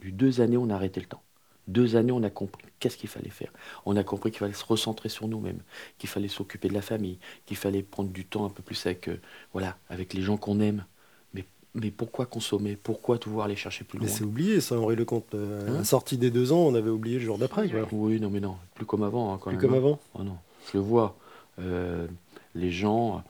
Eu 0.02 0.12
deux 0.12 0.42
années, 0.42 0.58
on 0.58 0.70
a 0.70 0.76
arrêté 0.76 1.00
le 1.00 1.06
temps. 1.06 1.22
Deux 1.68 1.98
années, 1.98 2.14
on 2.14 2.24
a 2.24 2.30
compris 2.30 2.64
qu'est-ce 2.80 2.96
qu'il 2.98 3.10
fallait 3.10 3.30
faire. 3.30 3.52
On 3.86 3.96
a 3.98 4.04
compris 4.04 4.32
qu'il 4.32 4.40
fallait 4.40 4.54
se 4.54 4.64
recentrer 4.66 5.10
sur 5.10 5.28
nous-mêmes, 5.28 5.60
qu'il 5.98 6.10
fallait 6.10 6.30
s'occuper 6.30 6.70
de 6.70 6.74
la 6.74 6.82
famille, 6.82 7.20
qu'il 7.46 7.58
fallait 7.58 7.84
prendre 7.84 8.10
du 8.10 8.24
temps 8.26 8.46
un 8.46 8.50
peu 8.50 8.64
plus 8.64 8.86
avec, 8.86 9.10
euh, 9.10 9.20
voilà, 9.52 9.78
avec 9.90 10.14
les 10.14 10.22
gens 10.22 10.38
qu'on 10.38 10.62
aime. 10.62 10.86
Mais, 11.34 11.44
mais 11.74 11.92
pourquoi 11.92 12.26
consommer? 12.26 12.78
Pourquoi 12.78 13.18
devoir 13.18 13.46
aller 13.48 13.58
chercher 13.58 13.84
plus 13.84 14.00
Mais 14.00 14.06
loin? 14.06 14.16
c'est 14.16 14.24
oublié, 14.24 14.62
ça, 14.62 14.80
Henri 14.80 14.96
Lecomte. 14.96 15.36
Euh, 15.36 15.68
Hein? 15.70 15.74
la 15.80 15.84
sortie 15.84 16.18
des 16.18 16.32
deux 16.32 16.54
ans, 16.54 16.60
on 16.62 16.74
avait 16.76 16.90
oublié 16.90 17.20
le 17.20 17.26
jour 17.26 17.38
d'après. 17.38 17.70
Oui, 17.92 18.20
non, 18.22 18.30
mais 18.30 18.40
non, 18.40 18.56
plus 18.76 18.86
comme 18.86 19.04
avant. 19.04 19.34
hein, 19.34 19.38
quand 19.42 19.50
Plus 19.52 19.58
même, 19.58 19.66
comme 19.68 19.74
hein. 19.74 19.78
avant. 19.78 20.00
Oh 20.14 20.24
non, 20.24 20.38
je 20.72 20.78
le 20.78 20.84
vois. 20.84 21.18
Euh, 21.60 22.08
les, 22.56 22.72
gens, 22.72 23.24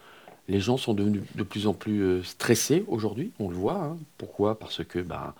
les 0.48 0.60
gens 0.60 0.78
sont 0.78 0.94
devenus 0.94 1.24
de 1.36 1.44
plus 1.44 1.68
en 1.68 1.74
plus 1.74 2.02
euh, 2.02 2.24
stressés 2.24 2.86
aujourd'hui, 2.88 3.32
on 3.40 3.50
le 3.50 3.56
voit. 3.56 3.84
hein. 3.84 3.98
Pourquoi? 4.18 4.58
Parce 4.58 4.84
que 4.84 5.00
ben, 5.00 5.34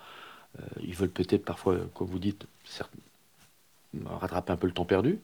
ils 0.82 0.94
veulent 0.94 1.10
peut-être 1.10 1.44
parfois, 1.44 1.76
comme 1.94 2.08
vous 2.08 2.18
dites, 2.18 2.46
rattraper 4.04 4.52
un 4.52 4.56
peu 4.56 4.66
le 4.66 4.72
temps 4.72 4.84
perdu, 4.84 5.20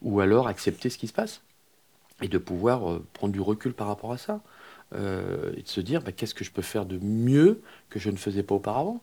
ou 0.00 0.20
alors 0.20 0.46
accepter 0.46 0.90
ce 0.90 0.98
qui 0.98 1.08
se 1.08 1.12
passe, 1.12 1.42
et 2.22 2.28
de 2.28 2.38
pouvoir 2.38 2.90
euh, 2.90 3.04
prendre 3.12 3.32
du 3.32 3.40
recul 3.40 3.72
par 3.72 3.88
rapport 3.88 4.12
à 4.12 4.18
ça, 4.18 4.40
et 4.94 5.62
de 5.62 5.68
se 5.68 5.80
dire 5.80 6.02
ben, 6.02 6.12
qu'est-ce 6.12 6.34
que 6.34 6.44
je 6.44 6.52
peux 6.52 6.62
faire 6.62 6.86
de 6.86 6.98
mieux 6.98 7.60
que 7.90 7.98
je 7.98 8.10
ne 8.10 8.16
faisais 8.16 8.44
pas 8.44 8.54
auparavant? 8.54 9.02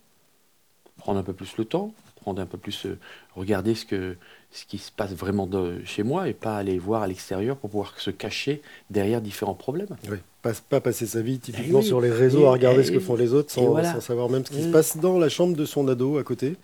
Prendre 0.97 1.19
un 1.19 1.23
peu 1.23 1.33
plus 1.33 1.57
le 1.57 1.65
temps, 1.65 1.93
prendre 2.23 2.41
un 2.41 2.45
peu 2.47 2.57
plus, 2.57 2.85
euh, 2.87 2.97
regarder 3.35 3.75
ce, 3.75 3.85
que, 3.85 4.15
ce 4.51 4.65
qui 4.65 4.77
se 4.79 4.91
passe 4.91 5.11
vraiment 5.13 5.45
de, 5.45 5.81
chez 5.85 6.01
moi 6.03 6.27
et 6.29 6.33
pas 6.33 6.55
aller 6.57 6.79
voir 6.79 7.03
à 7.03 7.07
l'extérieur 7.07 7.55
pour 7.57 7.69
pouvoir 7.69 7.93
se 7.99 8.09
cacher 8.09 8.61
derrière 8.89 9.21
différents 9.21 9.53
problèmes. 9.53 9.95
Oui. 10.09 10.17
Pas, 10.41 10.51
pas 10.69 10.81
passer 10.81 11.05
sa 11.05 11.21
vie 11.21 11.39
typiquement 11.39 11.79
Eh 11.79 11.83
oui. 11.83 11.87
sur 11.87 12.01
les 12.01 12.11
réseaux 12.11 12.41
Et- 12.43 12.47
à 12.47 12.51
regarder 12.51 12.81
et- 12.81 12.83
ce 12.85 12.91
que 12.91 12.99
font 12.99 13.15
les 13.15 13.33
autres 13.33 13.51
sans, 13.51 13.65
voilà. 13.67 13.93
sans 13.93 14.01
savoir 14.01 14.29
même 14.29 14.43
ce 14.45 14.51
qui 14.51 14.61
se 14.63 14.67
Mm. 14.69 14.71
passe 14.71 14.97
dans 14.97 15.17
la 15.19 15.29
chambre 15.29 15.55
de 15.55 15.65
son 15.65 15.87
ado 15.87 16.17
à 16.17 16.23
côté. 16.23 16.55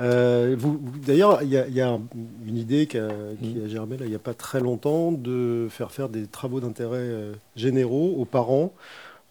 Euh, 0.00 0.56
vous, 0.58 0.80
vous- 0.82 0.98
D'ailleurs, 1.06 1.42
il 1.42 1.50
y, 1.50 1.56
a- 1.58 1.66
il 1.68 1.74
y 1.74 1.80
a 1.82 1.98
une 2.46 2.56
idée 2.56 2.86
qui 2.86 2.96
a, 2.98 3.08
qui 3.42 3.50
Mm. 3.50 3.64
a 3.66 3.68
germé 3.68 3.96
là, 3.98 4.06
il 4.06 4.10
n'y 4.10 4.14
a 4.16 4.20
pas 4.20 4.32
très 4.34 4.60
longtemps 4.60 5.12
de 5.12 5.66
faire 5.70 5.90
faire 5.92 6.08
des 6.08 6.26
travaux 6.26 6.60
d'intérêt 6.60 6.96
euh, 6.98 7.32
généraux 7.56 8.14
aux 8.18 8.24
parents 8.24 8.72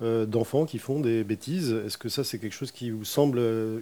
d'enfants 0.02 0.66
qui 0.66 0.80
font 0.80 1.00
des 1.00 1.24
bêtises. 1.24 1.72
Est-ce 1.72 1.98
que 1.98 2.10
ça, 2.10 2.24
c'est 2.24 2.40
quelque 2.40 2.54
chose 2.54 2.72
qui 2.72 2.90
vous 2.90 3.06
semble, 3.06 3.38
euh, 3.40 3.80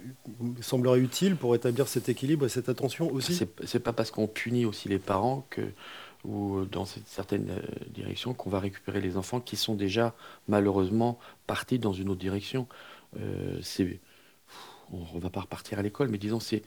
semblerait 0.60 1.00
utile 1.00 1.36
pour 1.36 1.54
établir 1.54 1.88
cet 1.88 2.08
équilibre 2.08 2.44
et 2.44 2.48
cette 2.48 2.68
attention 2.68 3.10
aussi? 3.12 3.40
C'est 3.64 3.80
pas 3.80 3.92
parce 3.92 4.10
qu'on 4.10 4.26
punit 4.26 4.66
aussi 4.66 4.88
les 4.88 4.98
parents 4.98 5.46
que 5.50 5.62
ou 6.24 6.66
dans 6.70 6.84
certaines 6.84 7.48
euh, 7.48 7.62
directions 7.94 8.34
qu'on 8.34 8.50
va 8.50 8.60
récupérer 8.60 9.00
les 9.00 9.16
enfants 9.16 9.40
qui 9.40 9.56
sont 9.56 9.74
déjà 9.74 10.14
malheureusement 10.48 11.18
partis 11.46 11.78
dans 11.78 11.94
une 11.94 12.10
autre 12.10 12.20
direction. 12.20 12.66
Euh, 13.18 13.58
on, 14.92 14.98
on 15.14 15.18
va 15.18 15.30
pas 15.30 15.40
repartir 15.40 15.78
à 15.78 15.82
l'école, 15.82 16.08
mais 16.08 16.18
disons 16.18 16.40
c'est 16.40 16.62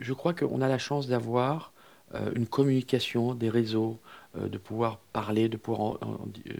je 0.00 0.12
crois 0.12 0.34
qu'on 0.34 0.60
a 0.60 0.68
la 0.68 0.78
chance 0.78 1.06
d'avoir 1.06 1.72
euh, 2.14 2.32
une 2.34 2.46
communication, 2.46 3.34
des 3.34 3.50
réseaux, 3.50 4.00
euh, 4.36 4.48
de 4.48 4.58
pouvoir 4.58 4.98
parler, 5.12 5.48
de 5.48 5.56
pouvoir 5.56 5.80
en- 6.02 6.28
euh, 6.48 6.52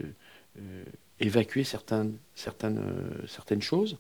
euh, 0.59 0.85
évacuer 1.21 1.65
certaines, 1.65 2.17
certaines, 2.35 2.79
euh, 2.79 3.27
certaines 3.29 3.63
choses. 3.63 3.99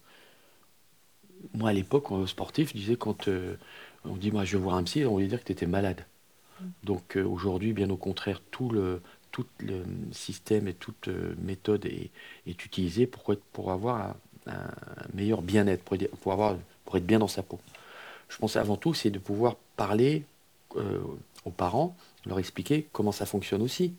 Moi, 1.54 1.70
à 1.70 1.72
l'époque, 1.72 2.10
en 2.10 2.26
sportif, 2.26 2.70
je 2.70 2.74
disais 2.78 2.96
quand 2.96 3.28
euh, 3.28 3.56
on 4.04 4.16
dit 4.16 4.30
moi 4.30 4.44
je 4.44 4.56
veux 4.56 4.62
voir 4.62 4.76
un 4.76 4.84
psy, 4.84 5.04
on 5.04 5.12
voulait 5.12 5.26
dire 5.28 5.40
que 5.40 5.44
tu 5.46 5.52
étais 5.52 5.66
malade. 5.66 6.04
Donc 6.84 7.16
euh, 7.16 7.24
aujourd'hui, 7.24 7.72
bien 7.74 7.90
au 7.90 7.96
contraire, 7.96 8.42
tout 8.52 8.70
le, 8.70 9.02
tout 9.32 9.46
le 9.60 9.84
système 10.12 10.68
et 10.68 10.74
toute 10.74 11.08
euh, 11.08 11.34
méthode 11.42 11.86
est, 11.86 12.10
est 12.46 12.64
utilisée 12.66 13.06
pour, 13.06 13.32
être- 13.32 13.44
pour 13.52 13.72
avoir 13.72 14.16
un, 14.46 14.52
un 14.54 15.06
meilleur 15.14 15.42
bien-être, 15.42 15.84
pour, 15.84 15.96
être- 15.96 16.16
pour, 16.18 16.32
avoir, 16.32 16.56
pour 16.84 16.96
être 16.98 17.06
bien 17.06 17.18
dans 17.20 17.28
sa 17.28 17.42
peau. 17.42 17.60
Je 18.28 18.38
pense 18.38 18.56
avant 18.56 18.76
tout, 18.76 18.94
c'est 18.94 19.10
de 19.10 19.18
pouvoir 19.18 19.56
parler 19.76 20.24
euh, 20.76 21.00
aux 21.44 21.50
parents, 21.50 21.96
leur 22.26 22.38
expliquer 22.40 22.88
comment 22.92 23.12
ça 23.12 23.26
fonctionne 23.26 23.62
aussi. 23.62 23.94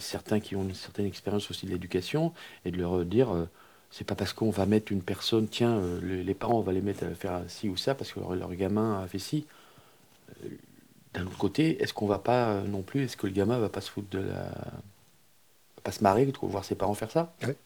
Certains 0.00 0.40
qui 0.40 0.56
ont 0.56 0.62
une 0.62 0.74
certaine 0.74 1.06
expérience 1.06 1.50
aussi 1.50 1.66
de 1.66 1.70
l'éducation, 1.70 2.32
et 2.64 2.70
de 2.70 2.78
leur 2.78 3.04
dire, 3.04 3.34
euh, 3.34 3.48
c'est 3.90 4.04
pas 4.06 4.14
parce 4.14 4.32
qu'on 4.32 4.50
va 4.50 4.64
mettre 4.66 4.90
une 4.92 5.02
personne, 5.02 5.48
tiens, 5.48 5.72
euh, 5.76 6.22
les, 6.24 6.34
parents, 6.34 6.58
on 6.58 6.62
va 6.62 6.72
les 6.72 6.80
mettre 6.80 7.04
à 7.04 7.10
faire 7.14 7.42
ci 7.48 7.68
ou 7.68 7.76
ça, 7.76 7.94
parce 7.94 8.12
que 8.12 8.20
leur, 8.20 8.34
leur 8.34 8.54
gamin 8.54 9.02
a 9.02 9.06
fait 9.06 9.18
ci. 9.18 9.46
Euh, 10.44 10.48
D'un 11.14 11.26
autre 11.26 11.36
côté, 11.38 11.82
est-ce 11.82 11.92
qu'on 11.92 12.06
va 12.06 12.18
pas 12.18 12.62
non 12.62 12.82
plus, 12.82 13.02
est-ce 13.04 13.16
que 13.16 13.26
le 13.26 13.32
gamin 13.34 13.58
va 13.58 13.68
pas 13.68 13.80
se 13.82 13.90
foutre 13.90 14.08
de 14.10 14.18
la. 14.18 14.42
va 14.44 15.82
pas 15.84 15.92
se 15.92 16.02
marrer 16.02 16.24
de 16.26 16.32
voir 16.42 16.64
ses 16.64 16.74
parents 16.74 16.94
faire 16.94 17.10
ça? 17.10 17.34
Ouais. 17.42 17.56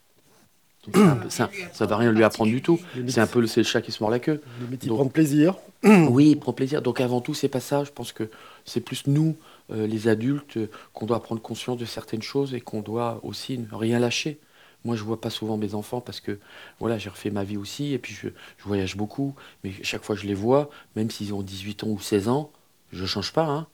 Un 0.89 1.17
peu- 1.17 1.31
ça, 1.31 1.51
ça 1.73 1.87
va 1.87 1.97
rien 1.97 2.13
lui 2.13 2.23
apprendre 2.23 2.51
du 2.51 2.63
tout. 2.63 2.79
C'est 3.09 3.21
un 3.21 3.27
peu 3.27 3.41
le, 3.41 3.47
c'est 3.49 3.61
le 3.61 3.65
chat 3.67 3.83
qui 3.83 3.91
se 3.93 4.01
mord 4.03 4.11
la 4.11 4.19
queue. 4.21 4.41
y 4.73 4.87
Donc- 4.87 4.97
prendre 4.99 5.11
plaisir. 5.13 5.55
Oui, 5.85 6.31
il 6.31 6.39
prend 6.39 6.53
plaisir. 6.53 6.81
Donc 6.83 7.01
avant 7.01 7.21
tout, 7.21 7.35
c'est 7.35 7.49
pas 7.49 7.61
ça. 7.61 7.83
Je 7.85 7.91
pense 7.91 8.13
que 8.13 8.29
c'est 8.65 8.81
plus 8.81 9.07
nous, 9.07 9.37
les 9.71 10.09
adultes, 10.09 10.57
euh, 10.59 10.71
qu'on 10.93 11.07
doit 11.07 11.23
prendre 11.23 11.43
conscience 11.43 11.77
de 11.79 11.85
certaines 11.85 12.23
choses 12.23 12.55
et 12.55 12.61
qu'on 12.61 12.83
doit 12.83 13.21
aussi 13.23 13.59
ne 13.59 13.75
rien 13.75 13.99
lâcher. 13.99 14.39
Moi, 14.85 14.95
je 14.97 15.03
vois 15.03 15.21
pas 15.21 15.31
souvent 15.31 15.57
mes 15.57 15.75
enfants 15.75 16.01
parce 16.01 16.21
que 16.21 16.39
voilà, 16.79 16.97
j'ai 16.99 17.11
refait 17.11 17.31
ma 17.31 17.43
vie 17.45 17.57
aussi 17.57 17.93
et 17.93 17.99
puis 17.99 18.15
je, 18.15 18.29
je 18.29 18.65
voyage 18.65 18.97
beaucoup. 18.97 19.35
Mais 19.65 19.73
chaque 19.83 20.05
fois 20.05 20.15
que 20.15 20.23
je 20.23 20.27
les 20.29 20.35
vois, 20.35 20.71
même 20.95 21.11
s'ils 21.11 21.35
ont 21.35 21.43
18 21.43 21.83
ans 21.85 21.89
ou 21.89 21.99
16 22.01 22.29
ans, 22.29 22.53
je 22.93 23.05
change 23.07 23.33
pas. 23.33 23.47
Hein. 23.47 23.67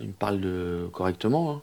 Ils 0.00 0.08
me 0.08 0.12
parlent 0.12 0.40
de- 0.40 0.88
correctement. 0.92 1.52
hein. 1.52 1.62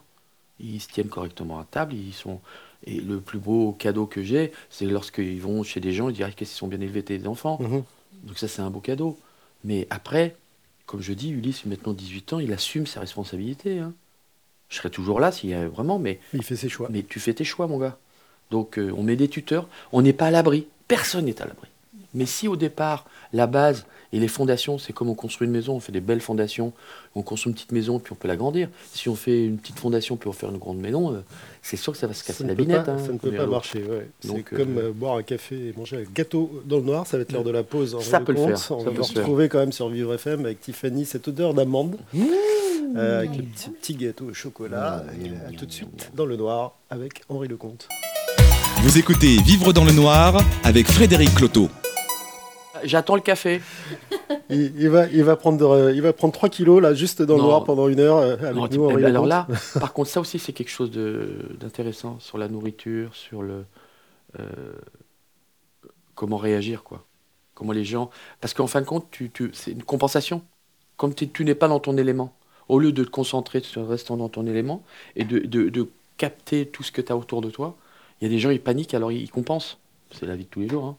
Ils 0.60 0.80
se 0.80 0.88
tiennent 0.88 1.08
correctement 1.08 1.58
à 1.60 1.64
table. 1.64 1.94
Ils 1.94 2.14
sont 2.14 2.40
et 2.86 3.00
le 3.00 3.20
plus 3.20 3.38
beau 3.38 3.72
cadeau 3.72 4.06
que 4.06 4.22
j'ai, 4.22 4.52
c'est 4.70 4.86
lorsqu'ils 4.86 5.40
vont 5.40 5.62
chez 5.62 5.80
des 5.80 5.92
gens 5.92 6.08
et 6.08 6.12
dire 6.12 6.26
Ah, 6.28 6.32
qu'est-ce 6.32 6.50
qu'ils 6.52 6.58
sont 6.58 6.68
bien 6.68 6.80
élevés 6.80 7.02
tes 7.04 7.26
enfants. 7.26 7.58
Mhm. 7.60 7.84
Donc 8.24 8.38
ça, 8.38 8.48
c'est 8.48 8.62
un 8.62 8.70
beau 8.70 8.80
cadeau. 8.80 9.18
Mais 9.64 9.86
après, 9.90 10.36
comme 10.92 11.00
je 11.00 11.14
dis, 11.14 11.30
Ulysse, 11.30 11.64
maintenant 11.64 11.94
18 11.94 12.34
ans, 12.34 12.38
il 12.38 12.52
assume 12.52 12.86
ses 12.86 13.00
responsabilités. 13.00 13.78
hein. 13.78 13.94
Je 14.68 14.76
serai 14.76 14.90
toujours 14.90 15.20
là 15.20 15.32
s'il 15.32 15.48
y 15.48 15.54
a 15.54 15.66
vraiment, 15.66 15.98
mais, 15.98 16.20
Il 16.34 16.42
fait 16.42 16.54
ses 16.54 16.68
choix. 16.68 16.88
mais 16.90 17.02
tu 17.02 17.18
fais 17.18 17.32
tes 17.32 17.44
choix, 17.44 17.66
mon 17.66 17.78
gars. 17.78 17.96
Donc 18.50 18.78
euh, 18.78 18.92
on 18.94 19.02
met 19.02 19.16
des 19.16 19.28
tuteurs, 19.28 19.68
on 19.92 20.02
n'est 20.02 20.12
pas 20.12 20.26
à 20.26 20.30
l'abri. 20.30 20.66
Personne 20.88 21.24
n'est 21.24 21.40
à 21.40 21.46
l'abri. 21.46 21.66
Mais 22.12 22.26
si 22.26 22.46
au 22.46 22.56
départ, 22.56 23.06
la 23.32 23.46
base 23.46 23.86
et 24.14 24.18
les 24.20 24.28
fondations, 24.28 24.76
c'est 24.76 24.92
comme 24.92 25.08
on 25.08 25.14
construit 25.14 25.46
une 25.46 25.52
maison, 25.52 25.74
on 25.74 25.80
fait 25.80 25.90
des 25.92 26.02
belles 26.02 26.20
fondations, 26.20 26.72
on 27.14 27.22
construit 27.22 27.50
une 27.50 27.54
petite 27.54 27.72
maison, 27.72 27.98
puis 27.98 28.12
on 28.12 28.16
peut 28.16 28.28
l'agrandir. 28.28 28.68
Si 28.92 29.08
on 29.08 29.14
fait 29.14 29.46
une 29.46 29.56
petite 29.56 29.78
fondation, 29.78 30.16
puis 30.16 30.28
on 30.28 30.32
fait 30.32 30.46
une 30.46 30.58
grande 30.58 30.76
maison, 30.78 31.14
euh, 31.14 31.20
c'est 31.62 31.78
sûr 31.78 31.92
que 31.94 31.98
ça 31.98 32.06
va 32.06 32.12
se 32.12 32.20
Ça 32.20 32.26
casser 32.26 32.44
ne 32.44 32.48
la 32.50 32.54
binette. 32.54 32.84
pas, 32.84 32.92
hein, 32.92 32.98
ça 32.98 33.10
ne 33.12 33.16
peut 33.18 33.32
pas 33.32 33.46
marcher. 33.46 33.82
ouais. 33.84 34.08
C'est 34.20 34.28
Donc, 34.28 34.50
comme 34.54 34.76
euh, 34.76 34.88
euh, 34.88 34.92
boire 34.92 35.16
un 35.16 35.22
café 35.22 35.54
et 35.68 35.74
manger 35.76 35.96
un 35.96 36.12
gâteau 36.14 36.62
dans 36.66 36.76
le 36.76 36.82
noir. 36.82 37.06
Ça 37.06 37.16
va 37.16 37.22
être 37.22 37.32
l'heure 37.32 37.42
de 37.44 37.50
la 37.50 37.62
pause. 37.62 37.94
en 37.94 38.00
Ça 38.00 38.20
peut 38.20 38.34
de 38.34 38.38
le 38.38 38.44
compte. 38.44 38.58
faire, 38.58 38.76
On 38.76 38.84
ça 38.84 38.90
va 38.90 39.02
se 39.02 39.12
faire. 39.12 39.22
retrouver 39.22 39.48
quand 39.48 39.60
même 39.60 39.72
sur 39.72 39.88
Vivre 39.88 40.12
FM 40.12 40.40
avec 40.44 40.60
Tiffany, 40.60 41.06
cette 41.06 41.26
odeur 41.28 41.54
d'amande, 41.54 41.96
Mmh. 42.12 42.24
euh, 42.98 43.18
avec 43.20 43.34
le 43.36 43.44
petit, 43.44 43.70
petit 43.70 43.94
gâteau 43.94 44.26
au 44.26 44.34
chocolat. 44.34 45.04
Mmh. 45.18 45.24
Et 45.24 45.54
à 45.54 45.58
tout 45.58 45.64
de 45.64 45.72
suite 45.72 46.10
dans 46.14 46.26
le 46.26 46.36
noir 46.36 46.74
avec 46.90 47.22
Henri 47.30 47.48
Lecomte. 47.48 47.88
Vous 48.82 48.98
écoutez 48.98 49.36
Vivre 49.42 49.72
dans 49.72 49.84
le 49.84 49.92
noir 49.92 50.42
avec 50.64 50.86
Frédéric 50.88 51.34
Cloteau. 51.34 51.68
J'attends 52.84 53.14
le 53.14 53.20
café. 53.20 53.60
Il, 54.50 54.72
il 54.78 54.88
va, 54.88 55.06
il, 55.06 55.22
va 55.24 55.36
prendre, 55.36 55.70
euh, 55.70 55.92
il 55.92 56.02
va 56.02 56.12
prendre 56.12 56.32
3 56.34 56.48
kilos 56.48 56.82
là, 56.82 56.94
juste 56.94 57.22
dans 57.22 57.36
le 57.36 57.42
noir 57.42 57.64
pendant 57.64 57.88
une 57.88 58.00
heure 58.00 58.18
euh, 58.18 58.34
avec 58.36 58.54
Non, 58.54 58.68
nous. 58.70 58.90
eh 58.90 58.94
ben 58.96 59.04
alors 59.06 59.26
là, 59.26 59.46
par 59.80 59.92
contre, 59.92 60.10
ça 60.10 60.20
aussi, 60.20 60.38
c'est 60.38 60.52
quelque 60.52 60.70
chose 60.70 60.90
d'intéressant 60.90 62.18
sur 62.20 62.38
la 62.38 62.48
nourriture, 62.48 63.14
sur 63.14 63.42
le 63.42 63.64
euh, 64.38 64.72
comment 66.14 66.36
réagir, 66.36 66.82
quoi. 66.82 67.04
Comment 67.54 67.72
les 67.72 67.84
gens, 67.84 68.10
parce 68.40 68.54
qu'en 68.54 68.66
fin 68.66 68.80
de 68.80 68.86
compte, 68.86 69.06
tu, 69.10 69.30
tu- 69.30 69.50
c'est 69.52 69.72
une 69.72 69.82
compensation. 69.84 70.42
Comme 70.96 71.14
tu, 71.14 71.28
tu 71.28 71.44
n'es 71.44 71.54
pas 71.54 71.68
dans 71.68 71.80
ton 71.80 71.96
élément, 71.96 72.34
au 72.68 72.78
lieu 72.78 72.92
de 72.92 73.04
te 73.04 73.10
concentrer 73.10 73.60
sur 73.60 73.86
restant 73.88 74.16
dans 74.16 74.28
ton 74.28 74.46
élément 74.46 74.82
et 75.16 75.24
de, 75.24 75.38
de- 75.40 75.68
de 75.68 75.88
capter 76.16 76.66
tout 76.66 76.82
ce 76.82 76.90
que 76.92 77.00
tu 77.02 77.12
as 77.12 77.16
autour 77.16 77.40
de 77.42 77.50
toi, 77.50 77.76
il 78.20 78.24
y 78.24 78.26
a 78.26 78.30
des 78.30 78.38
gens 78.38 78.50
ils 78.50 78.60
paniquent 78.60 78.94
alors 78.94 79.12
ils, 79.12 79.22
ils 79.22 79.30
compensent. 79.30 79.78
C'est 80.12 80.26
la 80.26 80.36
vie 80.36 80.44
de 80.44 80.48
tous 80.48 80.60
les 80.60 80.68
jours. 80.68 80.84
hein. 80.84 80.96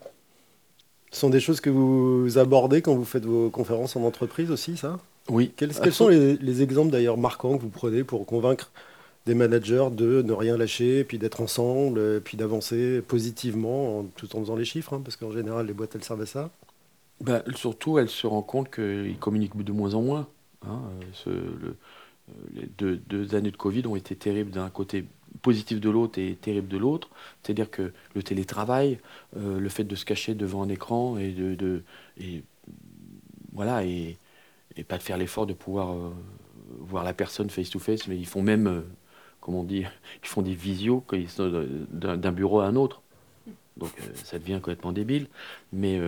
Ce 1.13 1.19
sont 1.19 1.29
des 1.29 1.39
choses 1.39 1.61
que 1.61 1.69
vous 1.69 2.37
abordez 2.39 2.81
quand 2.81 2.95
vous 2.95 3.05
faites 3.05 3.23
vos 3.25 3.49
conférences 3.51 3.95
en 3.95 4.01
entreprise 4.03 4.49
aussi, 4.49 4.77
ça? 4.77 4.99
Oui. 5.29 5.53
Quels, 5.55 5.71
quels 5.71 5.93
sont 5.93 6.07
les, 6.07 6.35
les 6.37 6.61
exemples 6.63 6.91
d'ailleurs 6.91 7.17
marquants 7.17 7.55
que 7.57 7.61
vous 7.61 7.69
prenez 7.69 8.03
pour 8.03 8.25
convaincre 8.25 8.71
des 9.27 9.35
managers 9.35 9.87
de 9.91 10.23
ne 10.23 10.33
rien 10.33 10.57
lâcher, 10.57 11.03
puis 11.03 11.19
d'être 11.19 11.39
ensemble, 11.39 11.99
euh, 11.99 12.19
puis 12.19 12.35
d'avancer 12.35 13.01
positivement 13.01 13.99
en- 13.99 14.03
tout 14.15 14.35
en 14.35 14.39
faisant 14.41 14.55
les 14.55 14.65
chiffres, 14.65 14.93
hein, 14.95 15.01
parce 15.05 15.15
qu'en 15.15 15.31
général 15.31 15.67
les 15.67 15.73
boîtes 15.73 15.95
elles 15.95 16.03
servent 16.03 16.23
à 16.23 16.25
ça? 16.25 16.49
Ben, 17.21 17.41
surtout, 17.55 17.99
elle 17.99 18.09
se 18.09 18.25
rend 18.27 18.41
compte 18.41 18.69
qu'ils 18.73 19.17
communiquent 19.19 19.55
de 19.63 19.71
moins 19.71 19.93
en 19.93 20.01
moins. 20.01 20.27
hein. 20.67 20.81
Euh, 20.99 21.05
ce- 21.13 21.29
le- 21.29 21.75
les 22.55 22.67
deux, 22.77 22.97
deux 23.07 23.35
années 23.35 23.51
de 23.51 23.57
Covid 23.57 23.85
ont 23.85 23.95
été 23.95 24.15
terribles 24.15 24.49
d'un 24.51 24.69
côté 24.69 25.05
positif 25.43 25.81
de 25.81 25.91
l'autre 25.91 26.19
et 26.19 26.35
terrible 26.37 26.69
de 26.69 26.77
l'autre. 26.79 27.09
C'est-à-dire 27.43 27.71
que 27.71 27.93
le 28.15 28.23
télétravail, 28.23 28.99
euh, 29.37 29.59
le 29.59 29.69
fait 29.69 29.85
de 29.85 29.95
se 29.95 30.05
cacher 30.05 30.35
devant 30.35 30.63
un 30.63 30.69
écran 30.69 31.19
et 31.19 31.33
de, 31.33 31.55
de- 31.55 31.83
et, 32.19 32.43
voilà 33.51 33.83
et, 33.85 34.17
et 34.77 34.85
pas 34.85 34.99
de 34.99 35.03
faire 35.03 35.17
l'effort 35.17 35.47
de 35.47 35.53
pouvoir 35.53 35.93
euh, 35.93 36.11
voir 36.79 37.05
la 37.05 37.13
personne 37.13 37.49
face 37.51 37.69
to 37.71 37.79
face, 37.79 38.07
mais 38.07 38.17
ils 38.17 38.27
font 38.27 38.43
même, 38.43 38.67
euh, 38.67 38.81
comment 39.41 39.61
on 39.61 39.65
dit, 39.65 39.85
ils 40.23 40.29
font 40.29 40.41
des 40.41 40.55
visios 40.55 41.03
d'un 41.91 42.31
bureau 42.31 42.61
à 42.61 42.67
un 42.67 42.75
autre. 42.75 43.03
Donc 43.77 44.01
euh, 44.01 44.13
ça 44.23 44.39
devient 44.39 44.55
complètement 44.61 44.93
débile. 44.93 45.27
Mais 45.73 45.99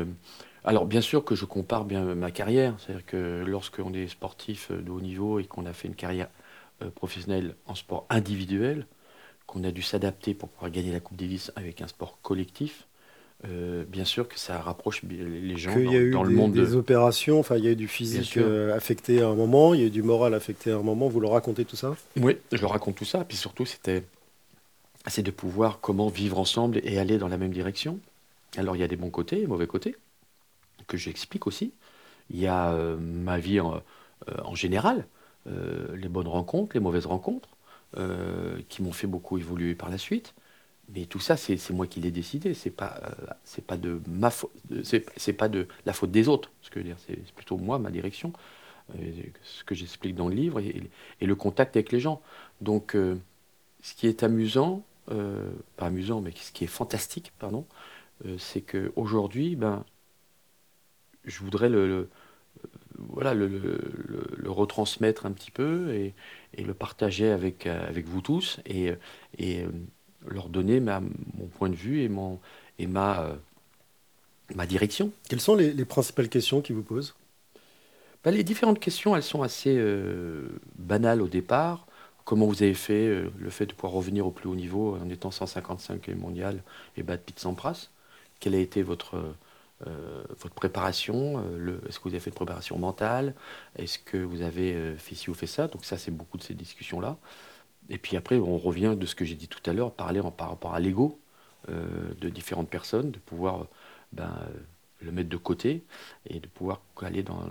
alors, 0.66 0.86
bien 0.88 1.02
sûr 1.02 1.26
que 1.26 1.36
je 1.36 1.46
compare 1.46 1.86
bien 1.86 2.16
ma 2.16 2.32
carrière. 2.32 2.76
C'est-à-dire 2.80 3.06
que 3.06 3.44
lorsqu'on 3.48 3.94
est 3.94 4.08
sportif 4.10 4.72
de 4.72 4.92
haut 4.92 5.02
niveau 5.02 5.40
et 5.40 5.46
qu'on 5.46 5.66
a 5.68 5.74
fait 5.74 5.88
une 5.90 5.96
carrière 5.96 6.30
professionnelle 6.96 7.56
en 7.68 7.76
sport 7.76 8.06
individuel, 8.10 8.88
qu'on 9.48 9.64
a 9.64 9.72
dû 9.72 9.82
s'adapter 9.82 10.34
pour 10.34 10.50
pouvoir 10.50 10.72
gagner 10.72 10.92
la 10.92 11.00
Coupe 11.00 11.18
Davis 11.18 11.52
avec 11.56 11.82
un 11.82 11.88
sport 11.88 12.18
collectif, 12.22 12.88
euh, 13.46 13.84
bien 13.86 14.06
sûr 14.06 14.28
que 14.28 14.40
ça 14.40 14.60
rapproche 14.60 15.04
les 15.04 15.58
gens 15.58 15.78
dans, 15.80 15.92
y 15.92 15.96
a 15.96 16.00
eu 16.00 16.12
dans 16.12 16.24
des, 16.24 16.30
le 16.30 16.36
monde. 16.36 16.54
des 16.54 16.72
de- 16.72 16.78
opérations, 16.78 17.40
enfin 17.40 17.58
il 17.58 17.66
y 17.66 17.68
a 17.68 17.72
eu 17.72 17.76
du 17.76 17.88
physique 17.88 18.38
euh, 18.38 18.76
affecté 18.76 19.22
à 19.22 19.28
un 19.28 19.36
moment, 19.36 19.74
il 19.74 19.82
y 19.82 19.84
a 19.84 19.88
eu 19.88 19.92
du 19.92 20.04
moral 20.04 20.34
affecté 20.34 20.72
à 20.72 20.78
un 20.78 20.82
moment, 20.82 21.08
vous 21.10 21.20
leur 21.20 21.32
racontez 21.32 21.66
tout 21.66 21.76
ça? 21.76 21.96
Oui, 22.18 22.38
je 22.52 22.62
leur 22.62 22.72
raconte 22.72 22.96
tout 22.96 23.06
ça. 23.06 23.24
Puis 23.26 23.38
surtout, 23.38 23.66
c'était 23.66 24.04
c'est 25.08 25.24
de 25.24 25.32
pouvoir 25.32 25.80
comment 25.82 26.08
vivre 26.10 26.40
ensemble 26.40 26.80
et 26.84 26.98
aller 26.98 27.18
dans 27.18 27.28
la 27.28 27.38
même 27.38 27.52
direction. 27.54 28.00
Alors, 28.58 28.76
il 28.76 28.80
y 28.80 28.84
a 28.84 28.88
des 28.88 28.96
bons 28.96 29.10
côtés 29.12 29.42
et 29.42 29.48
mauvais 29.48 29.68
côtés 29.68 29.96
que 30.88 30.98
j'explique 30.98 31.48
aussi. 31.48 31.74
Il 32.30 32.40
y 32.40 32.48
a 32.48 32.74
euh, 32.74 32.98
ma 32.98 33.40
vie 33.40 33.60
en, 33.60 33.82
en 34.44 34.56
général, 34.56 35.06
les 35.48 36.10
bonnes 36.10 36.28
rencontres, 36.28 36.74
les 36.76 36.80
mauvaises 36.80 37.06
rencontres, 37.06 37.50
euh, 37.98 38.60
qui 38.68 38.84
m'ont 38.84 38.92
fait 38.92 39.08
beaucoup 39.08 39.38
évoluer 39.38 39.74
par 39.74 39.90
la 39.90 39.98
suite. 39.98 40.34
mais 40.94 41.06
tout 41.06 41.20
ça, 41.20 41.38
c'est 41.38 41.70
moi 41.72 41.88
qui 41.88 42.02
l'ai 42.02 42.12
décidé. 42.12 42.54
C'est 42.54 42.70
pas, 42.70 43.00
euh, 43.04 43.62
pas 43.66 43.78
de 43.78 44.02
pas 45.38 45.50
de 45.50 45.68
la 45.86 45.94
faute 45.94 46.12
des 46.12 46.28
autres. 46.28 46.52
C'est 46.62 47.34
plutôt 47.36 47.58
moi, 47.58 47.80
ma 47.80 47.92
direction, 47.92 48.34
euh, 48.96 49.12
ce 49.44 49.64
que 49.64 49.76
j'explique 49.76 50.16
dans 50.16 50.28
le 50.28 50.36
livre 50.36 50.60
et, 50.60 50.90
le 51.22 51.36
contact 51.36 51.78
avec 51.78 51.92
les 51.92 52.00
gens. 52.02 52.22
Donc, 52.62 52.98
ce 53.82 53.94
qui 53.96 54.08
est 54.08 54.24
amusant, 54.24 54.84
pas 55.08 55.86
amusant, 55.88 56.22
mais 56.22 56.32
ce 56.36 56.52
qui 56.52 56.66
est 56.66 56.68
fantastique, 56.68 57.32
pardon, 57.40 57.66
c'est 58.38 58.62
que 58.62 58.92
aujourd'hui, 58.96 59.56
ben, 59.56 59.86
je 61.26 61.40
voudrais 61.40 61.70
le, 61.70 62.10
voilà, 63.10 63.34
le, 63.34 63.48
le, 63.48 64.50
retransmettre 64.52 65.26
un 65.26 65.32
petit 65.32 65.52
peu 65.52 65.94
et, 65.94 66.14
et 66.54 66.64
le 66.64 66.74
partager 66.74 67.30
avec, 67.30 67.68
avec 67.68 68.06
vous 68.08 68.22
tous. 68.22 68.60
Et, 68.66 68.92
et 69.38 69.66
leur 70.28 70.50
donner 70.50 70.80
ma, 70.80 71.02
mon 71.02 71.48
point 71.58 71.70
de 71.70 71.76
vue 71.76 72.02
et, 72.02 72.10
mon, 72.10 72.40
et 72.80 72.88
ma, 72.88 73.22
euh, 73.24 73.36
ma 74.56 74.66
direction. 74.66 75.12
Quelles 75.30 75.42
sont 75.42 75.56
les, 75.56 75.72
les 75.74 75.86
principales 75.86 76.30
questions 76.30 76.62
qu'ils 76.62 76.76
vous 76.76 76.84
posent? 76.84 77.16
Bah, 78.24 78.32
Les 78.32 78.44
différentes 78.44 78.80
questions, 78.80 79.16
elles 79.16 79.24
sont 79.24 79.44
assez 79.44 79.76
euh, 79.78 80.48
banales 80.78 81.22
au 81.22 81.28
départ. 81.28 81.86
Comment 82.24 82.48
vous 82.48 82.64
avez 82.64 82.74
fait 82.74 83.08
euh, 83.08 83.30
le 83.38 83.50
fait 83.50 83.66
de 83.68 83.74
pouvoir 83.74 83.94
revenir 83.94 84.26
au 84.26 84.32
plus 84.32 84.50
haut 84.50 84.56
niveau 84.56 84.96
en 84.96 85.10
étant 85.10 85.32
155 85.32 86.08
mondial 86.10 86.64
et 86.98 87.04
battre 87.04 87.24
Pete 87.24 87.40
Sampras? 87.40 87.90
Quelle 88.40 88.56
a 88.56 88.60
été 88.60 88.82
votre, 88.84 89.36
votre 89.82 90.56
préparation 90.56 91.44
Est-ce 91.88 92.00
que 92.00 92.04
vous 92.06 92.10
avez 92.12 92.20
fait 92.20 92.30
une 92.30 92.36
préparation 92.36 92.78
mentale 92.78 93.36
Est-ce 93.78 94.00
que 94.00 94.18
vous 94.18 94.42
avez 94.42 94.96
fait 94.98 95.16
ci 95.16 95.30
ou 95.30 95.34
fait 95.34 95.48
ça 95.48 95.68
Donc 95.68 95.86
ça, 95.86 95.98
c'est 95.98 96.12
beaucoup 96.12 96.38
de 96.38 96.44
ces 96.44 96.54
discussions-là. 96.54 97.18
Et 97.90 97.98
puis 97.98 98.18
après, 98.18 98.38
on 98.38 98.58
revient 98.58 98.96
de 98.98 99.06
ce 99.06 99.16
que 99.16 99.26
j'ai 99.26 99.36
dit 99.36 99.48
tout 99.48 99.62
à 99.70 99.74
l'heure, 99.74 99.92
parler 99.92 100.20
en, 100.20 100.32
par 100.32 100.50
rapport 100.50 100.74
à 100.74 100.80
l'ego 100.80 101.20
euh, 101.70 102.14
de 102.20 102.30
différentes 102.30 102.70
personnes, 102.70 103.12
de 103.12 103.20
pouvoir 103.20 103.68
ben, 104.12 104.34
le 105.02 105.12
mettre 105.12 105.30
de 105.30 105.38
côté 105.38 105.84
et 106.28 106.40
de 106.40 106.48
pouvoir 106.48 106.82
aller 107.02 107.24
dans, 107.24 107.44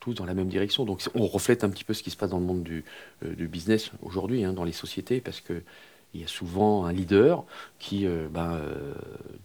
tous 0.00 0.14
dans 0.14 0.24
la 0.24 0.34
même 0.34 0.48
direction. 0.48 0.84
Donc 0.84 1.02
on 1.14 1.26
reflète 1.26 1.64
un 1.64 1.70
petit 1.70 1.84
peu 1.84 1.94
ce 1.94 2.02
qui 2.02 2.10
se 2.10 2.16
passe 2.16 2.30
dans 2.30 2.38
le 2.38 2.44
monde 2.44 2.62
du, 2.62 2.84
euh, 3.24 3.34
business 3.46 3.92
aujourd'hui, 4.02 4.44
hein, 4.44 4.52
dans 4.52 4.64
les 4.64 4.72
sociétés, 4.72 5.20
parce 5.20 5.40
que 5.40 5.62
il 6.14 6.20
y 6.20 6.24
a 6.24 6.28
souvent 6.28 6.86
un 6.86 6.92
leader 6.92 7.44
qui 7.78 8.06
euh, 8.06 8.28
ben, 8.30 8.58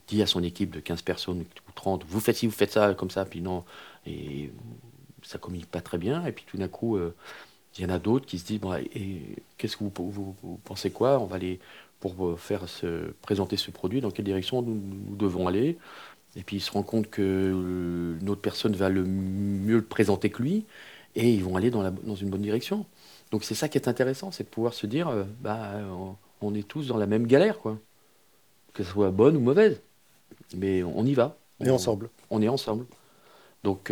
dit 0.07 0.21
à 0.21 0.27
son 0.27 0.43
équipe 0.43 0.71
de 0.71 0.79
15 0.79 1.01
personnes 1.01 1.41
ou 1.41 1.71
30, 1.75 2.05
vous 2.07 2.19
faites 2.19 2.37
ci, 2.37 2.47
vous 2.47 2.53
faites 2.53 2.71
ça, 2.71 2.93
comme 2.93 3.11
ça, 3.11 3.25
puis 3.25 3.41
non, 3.41 3.63
et 4.05 4.51
ça 5.23 5.37
communique 5.37 5.69
pas 5.69 5.81
très 5.81 5.97
bien, 5.97 6.25
et 6.25 6.31
puis 6.31 6.45
tout 6.47 6.57
d'un 6.57 6.67
coup 6.67 6.97
il 7.77 7.83
y 7.83 7.85
en 7.85 7.89
a 7.89 7.99
d'autres 7.99 8.25
qui 8.25 8.39
se 8.39 8.45
disent 8.45 8.59
bon, 8.59 8.73
et 8.73 9.21
qu'est-ce 9.57 9.77
que 9.77 9.83
vous, 9.83 10.35
pensez 10.63 10.91
quoi? 10.91 11.19
On 11.19 11.25
va 11.25 11.37
aller 11.37 11.59
pour 11.99 12.25
euh, 12.25 12.35
faire 12.35 12.67
se 12.67 13.11
présenter 13.21 13.57
ce 13.57 13.71
produit, 13.71 14.01
dans 14.01 14.11
quelle 14.11 14.25
direction 14.25 14.61
nous, 14.61 15.15
devons 15.15 15.47
aller? 15.47 15.77
Et 16.35 16.43
puis 16.43 16.57
ils 16.57 16.61
se 16.61 16.71
rendent 16.71 16.85
compte 16.85 17.09
que 17.09 17.21
euh, 17.21 18.17
notre 18.21 18.41
personne 18.41 18.75
va 18.75 18.89
le 18.89 19.03
mieux 19.03 19.77
le 19.77 19.83
présenter 19.83 20.29
que 20.29 20.41
lui, 20.41 20.65
et 21.15 21.31
ils 21.33 21.43
vont 21.43 21.55
aller 21.57 21.71
dans, 21.71 21.81
la, 21.81 21.91
dans 21.91 22.15
une 22.15 22.29
bonne 22.29 22.41
direction. 22.41 22.85
Donc 23.31 23.43
c'est 23.43 23.55
ça 23.55 23.69
qui 23.69 23.77
est 23.77 23.87
intéressant, 23.87 24.31
c'est 24.31 24.43
de 24.43 24.49
pouvoir 24.49 24.73
se 24.73 24.87
dire 24.87 25.07
euh, 25.09 25.23
bah 25.41 25.81
est 26.53 26.67
tous 26.67 26.87
dans 26.87 26.97
la 26.97 27.07
même 27.07 27.27
galère, 27.27 27.59
quoi. 27.59 27.77
Que 28.73 28.83
ce 28.83 28.91
soit 28.91 29.11
bonne 29.11 29.37
ou 29.37 29.41
mauvaise. 29.41 29.81
Mais 30.55 30.83
on 30.83 31.05
y 31.05 31.13
va. 31.13 31.37
On 31.59 31.65
est 31.65 31.69
ensemble. 31.69 32.09
On 32.29 32.41
est 32.41 32.47
ensemble. 32.47 32.85
Donc 33.63 33.91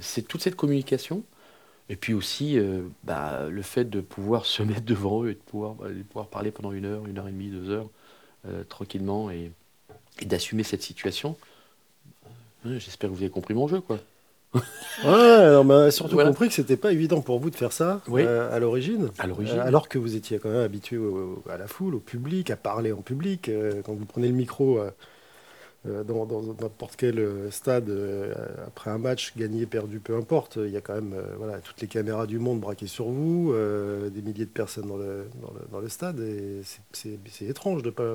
c'est 0.00 0.22
toute 0.22 0.42
cette 0.42 0.56
communication 0.56 1.22
et 1.92 1.96
puis 1.96 2.14
aussi, 2.14 2.58
euh, 2.58 2.84
bah, 3.04 3.48
le 3.50 3.60
fait 3.60 3.84
de 3.84 4.00
pouvoir 4.00 4.46
se 4.46 4.62
mettre 4.62 4.80
devant 4.80 5.24
eux 5.24 5.30
et 5.30 5.34
de 5.34 5.40
pouvoir, 5.40 5.74
bah, 5.74 5.88
pouvoir 6.08 6.28
parler 6.28 6.50
pendant 6.50 6.72
une 6.72 6.86
heure, 6.86 7.06
une 7.06 7.18
heure 7.18 7.28
et 7.28 7.32
demie, 7.32 7.48
deux 7.48 7.68
heures, 7.68 7.90
euh, 8.46 8.64
tranquillement, 8.64 9.30
et, 9.30 9.52
d'assumer 10.24 10.62
cette 10.62 10.82
situation. 10.82 11.36
Euh, 12.64 12.78
j'espère 12.78 13.10
que 13.10 13.14
vous 13.14 13.22
avez 13.22 13.30
compris 13.30 13.54
mon 13.54 13.68
jeu, 13.68 13.80
quoi. 13.80 13.98
Ouais, 14.54 15.56
on 15.56 15.64
m'a 15.64 15.90
surtout 15.90 16.16
compris 16.16 16.48
que 16.48 16.54
c'était 16.54 16.76
pas 16.76 16.92
évident 16.92 17.20
pour 17.20 17.38
vous 17.38 17.50
de 17.50 17.56
faire 17.56 17.72
ça 17.72 18.00
à 18.06 18.58
l'origine. 18.58 19.10
À 19.18 19.26
l'origine. 19.26 19.58
alors 19.58 19.88
que 19.88 19.98
vous 19.98 20.16
étiez 20.16 20.38
quand 20.38 20.50
même 20.50 20.62
habitué 20.62 20.98
à 21.48 21.56
la 21.56 21.66
foule, 21.66 21.94
au 21.94 22.00
public, 22.00 22.50
à 22.50 22.56
parler 22.56 22.92
en 22.92 23.02
public. 23.02 23.50
quand 23.84 23.94
vous 23.94 24.04
prenez 24.04 24.28
le 24.28 24.34
micro 24.34 24.80
euh, 25.88 26.04
dans, 26.04 26.26
n'importe 26.60 26.94
quel 26.94 27.18
euh, 27.18 27.50
stade, 27.50 27.88
euh, 27.88 28.32
après 28.68 28.90
un 28.90 28.98
match, 28.98 29.36
gagné, 29.36 29.66
perdu, 29.66 29.98
peu 29.98 30.16
importe, 30.16 30.56
il 30.62 30.70
y 30.70 30.76
a 30.76 30.80
quand 30.80 30.94
même 30.94 31.20
voilà, 31.38 31.58
toutes 31.58 31.80
les 31.80 31.88
caméras 31.88 32.28
du 32.28 32.38
monde 32.38 32.60
braquées 32.60 32.86
sur 32.86 33.06
vous, 33.06 33.52
des 34.10 34.22
milliers 34.22 34.44
de 34.44 34.50
personnes 34.50 34.86
dans 34.86 34.96
le, 34.96 35.26
dans 35.72 35.80
le, 35.80 35.88
stade, 35.88 36.20
et 36.20 36.60
c'est 36.92 37.44
étrange 37.46 37.82
de, 37.82 37.90
pas, 37.90 38.14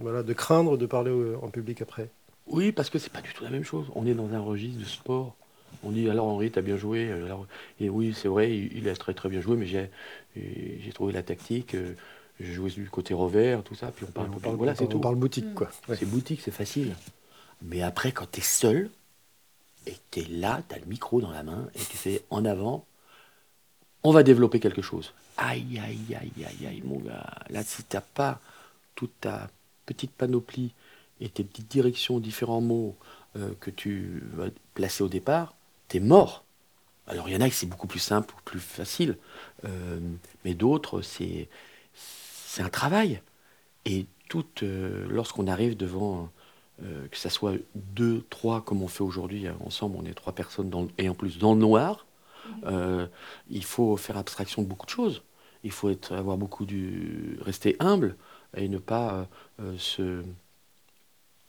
voilà, 0.00 0.22
de 0.22 0.32
craindre 0.32 0.78
de 0.78 0.86
parler 0.86 1.12
en 1.42 1.48
public 1.48 1.82
après. 1.82 2.08
Oui, 2.46 2.72
parce 2.72 2.90
que 2.90 2.98
c'est 2.98 3.12
pas 3.12 3.20
du 3.20 3.32
tout 3.34 3.44
la 3.44 3.50
même 3.50 3.64
chose. 3.64 3.86
On 3.94 4.06
est 4.06 4.14
dans 4.14 4.32
un 4.32 4.40
registre 4.40 4.78
de 4.78 4.84
sport. 4.84 5.36
On 5.84 5.90
dit 5.90 6.08
alors 6.08 6.26
Henri, 6.26 6.50
tu 6.50 6.58
as 6.58 6.62
bien 6.62 6.76
joué. 6.76 7.10
et 7.80 7.88
oui, 7.88 8.14
c'est 8.14 8.28
vrai, 8.28 8.56
il, 8.56 8.88
a 8.88 8.94
très 8.96 9.14
très 9.14 9.28
bien 9.28 9.40
joué, 9.40 9.56
mais 9.56 9.66
j'ai 9.66 10.92
trouvé 10.92 11.12
la 11.12 11.22
tactique 11.22 11.74
je 12.42 12.52
jouais 12.52 12.70
du 12.70 12.88
côté 12.88 13.14
revers, 13.14 13.62
tout 13.62 13.74
ça, 13.74 13.90
puis 13.94 14.04
on 14.08 14.12
parle, 14.12 14.30
on 14.34 14.38
parle 14.38 14.56
voilà, 14.56 14.74
c'est 14.74 14.86
tout. 14.86 14.96
On 14.96 15.00
parle 15.00 15.16
boutique, 15.16 15.54
quoi. 15.54 15.70
C'est 15.88 16.06
boutique, 16.06 16.40
c'est 16.40 16.50
facile. 16.50 16.94
Mais 17.62 17.82
après, 17.82 18.12
quand 18.12 18.30
tu 18.30 18.40
es 18.40 18.42
seul, 18.42 18.90
et 19.86 19.94
tu 20.10 20.20
es 20.20 20.24
là, 20.24 20.62
tu 20.68 20.74
as 20.74 20.78
le 20.78 20.86
micro 20.86 21.20
dans 21.20 21.30
la 21.30 21.42
main, 21.42 21.68
et 21.74 21.78
tu 21.78 21.96
fais 21.96 22.22
en 22.30 22.44
avant, 22.44 22.84
on 24.02 24.12
va 24.12 24.22
développer 24.22 24.60
quelque 24.60 24.82
chose. 24.82 25.12
Aïe, 25.36 25.80
aïe, 25.84 26.16
aïe, 26.20 26.44
aïe, 26.44 26.66
aïe, 26.66 26.82
mon 26.84 26.98
gars. 26.98 27.30
Là, 27.50 27.62
si 27.62 27.84
tu 27.84 27.96
pas 28.14 28.40
toute 28.94 29.12
ta 29.20 29.48
petite 29.86 30.10
panoplie 30.10 30.72
et 31.20 31.28
tes 31.28 31.44
petites 31.44 31.70
directions, 31.70 32.18
différents 32.18 32.60
mots 32.60 32.96
euh, 33.36 33.50
que 33.60 33.70
tu 33.70 34.22
vas 34.34 34.48
placer 34.74 35.02
au 35.02 35.08
départ, 35.08 35.54
mort. 36.00 36.44
Alors, 37.06 37.28
il 37.28 37.34
y 37.34 37.36
en 37.36 37.40
a 37.40 37.48
qui 37.48 37.54
c'est 37.54 37.66
beaucoup 37.66 37.86
plus 37.86 37.98
simple, 37.98 38.34
plus 38.44 38.60
facile, 38.60 39.18
euh, 39.64 39.98
mais 40.44 40.54
d'autres, 40.54 41.02
c'est 41.02 41.48
c'est 41.94 42.62
un 42.62 42.68
travail. 42.68 43.22
Et 43.86 44.06
tout, 44.28 44.44
euh, 44.62 45.06
lorsqu'on 45.08 45.46
arrive 45.46 45.76
devant, 45.76 46.30
euh, 46.82 47.08
que 47.08 47.16
ça 47.16 47.30
soit 47.30 47.54
deux, 47.74 48.24
trois, 48.30 48.62
comme 48.62 48.82
on 48.82 48.88
fait 48.88 49.02
aujourd'hui, 49.02 49.46
ensemble, 49.64 49.96
on 49.98 50.04
est 50.04 50.14
trois 50.14 50.34
personnes, 50.34 50.70
dans, 50.70 50.86
et 50.98 51.08
en 51.08 51.14
plus 51.14 51.38
dans 51.38 51.54
le 51.54 51.60
noir, 51.60 52.06
mhm. 52.64 53.08
il 53.50 53.64
faut 53.64 53.96
faire 53.96 54.16
abstraction 54.16 54.62
de 54.62 54.68
beaucoup 54.68 54.86
de 54.86 54.90
choses. 54.90 55.22
Il 55.64 55.70
faut 55.70 55.90
être, 55.90 56.12
avoir 56.12 56.36
beaucoup 56.36 56.66
du, 56.66 57.38
rester 57.42 57.76
humble 57.78 58.16
et 58.56 58.68
ne 58.68 58.78
pas 58.78 59.28
se, 59.78 60.22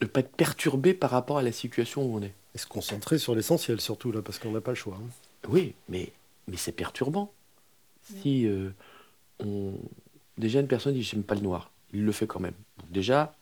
ne 0.03 0.09
pas 0.09 0.21
être 0.21 0.35
perturbé 0.35 0.93
par 0.93 1.09
rapport 1.09 1.37
à 1.37 1.43
la 1.43 1.51
situation 1.51 2.03
où 2.03 2.17
on 2.17 2.21
est. 2.21 2.33
Et 2.55 2.57
se 2.57 2.67
concentrer 2.67 3.17
sur 3.17 3.33
l'essentiel 3.35 3.81
surtout 3.81 4.11
là, 4.11 4.21
parce 4.21 4.39
qu'on 4.39 4.51
n'a 4.51 4.61
pas 4.61 4.71
le 4.71 4.75
choix. 4.75 4.99
Hein. 5.01 5.09
Oui, 5.49 5.73
mais, 5.89 6.11
mais 6.47 6.57
c'est 6.57 6.71
perturbant. 6.71 7.31
Si 8.03 8.47
on, 9.39 9.73
déjà 10.37 10.59
une 10.59 10.67
personne 10.67 10.93
dit 10.93 11.03
j'aime 11.03 11.23
pas 11.23 11.35
le 11.35 11.41
noir. 11.41 11.71
Il 11.93 12.05
le 12.05 12.11
fait 12.11 12.27
quand 12.27 12.39
même. 12.39 12.55
déjà, 12.89 13.35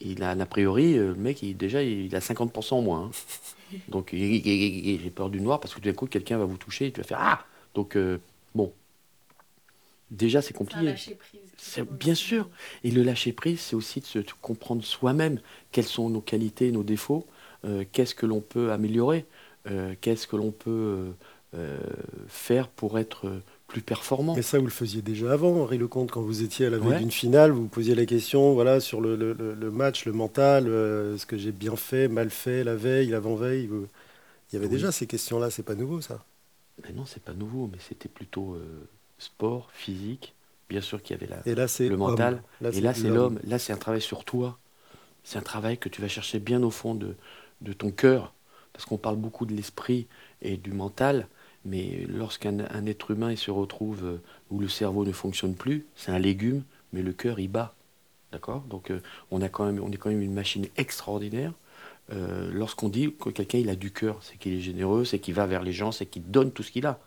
il 0.00 0.22
a, 0.22 0.30
a 0.30 0.46
priori, 0.46 0.96
euh, 0.96 1.08
le 1.08 1.14
mec, 1.14 1.42
il, 1.42 1.56
déjà, 1.56 1.82
il 1.82 2.14
a 2.14 2.20
50% 2.20 2.74
en 2.74 2.82
moins. 2.82 3.10
Hein. 3.10 3.76
Donc, 3.88 4.10
j'ai 4.12 5.12
peur 5.14 5.30
du 5.30 5.40
noir 5.40 5.60
parce 5.60 5.74
que 5.74 5.80
tout 5.80 5.86
d'un 5.86 5.94
coup, 5.94 6.06
quelqu'un 6.06 6.38
va 6.38 6.44
vous 6.44 6.56
toucher 6.56 6.86
et 6.86 6.92
tu 6.92 7.00
vas 7.00 7.06
faire 7.06 7.18
Ah 7.20 7.44
Donc, 7.74 7.96
euh, 7.96 8.18
bon. 8.54 8.72
Déjà, 10.10 10.40
c'est 10.40 10.54
compliqué. 10.54 10.94
Bien 11.90 12.14
sûr. 12.14 12.48
Et 12.84 12.90
le 12.90 13.02
lâcher 13.02 13.32
prise, 13.32 13.60
c'est 13.60 13.76
aussi 13.76 14.00
de 14.00 14.06
se 14.06 14.18
comprendre 14.40 14.84
soi-même 14.84 15.40
quelles 15.72 15.84
sont 15.84 16.08
nos 16.10 16.20
qualités, 16.20 16.70
nos 16.72 16.82
défauts, 16.84 17.26
euh, 17.64 17.84
qu'est-ce 17.92 18.14
que 18.14 18.26
l'on 18.26 18.40
peut 18.40 18.72
améliorer, 18.72 19.26
qu'est-ce 20.00 20.26
que 20.26 20.36
l'on 20.36 20.50
peut 20.50 21.12
faire 22.28 22.68
pour 22.68 22.98
être 22.98 23.42
plus 23.68 23.82
performant. 23.82 24.34
Mais 24.34 24.42
ça, 24.42 24.58
vous 24.58 24.64
le 24.64 24.70
faisiez 24.70 25.02
déjà 25.02 25.32
avant, 25.32 25.60
Henri 25.60 25.78
Lecomte, 25.78 26.10
quand 26.10 26.22
vous 26.22 26.42
étiez 26.42 26.66
à 26.66 26.70
la 26.70 26.78
veille 26.78 26.98
d'une 26.98 27.10
finale, 27.10 27.52
vous, 27.52 27.68
posiez 27.68 27.94
la 27.94 28.06
question 28.06 28.54
voilà, 28.54 28.80
sur 28.80 29.00
le, 29.00 29.14
le, 29.14 29.70
match, 29.70 30.06
le 30.06 30.12
mental, 30.12 30.66
euh, 30.66 31.16
ce 31.18 31.26
que 31.26 31.36
j'ai 31.36 31.52
bien 31.52 31.76
fait, 31.76 32.08
mal 32.08 32.30
fait, 32.30 32.64
la 32.64 32.74
veille, 32.74 33.08
l'avant-veille. 33.08 33.68
Il 34.50 34.54
y 34.54 34.56
avait 34.56 34.68
déjà 34.68 34.90
ces 34.90 35.06
questions-là, 35.06 35.50
c'est 35.50 35.62
pas 35.62 35.74
nouveau 35.74 36.00
ça? 36.00 36.24
Mais 36.82 36.92
Non, 36.94 37.04
c'est 37.04 37.22
pas 37.22 37.34
nouveau, 37.34 37.68
mais 37.70 37.78
c'était 37.86 38.08
plutôt 38.08 38.54
euh, 38.54 38.88
sport, 39.18 39.68
physique. 39.72 40.34
Bien 40.68 40.80
sûr 40.80 41.02
qu'il 41.02 41.16
y 41.16 41.18
avait 41.18 41.30
la, 41.30 41.42
Et 41.46 41.54
là, 41.54 41.66
le 41.78 41.96
mental. 41.96 42.42
et 42.72 42.80
là, 42.80 42.92
c'est 42.94 43.08
l'homme. 43.08 43.40
Là, 43.44 43.58
c'est 43.58 43.72
un 43.72 43.78
travail 43.78 44.02
sur 44.02 44.24
toi. 44.24 44.58
C'est 45.24 45.38
un 45.38 45.42
travail 45.42 45.78
que 45.78 45.88
tu 45.88 46.00
vas 46.00 46.08
chercher 46.08 46.38
bien 46.38 46.62
au 46.62 46.70
fond 46.70 46.94
de, 46.94 47.16
de 47.60 47.72
ton 47.72 47.90
cœur. 47.90 48.34
Parce 48.72 48.84
qu'on 48.84 48.98
parle 48.98 49.16
beaucoup 49.16 49.46
de 49.46 49.54
l'esprit 49.54 50.06
et 50.42 50.56
du 50.56 50.72
mental 50.72 51.26
mais 51.64 52.06
lorsqu'un 52.08 52.58
être 52.86 53.10
humain 53.10 53.30
il 53.30 53.38
se 53.38 53.50
retrouve 53.50 54.04
euh, 54.04 54.22
où 54.50 54.58
le 54.58 54.68
cerveau 54.68 55.04
ne 55.04 55.12
fonctionne 55.12 55.54
plus, 55.54 55.86
c'est 55.96 56.10
un 56.10 56.18
légume, 56.18 56.62
mais 56.92 57.02
le 57.02 57.12
cœur 57.12 57.38
il 57.38 57.48
bat. 57.48 57.74
D'accord? 58.32 58.62
Donc 58.62 58.90
euh, 58.90 59.00
on, 59.30 59.40
a 59.42 59.48
quand 59.48 59.66
même, 59.66 59.80
on 59.82 59.90
est 59.90 59.96
quand 59.96 60.10
même 60.10 60.22
une 60.22 60.34
machine 60.34 60.66
extraordinaire. 60.76 61.52
Euh, 62.10 62.50
lorsqu'on 62.52 62.88
dit 62.88 63.14
que 63.20 63.28
quelqu'un 63.30 63.58
il 63.58 63.68
a 63.68 63.76
du 63.76 63.90
cœur, 63.90 64.18
c'est 64.22 64.38
qu'il 64.38 64.54
est 64.54 64.60
généreux, 64.60 65.04
c'est 65.04 65.18
qu'il 65.18 65.34
va 65.34 65.46
vers 65.46 65.62
les 65.62 65.72
gens, 65.72 65.92
c'est 65.92 66.06
qu'il 66.06 66.30
donne 66.30 66.52
tout 66.52 66.62
ce 66.62 66.70
qu'il 66.70 66.86
a. 66.86 66.98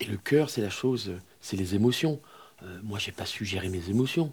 et 0.00 0.06
le 0.06 0.16
cœur, 0.16 0.50
c'est 0.50 0.60
la 0.60 0.70
chose, 0.70 1.12
c'est 1.40 1.56
les 1.56 1.74
émotions. 1.74 2.20
moi, 2.82 2.98
j'ai 2.98 3.12
pas 3.12 3.26
su 3.26 3.44
gérer 3.44 3.68
mes 3.68 3.90
émotions. 3.90 4.32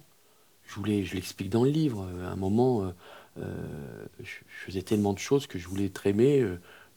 je 0.65 0.75
voulais, 0.75 1.03
je 1.03 1.15
l'explique 1.15 1.49
dans 1.49 1.63
le 1.63 1.69
livre. 1.69 2.07
À 2.23 2.31
un 2.31 2.35
moment, 2.35 2.93
je, 3.37 4.35
faisais 4.65 4.81
tellement 4.81 5.13
de 5.13 5.19
choses 5.19 5.47
que 5.47 5.59
je 5.59 5.67
voulais 5.67 5.85
être 5.85 6.07
aimé 6.07 6.45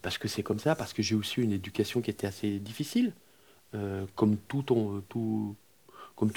parce 0.02 0.18
que 0.18 0.28
c'est 0.28 0.42
comme 0.42 0.58
ça, 0.58 0.74
parce 0.74 0.92
que 0.92 1.02
j'ai 1.02 1.14
aussi 1.14 1.40
une 1.40 1.52
éducation 1.52 2.00
qui 2.00 2.10
était 2.10 2.26
assez 2.26 2.58
difficile, 2.58 3.12
comme 4.14 4.36
tout, 4.36 4.64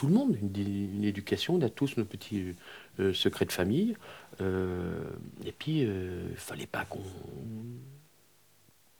le 0.08 0.14
monde, 0.14 0.38
une, 0.42 1.04
éducation, 1.04 1.56
on 1.56 1.62
a 1.62 1.70
tous 1.70 1.98
nos 1.98 2.06
petits 2.06 2.56
euh, 3.00 3.14
secrets 3.14 3.46
de 3.46 3.52
famille. 3.52 3.96
Euh, 4.42 5.04
et 5.46 5.52
puis, 5.52 5.84
euh, 5.86 6.24
il 6.28 6.32
ne 6.32 6.38
fallait 6.38 6.68
pas 6.68 6.86
qu'on 6.86 7.04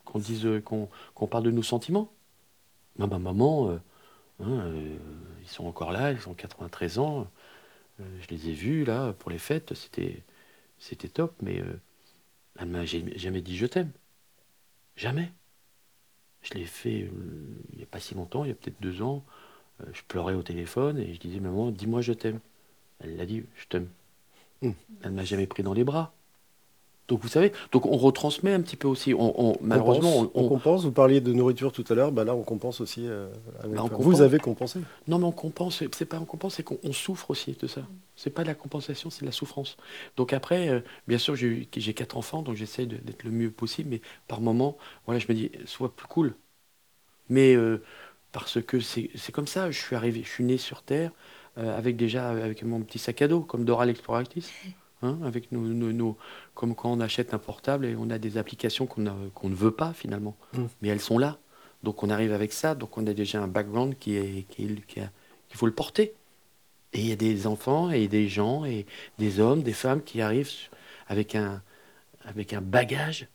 qu'on 0.04 0.18
dise 0.18 0.48
qu'on 0.64 1.26
parle 1.26 1.44
de 1.44 1.50
nos 1.50 1.62
sentiments. 1.62 2.10
Ma, 2.98 3.06
maman, 3.06 3.78
hein, 4.40 4.72
ils 5.42 5.48
sont 5.48 5.66
encore 5.66 5.92
là, 5.92 6.12
ils 6.12 6.28
ont 6.28 6.34
93 6.34 6.98
ans. 6.98 7.30
je 8.00 8.28
les 8.30 8.50
ai 8.50 8.52
vus 8.52 8.84
là 8.84 9.12
pour 9.14 9.30
les 9.30 9.38
fêtes, 9.38 9.74
c'était 9.74 10.22
c'était 10.78 11.08
top, 11.08 11.34
mais 11.42 11.62
elle 12.58 12.68
m'a 12.68 12.84
jamais 12.84 13.42
dit 13.42 13.56
je 13.56 13.66
t'aime. 13.66 13.92
Jamais. 14.96 15.32
Je 16.42 16.54
l'ai 16.54 16.64
fait 16.64 17.10
il 17.72 17.76
n'y 17.76 17.82
a 17.82 17.86
pas 17.86 18.00
si 18.00 18.14
longtemps, 18.14 18.44
il 18.44 18.48
y 18.48 18.50
a 18.52 18.54
peut-être 18.54 18.80
deux 18.80 19.02
ans. 19.02 19.24
Euh, 19.82 19.86
je 19.92 20.02
pleurais 20.06 20.34
au 20.34 20.42
téléphone 20.42 20.98
et 20.98 21.14
je 21.14 21.20
disais, 21.20 21.40
maman, 21.40 21.70
dis-moi 21.70 22.00
je 22.00 22.12
t'aime. 22.12 22.40
Elle 23.00 23.16
l'a 23.16 23.26
dit, 23.26 23.44
je 23.56 23.66
t'aime. 23.66 23.88
Hmm. 24.62 24.72
Elle 25.02 25.12
ne 25.12 25.16
m'a 25.16 25.24
jamais 25.24 25.46
pris 25.46 25.62
dans 25.62 25.74
les 25.74 25.84
bras. 25.84 26.12
Donc 27.08 27.20
vous 27.22 27.28
savez, 27.28 27.52
donc 27.72 27.86
on 27.86 27.96
retransmet 27.96 28.52
un 28.52 28.60
petit 28.60 28.76
peu 28.76 28.86
aussi. 28.86 29.14
On, 29.14 29.56
malheureusement, 29.60 30.30
on, 30.34 30.48
compense. 30.48 30.84
Vous 30.84 30.92
parliez 30.92 31.20
de 31.20 31.32
nourriture 31.32 31.72
tout 31.72 31.84
à 31.88 31.94
l'heure, 31.94 32.12
bah 32.12 32.24
là 32.24 32.34
on 32.34 32.42
compense 32.42 32.80
aussi. 32.80 33.06
Euh, 33.06 33.28
bah, 33.66 33.84
vous 33.98 34.20
avez 34.20 34.38
compensé 34.38 34.80
Non, 35.06 35.18
mais 35.18 35.24
on 35.24 35.32
compense. 35.32 35.82
C'est 35.92 36.04
pas 36.04 36.18
on 36.18 36.26
compense, 36.26 36.56
c'est 36.56 36.62
qu'on 36.62 36.92
souffre 36.92 37.30
aussi 37.30 37.56
de 37.58 37.66
ça. 37.66 37.82
C'est 38.14 38.30
pas 38.30 38.42
de 38.42 38.48
la 38.48 38.54
compensation, 38.54 39.10
c'est 39.10 39.22
de 39.22 39.26
la 39.26 39.32
souffrance. 39.32 39.76
Donc 40.16 40.32
après, 40.32 40.68
euh, 40.68 40.80
bien 41.06 41.18
sûr, 41.18 41.34
j'ai 41.34 41.66
quatre 41.94 42.16
enfants, 42.16 42.42
donc 42.42 42.56
j'essaie 42.56 42.86
d'être 42.86 43.24
le 43.24 43.30
mieux 43.30 43.50
possible, 43.50 43.90
mais 43.90 44.00
par 44.26 44.40
moment, 44.40 44.76
voilà, 45.06 45.18
je 45.18 45.26
me 45.28 45.34
dis, 45.34 45.50
sois 45.64 45.94
plus 45.94 46.08
cool. 46.08 46.34
Mais 47.30 47.56
parce 48.32 48.60
que 48.62 48.80
c'est 48.80 49.32
comme 49.32 49.46
ça. 49.46 49.70
Je 49.70 49.78
suis 49.78 49.96
arrivé, 49.96 50.22
je 50.24 50.28
suis 50.28 50.44
né 50.44 50.58
sur 50.58 50.82
Terre 50.82 51.12
euh, 51.58 51.76
avec 51.76 51.96
déjà 51.96 52.28
avec 52.28 52.62
mon 52.62 52.80
petit 52.80 52.98
sac 52.98 53.22
à 53.22 53.28
dos, 53.28 53.40
comme 53.40 53.64
Dora 53.64 53.86
l'exploratrice. 53.86 54.50
Hein, 55.00 55.18
avec 55.24 55.52
nos, 55.52 55.60
nos, 55.60 56.18
comme 56.58 56.74
quand 56.74 56.90
on 56.90 56.98
achète 56.98 57.34
un 57.34 57.38
portable 57.38 57.86
et 57.86 57.94
on 57.96 58.10
a 58.10 58.18
des 58.18 58.36
applications 58.36 58.88
qu'on 58.88 59.00
ne 59.00 59.54
veut 59.54 59.70
pas 59.70 59.92
finalement, 59.92 60.36
mm. 60.54 60.64
mais 60.82 60.88
elles 60.88 61.00
sont 61.00 61.16
là. 61.16 61.38
Donc 61.84 62.02
on 62.02 62.10
arrive 62.10 62.32
avec 62.32 62.52
ça, 62.52 62.74
donc 62.74 62.98
on 62.98 63.06
a 63.06 63.14
déjà 63.14 63.40
un 63.40 63.46
background 63.46 63.94
qui 63.96 64.16
est 64.16 64.44
qu'il 64.48 64.80
faut 65.52 65.66
le 65.66 65.72
porter. 65.72 66.14
Et 66.94 66.98
il 66.98 67.08
y 67.08 67.12
a 67.12 67.16
des 67.16 67.46
enfants 67.46 67.90
et 67.90 68.08
des 68.08 68.26
gens 68.26 68.64
et 68.64 68.86
des 69.20 69.38
hommes, 69.38 69.62
des 69.62 69.72
femmes 69.72 70.02
qui 70.02 70.20
arrivent 70.20 70.50
avec 71.06 71.36
un 71.36 71.62
avec 72.24 72.52
un 72.52 72.60
bagage 72.60 73.28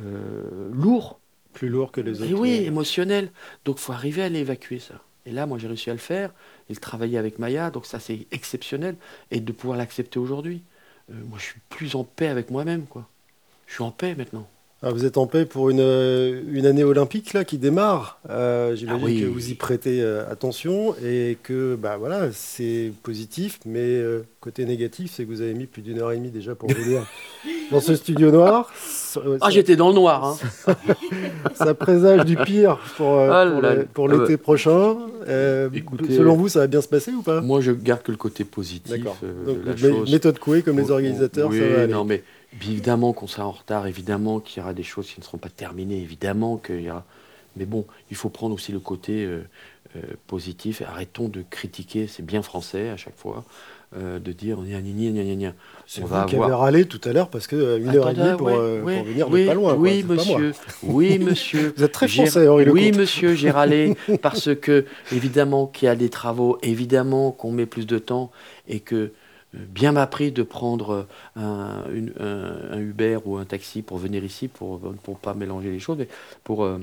euh, 0.00 0.70
lourd 0.72 1.18
plus 1.54 1.68
lourd 1.68 1.90
que 1.90 2.00
les 2.00 2.22
autres. 2.22 2.30
Et 2.30 2.34
oui, 2.34 2.62
émotionnel. 2.64 3.32
Donc, 3.64 3.78
faut 3.78 3.92
arriver 3.92 4.22
à 4.22 4.28
l'évacuer, 4.28 4.78
ça. 4.78 5.02
Et 5.26 5.32
là, 5.32 5.46
moi, 5.46 5.58
j'ai 5.58 5.66
réussi 5.66 5.90
à 5.90 5.94
le 5.94 5.98
faire. 5.98 6.32
Et 6.70 6.74
de 6.74 6.78
travailler 6.78 7.18
avec 7.18 7.40
Maya, 7.40 7.72
donc 7.72 7.86
ça, 7.86 7.98
c'est 7.98 8.28
exceptionnel. 8.30 8.94
Et 9.32 9.40
de 9.40 9.50
pouvoir 9.50 9.76
l'accepter 9.76 10.20
aujourd'hui. 10.20 10.62
Euh, 11.10 11.14
moi, 11.28 11.38
je 11.38 11.44
suis 11.44 11.60
plus 11.68 11.94
en 11.94 12.04
paix 12.04 12.28
avec 12.28 12.50
moi-même, 12.50 12.86
quoi. 12.86 13.08
Je 13.66 13.74
suis 13.74 13.82
en 13.82 13.90
paix 13.90 14.14
maintenant. 14.14 14.48
Ah, 14.80 14.92
vous 14.92 15.04
êtes 15.04 15.18
en 15.18 15.26
paix 15.26 15.44
pour 15.44 15.70
une, 15.70 15.80
euh, 15.80 16.40
une 16.52 16.64
année 16.64 16.84
olympique 16.84 17.32
là 17.32 17.42
qui 17.42 17.58
démarre. 17.58 18.20
Euh, 18.30 18.76
J'imagine 18.76 19.08
ah 19.08 19.20
que 19.22 19.26
vous 19.26 19.50
y 19.50 19.54
prêtez 19.54 20.00
euh, 20.00 20.30
attention 20.30 20.94
et 21.04 21.36
que 21.42 21.74
bah 21.74 21.96
voilà 21.96 22.28
c'est 22.32 22.92
positif, 23.02 23.58
mais 23.66 23.80
euh, 23.80 24.22
côté 24.38 24.64
négatif 24.66 25.10
c'est 25.12 25.24
que 25.24 25.30
vous 25.30 25.40
avez 25.40 25.54
mis 25.54 25.66
plus 25.66 25.82
d'une 25.82 26.00
heure 26.00 26.12
et 26.12 26.16
demie 26.16 26.30
déjà 26.30 26.54
pour 26.54 26.70
venir 26.70 27.04
dans 27.72 27.80
ce 27.80 27.96
studio 27.96 28.30
noir. 28.30 28.70
Ah 29.40 29.50
j'étais 29.50 29.74
dans 29.74 29.88
le 29.88 29.96
noir. 29.96 30.38
Hein. 30.68 30.74
ça 31.54 31.74
présage 31.74 32.24
du 32.24 32.36
pire 32.36 32.78
pour, 32.96 33.14
oh 33.14 33.60
pour 33.94 34.08
l'été 34.08 34.36
prochain. 34.36 34.96
Écoutez, 35.74 36.16
selon 36.16 36.36
vous 36.36 36.48
ça 36.48 36.60
va 36.60 36.66
bien 36.68 36.82
se 36.82 36.88
passer 36.88 37.10
ou 37.10 37.22
pas? 37.22 37.40
Moi 37.40 37.60
je 37.60 37.72
garde 37.72 38.02
que 38.02 38.12
le 38.12 38.16
côté 38.16 38.44
positif. 38.44 38.92
D'accord. 38.92 39.18
méthode 40.08 40.38
Coué 40.38 40.62
comme 40.62 40.78
les 40.78 40.92
organisateurs 40.92 41.52
ça 41.52 41.58
va 41.58 41.80
aller. 41.82 41.92
Non 41.92 42.04
mais 42.04 42.22
évidemment 42.52 43.12
qu'on 43.12 43.26
sera 43.26 43.46
en 43.46 43.52
retard, 43.52 43.86
évidemment 43.86 44.40
qu'il 44.40 44.60
y 44.60 44.64
aura 44.64 44.74
des 44.74 44.82
choses 44.82 45.08
qui 45.08 45.20
ne 45.20 45.24
seront 45.24 45.38
pas 45.38 45.50
terminées, 45.50 46.00
évidemment 46.00 46.56
qu'il 46.56 46.80
y 46.80 46.90
aura. 46.90 47.04
Mais 47.56 47.64
bon, 47.64 47.86
il 48.10 48.16
faut 48.16 48.28
prendre 48.28 48.54
aussi 48.54 48.72
le 48.72 48.78
côté 48.78 49.24
euh, 49.24 49.42
euh, 49.96 50.00
positif. 50.26 50.82
Arrêtons 50.86 51.28
de 51.28 51.42
critiquer, 51.48 52.06
c'est 52.06 52.24
bien 52.24 52.42
français 52.42 52.90
à 52.90 52.96
chaque 52.96 53.16
fois, 53.16 53.44
euh, 53.96 54.18
de 54.18 54.32
dire 54.32 54.58
gna 54.58 54.80
gna 54.80 55.10
gna 55.10 55.34
gna 55.34 55.54
C'est 55.86 56.02
vous 56.02 56.24
qui 56.26 56.36
avez 56.36 56.54
râlé 56.54 56.84
tout 56.84 57.00
à 57.04 57.12
l'heure 57.12 57.28
parce 57.28 57.46
que 57.46 57.78
une 57.78 57.96
heure 57.96 58.10
et 58.10 58.14
demie 58.14 58.36
pour, 58.36 58.48
venir 58.48 59.28
de 59.28 59.46
pas 59.46 59.54
loin. 59.54 59.74
Oui, 59.74 60.04
monsieur. 60.04 60.52
Oui, 60.82 61.18
monsieur. 61.18 61.72
vous 61.76 61.82
êtes 61.82 61.92
très 61.92 62.06
français, 62.06 62.46
Henri 62.46 62.68
Oui, 62.70 62.92
monsieur, 62.92 63.34
j'ai 63.34 63.50
râlé 63.50 63.96
parce 64.22 64.54
que, 64.54 64.84
évidemment, 65.10 65.66
qu'il 65.66 65.86
y 65.86 65.88
a 65.88 65.96
des 65.96 66.10
travaux, 66.10 66.58
évidemment 66.62 67.32
qu'on 67.32 67.50
met 67.50 67.66
plus 67.66 67.86
de 67.86 67.98
temps 67.98 68.30
et 68.68 68.80
que 68.80 69.12
bien 69.54 69.92
m'appris 69.92 70.32
de 70.32 70.42
prendre 70.42 71.06
un, 71.36 71.84
Uber 72.76 73.18
ou 73.24 73.36
un 73.36 73.44
taxi 73.44 73.82
pour 73.82 73.98
venir 73.98 74.24
ici, 74.24 74.48
pour 74.48 74.80
ne 74.80 75.14
pas 75.14 75.34
mélanger 75.34 75.70
les 75.70 75.78
choses, 75.78 75.98
mais 75.98 76.08
pour, 76.44 76.64
euh, 76.64 76.78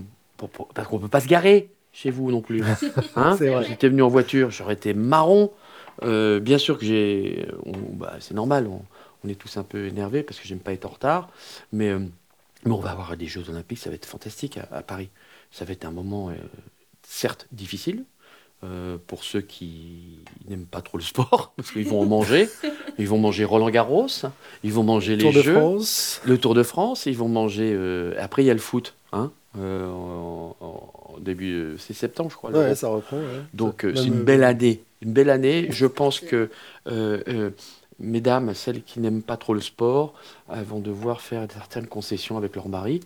parce 0.74 0.88
qu'on 0.88 0.98
ne 0.98 1.02
peut 1.04 1.08
pas 1.08 1.22
se 1.22 1.28
garer 1.28 1.70
chez 1.94 2.12
vous 2.12 2.32
non 2.32 2.42
plus. 2.42 2.64
Hein 3.16 3.38
J'étais 3.68 3.90
venu 3.90 4.02
en 4.02 4.08
voiture, 4.08 4.52
j'aurais 4.52 4.74
été 4.74 4.94
marron. 4.94 5.52
Euh, 6.04 6.40
bien 6.40 6.58
sûr 6.58 6.78
que 6.78 6.86
j'ai... 6.86 7.48
Bah, 7.94 8.16
c'est 8.20 8.34
normal, 8.34 8.68
on, 8.68 9.30
est 9.30 9.36
tous 9.36 9.58
un 9.58 9.64
peu 9.64 9.88
énervés 9.88 10.22
parce 10.22 10.40
que 10.40 10.48
j'aime 10.48 10.60
pas 10.60 10.74
être 10.74 10.86
en 10.86 10.90
retard, 10.90 11.30
mais, 11.72 11.90
euh, 11.90 12.00
mais 12.64 12.72
on 12.72 12.80
va 12.80 12.92
avoir 12.92 13.18
des 13.18 13.26
Jeux 13.26 13.50
Olympiques, 13.50 13.80
ça 13.80 13.90
va 13.90 13.96
être 13.96 14.06
fantastique 14.06 14.58
à, 14.58 14.68
à 14.72 14.82
Paris. 14.84 15.10
Ça 15.52 15.66
va 15.66 15.72
être 15.72 15.86
un 15.86 15.92
moment, 15.92 16.32
certes, 17.02 17.48
difficile, 17.52 18.04
euh, 18.64 18.98
pour 19.08 19.24
ceux 19.24 19.42
qui 19.42 20.20
n'aiment 20.48 20.66
pas 20.66 20.82
trop 20.82 20.98
le 20.98 21.04
sport, 21.04 21.54
parce 21.58 21.72
qu'ils 21.72 21.88
vont 21.88 22.02
en 22.02 22.06
manger. 22.06 22.50
Ils 22.98 23.08
vont 23.08 23.18
manger 23.18 23.44
Roland 23.44 23.70
Garros, 23.70 24.08
ils 24.64 24.74
vont 24.74 24.84
manger 24.84 25.16
les 25.16 25.32
Jeux, 25.32 25.78
le 26.26 26.38
Tour 26.38 26.54
de 26.56 26.64
France, 26.64 27.06
ils 27.06 27.18
vont 27.18 27.28
manger. 27.28 27.74
Euh, 27.74 28.16
après, 28.20 28.44
il 28.44 28.46
y 28.46 28.50
a 28.50 28.54
le 28.54 28.60
foot, 28.60 28.96
hein, 29.12 29.32
euh, 29.60 29.88
en, 29.88 31.18
début, 31.20 31.76
c'est 31.78 31.94
septembre, 31.94 32.30
je 32.32 32.36
crois. 32.36 32.52
Ouais, 32.52 32.76
ça 32.76 32.88
reprend. 32.88 33.20
Donc, 33.54 33.86
c'est 33.96 34.06
une 34.06 34.24
belle 34.24 34.44
année. 34.44 34.82
Une 35.02 35.14
belle 35.14 35.30
année. 35.30 35.68
Je 35.70 35.86
pense 35.86 36.20
que 36.20 36.50
mesdames, 38.00 38.54
celles 38.54 38.84
qui 38.84 39.00
n'aiment 39.00 39.22
pas 39.22 39.38
trop 39.38 39.54
le 39.54 39.62
sport, 39.62 40.14
elles 40.52 40.64
vont 40.64 40.80
devoir 40.80 41.22
faire 41.22 41.48
certaines 41.52 41.88
concessions 41.88 42.38
avec 42.38 42.56
leur 42.56 42.68
mari 42.68 43.00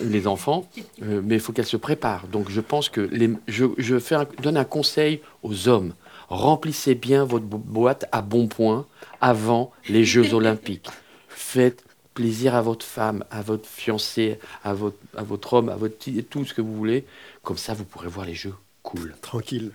et 0.00 0.04
les 0.04 0.26
enfants, 0.26 0.68
euh, 1.02 1.20
mais 1.24 1.36
il 1.36 1.40
faut 1.40 1.52
qu'elles 1.52 1.66
se 1.66 1.76
préparent. 1.76 2.26
Donc 2.28 2.50
je 2.50 2.60
pense 2.60 2.88
que 2.88 3.00
les, 3.00 3.30
je, 3.46 3.98
fais 3.98 4.16
donne 4.42 4.56
un 4.56 4.64
conseil 4.64 5.20
aux 5.42 5.68
hommes. 5.68 5.94
Remplissez 6.28 6.94
bien 6.94 7.24
votre 7.24 7.44
boîte 7.44 8.06
à 8.10 8.22
bon 8.22 8.48
point 8.48 8.86
avant 9.20 9.72
les 9.88 10.04
Jeux 10.04 10.34
olympiques. 10.34 10.88
Faites 11.28 11.84
plaisir 12.14 12.54
à 12.54 12.62
votre 12.62 12.84
femme, 12.84 13.24
à 13.30 13.42
votre 13.42 13.68
fiancé, 13.68 14.38
à 14.64 14.74
votre, 14.74 14.98
à 15.16 15.22
votre 15.22 15.54
homme, 15.54 15.68
à 15.68 15.76
votre 15.76 15.96
tout 16.28 16.44
ce 16.44 16.54
que 16.54 16.60
vous 16.60 16.74
voulez. 16.74 17.04
Comme 17.42 17.58
ça, 17.58 17.74
vous 17.74 17.84
pourrez 17.84 18.08
voir 18.08 18.26
les 18.26 18.34
Jeux 18.34 18.54
cool. 18.82 19.14
Tranquille. 19.20 19.72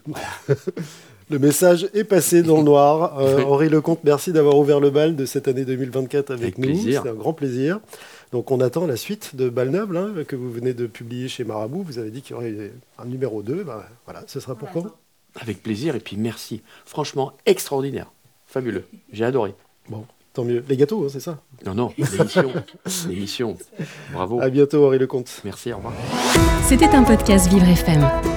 Le 1.29 1.39
message 1.39 1.89
est 1.93 2.05
passé 2.05 2.41
dans 2.41 2.57
le 2.57 2.63
noir. 2.63 3.17
Euh, 3.27 3.43
Henri 3.43 3.67
Lecomte, 3.67 3.99
merci 4.03 4.31
d'avoir 4.31 4.57
ouvert 4.57 4.79
le 4.79 4.89
bal 4.89 5.15
de 5.15 5.25
cette 5.25 5.47
année 5.47 5.65
2024 5.65 6.31
avec, 6.31 6.57
nous. 6.57 6.77
C'est 6.83 6.97
un 6.97 7.13
grand 7.13 7.33
plaisir. 7.33 7.79
Donc 8.31 8.51
on 8.51 8.59
attend 8.61 8.85
la 8.85 8.95
suite 8.95 9.35
de 9.35 9.49
Balneuve 9.49 9.95
hein, 9.95 10.23
que 10.27 10.35
vous 10.35 10.51
venez 10.51 10.73
de 10.73 10.85
publier 10.87 11.27
chez 11.27 11.43
Marabout. 11.43 11.83
Vous 11.83 11.97
avez 11.97 12.11
dit 12.11 12.21
qu'il 12.21 12.35
y 12.35 12.39
aurait 12.39 12.71
un 12.99 13.05
numéro 13.05 13.41
2. 13.41 13.63
Ben, 13.63 13.83
voilà, 14.05 14.23
ce 14.27 14.39
sera 14.39 14.55
pour 14.55 14.69
quand 14.71 14.85
Avec 15.39 15.63
plaisir 15.63 15.95
et 15.95 15.99
puis 15.99 16.15
merci. 16.17 16.61
Franchement, 16.85 17.33
extraordinaire. 17.45 18.11
Fabuleux. 18.45 18.85
J'ai 19.11 19.25
adoré. 19.25 19.55
Bon, 19.89 20.05
tant 20.33 20.43
mieux. 20.43 20.63
Les 20.69 20.77
gâteaux, 20.77 21.05
hein, 21.05 21.09
c'est 21.11 21.19
ça? 21.19 21.39
Non, 21.65 21.73
non, 21.73 21.93
l'émission. 21.97 22.51
l'émission. 23.09 23.57
Bravo. 24.13 24.39
À 24.41 24.49
bientôt, 24.49 24.85
Henri 24.85 24.99
Lecomte. 24.99 25.41
Merci, 25.43 25.73
au 25.73 25.77
revoir. 25.77 25.93
C'était 26.63 26.89
un 26.89 27.03
podcast 27.03 27.49
Vivre 27.49 27.67
FM. 27.67 28.36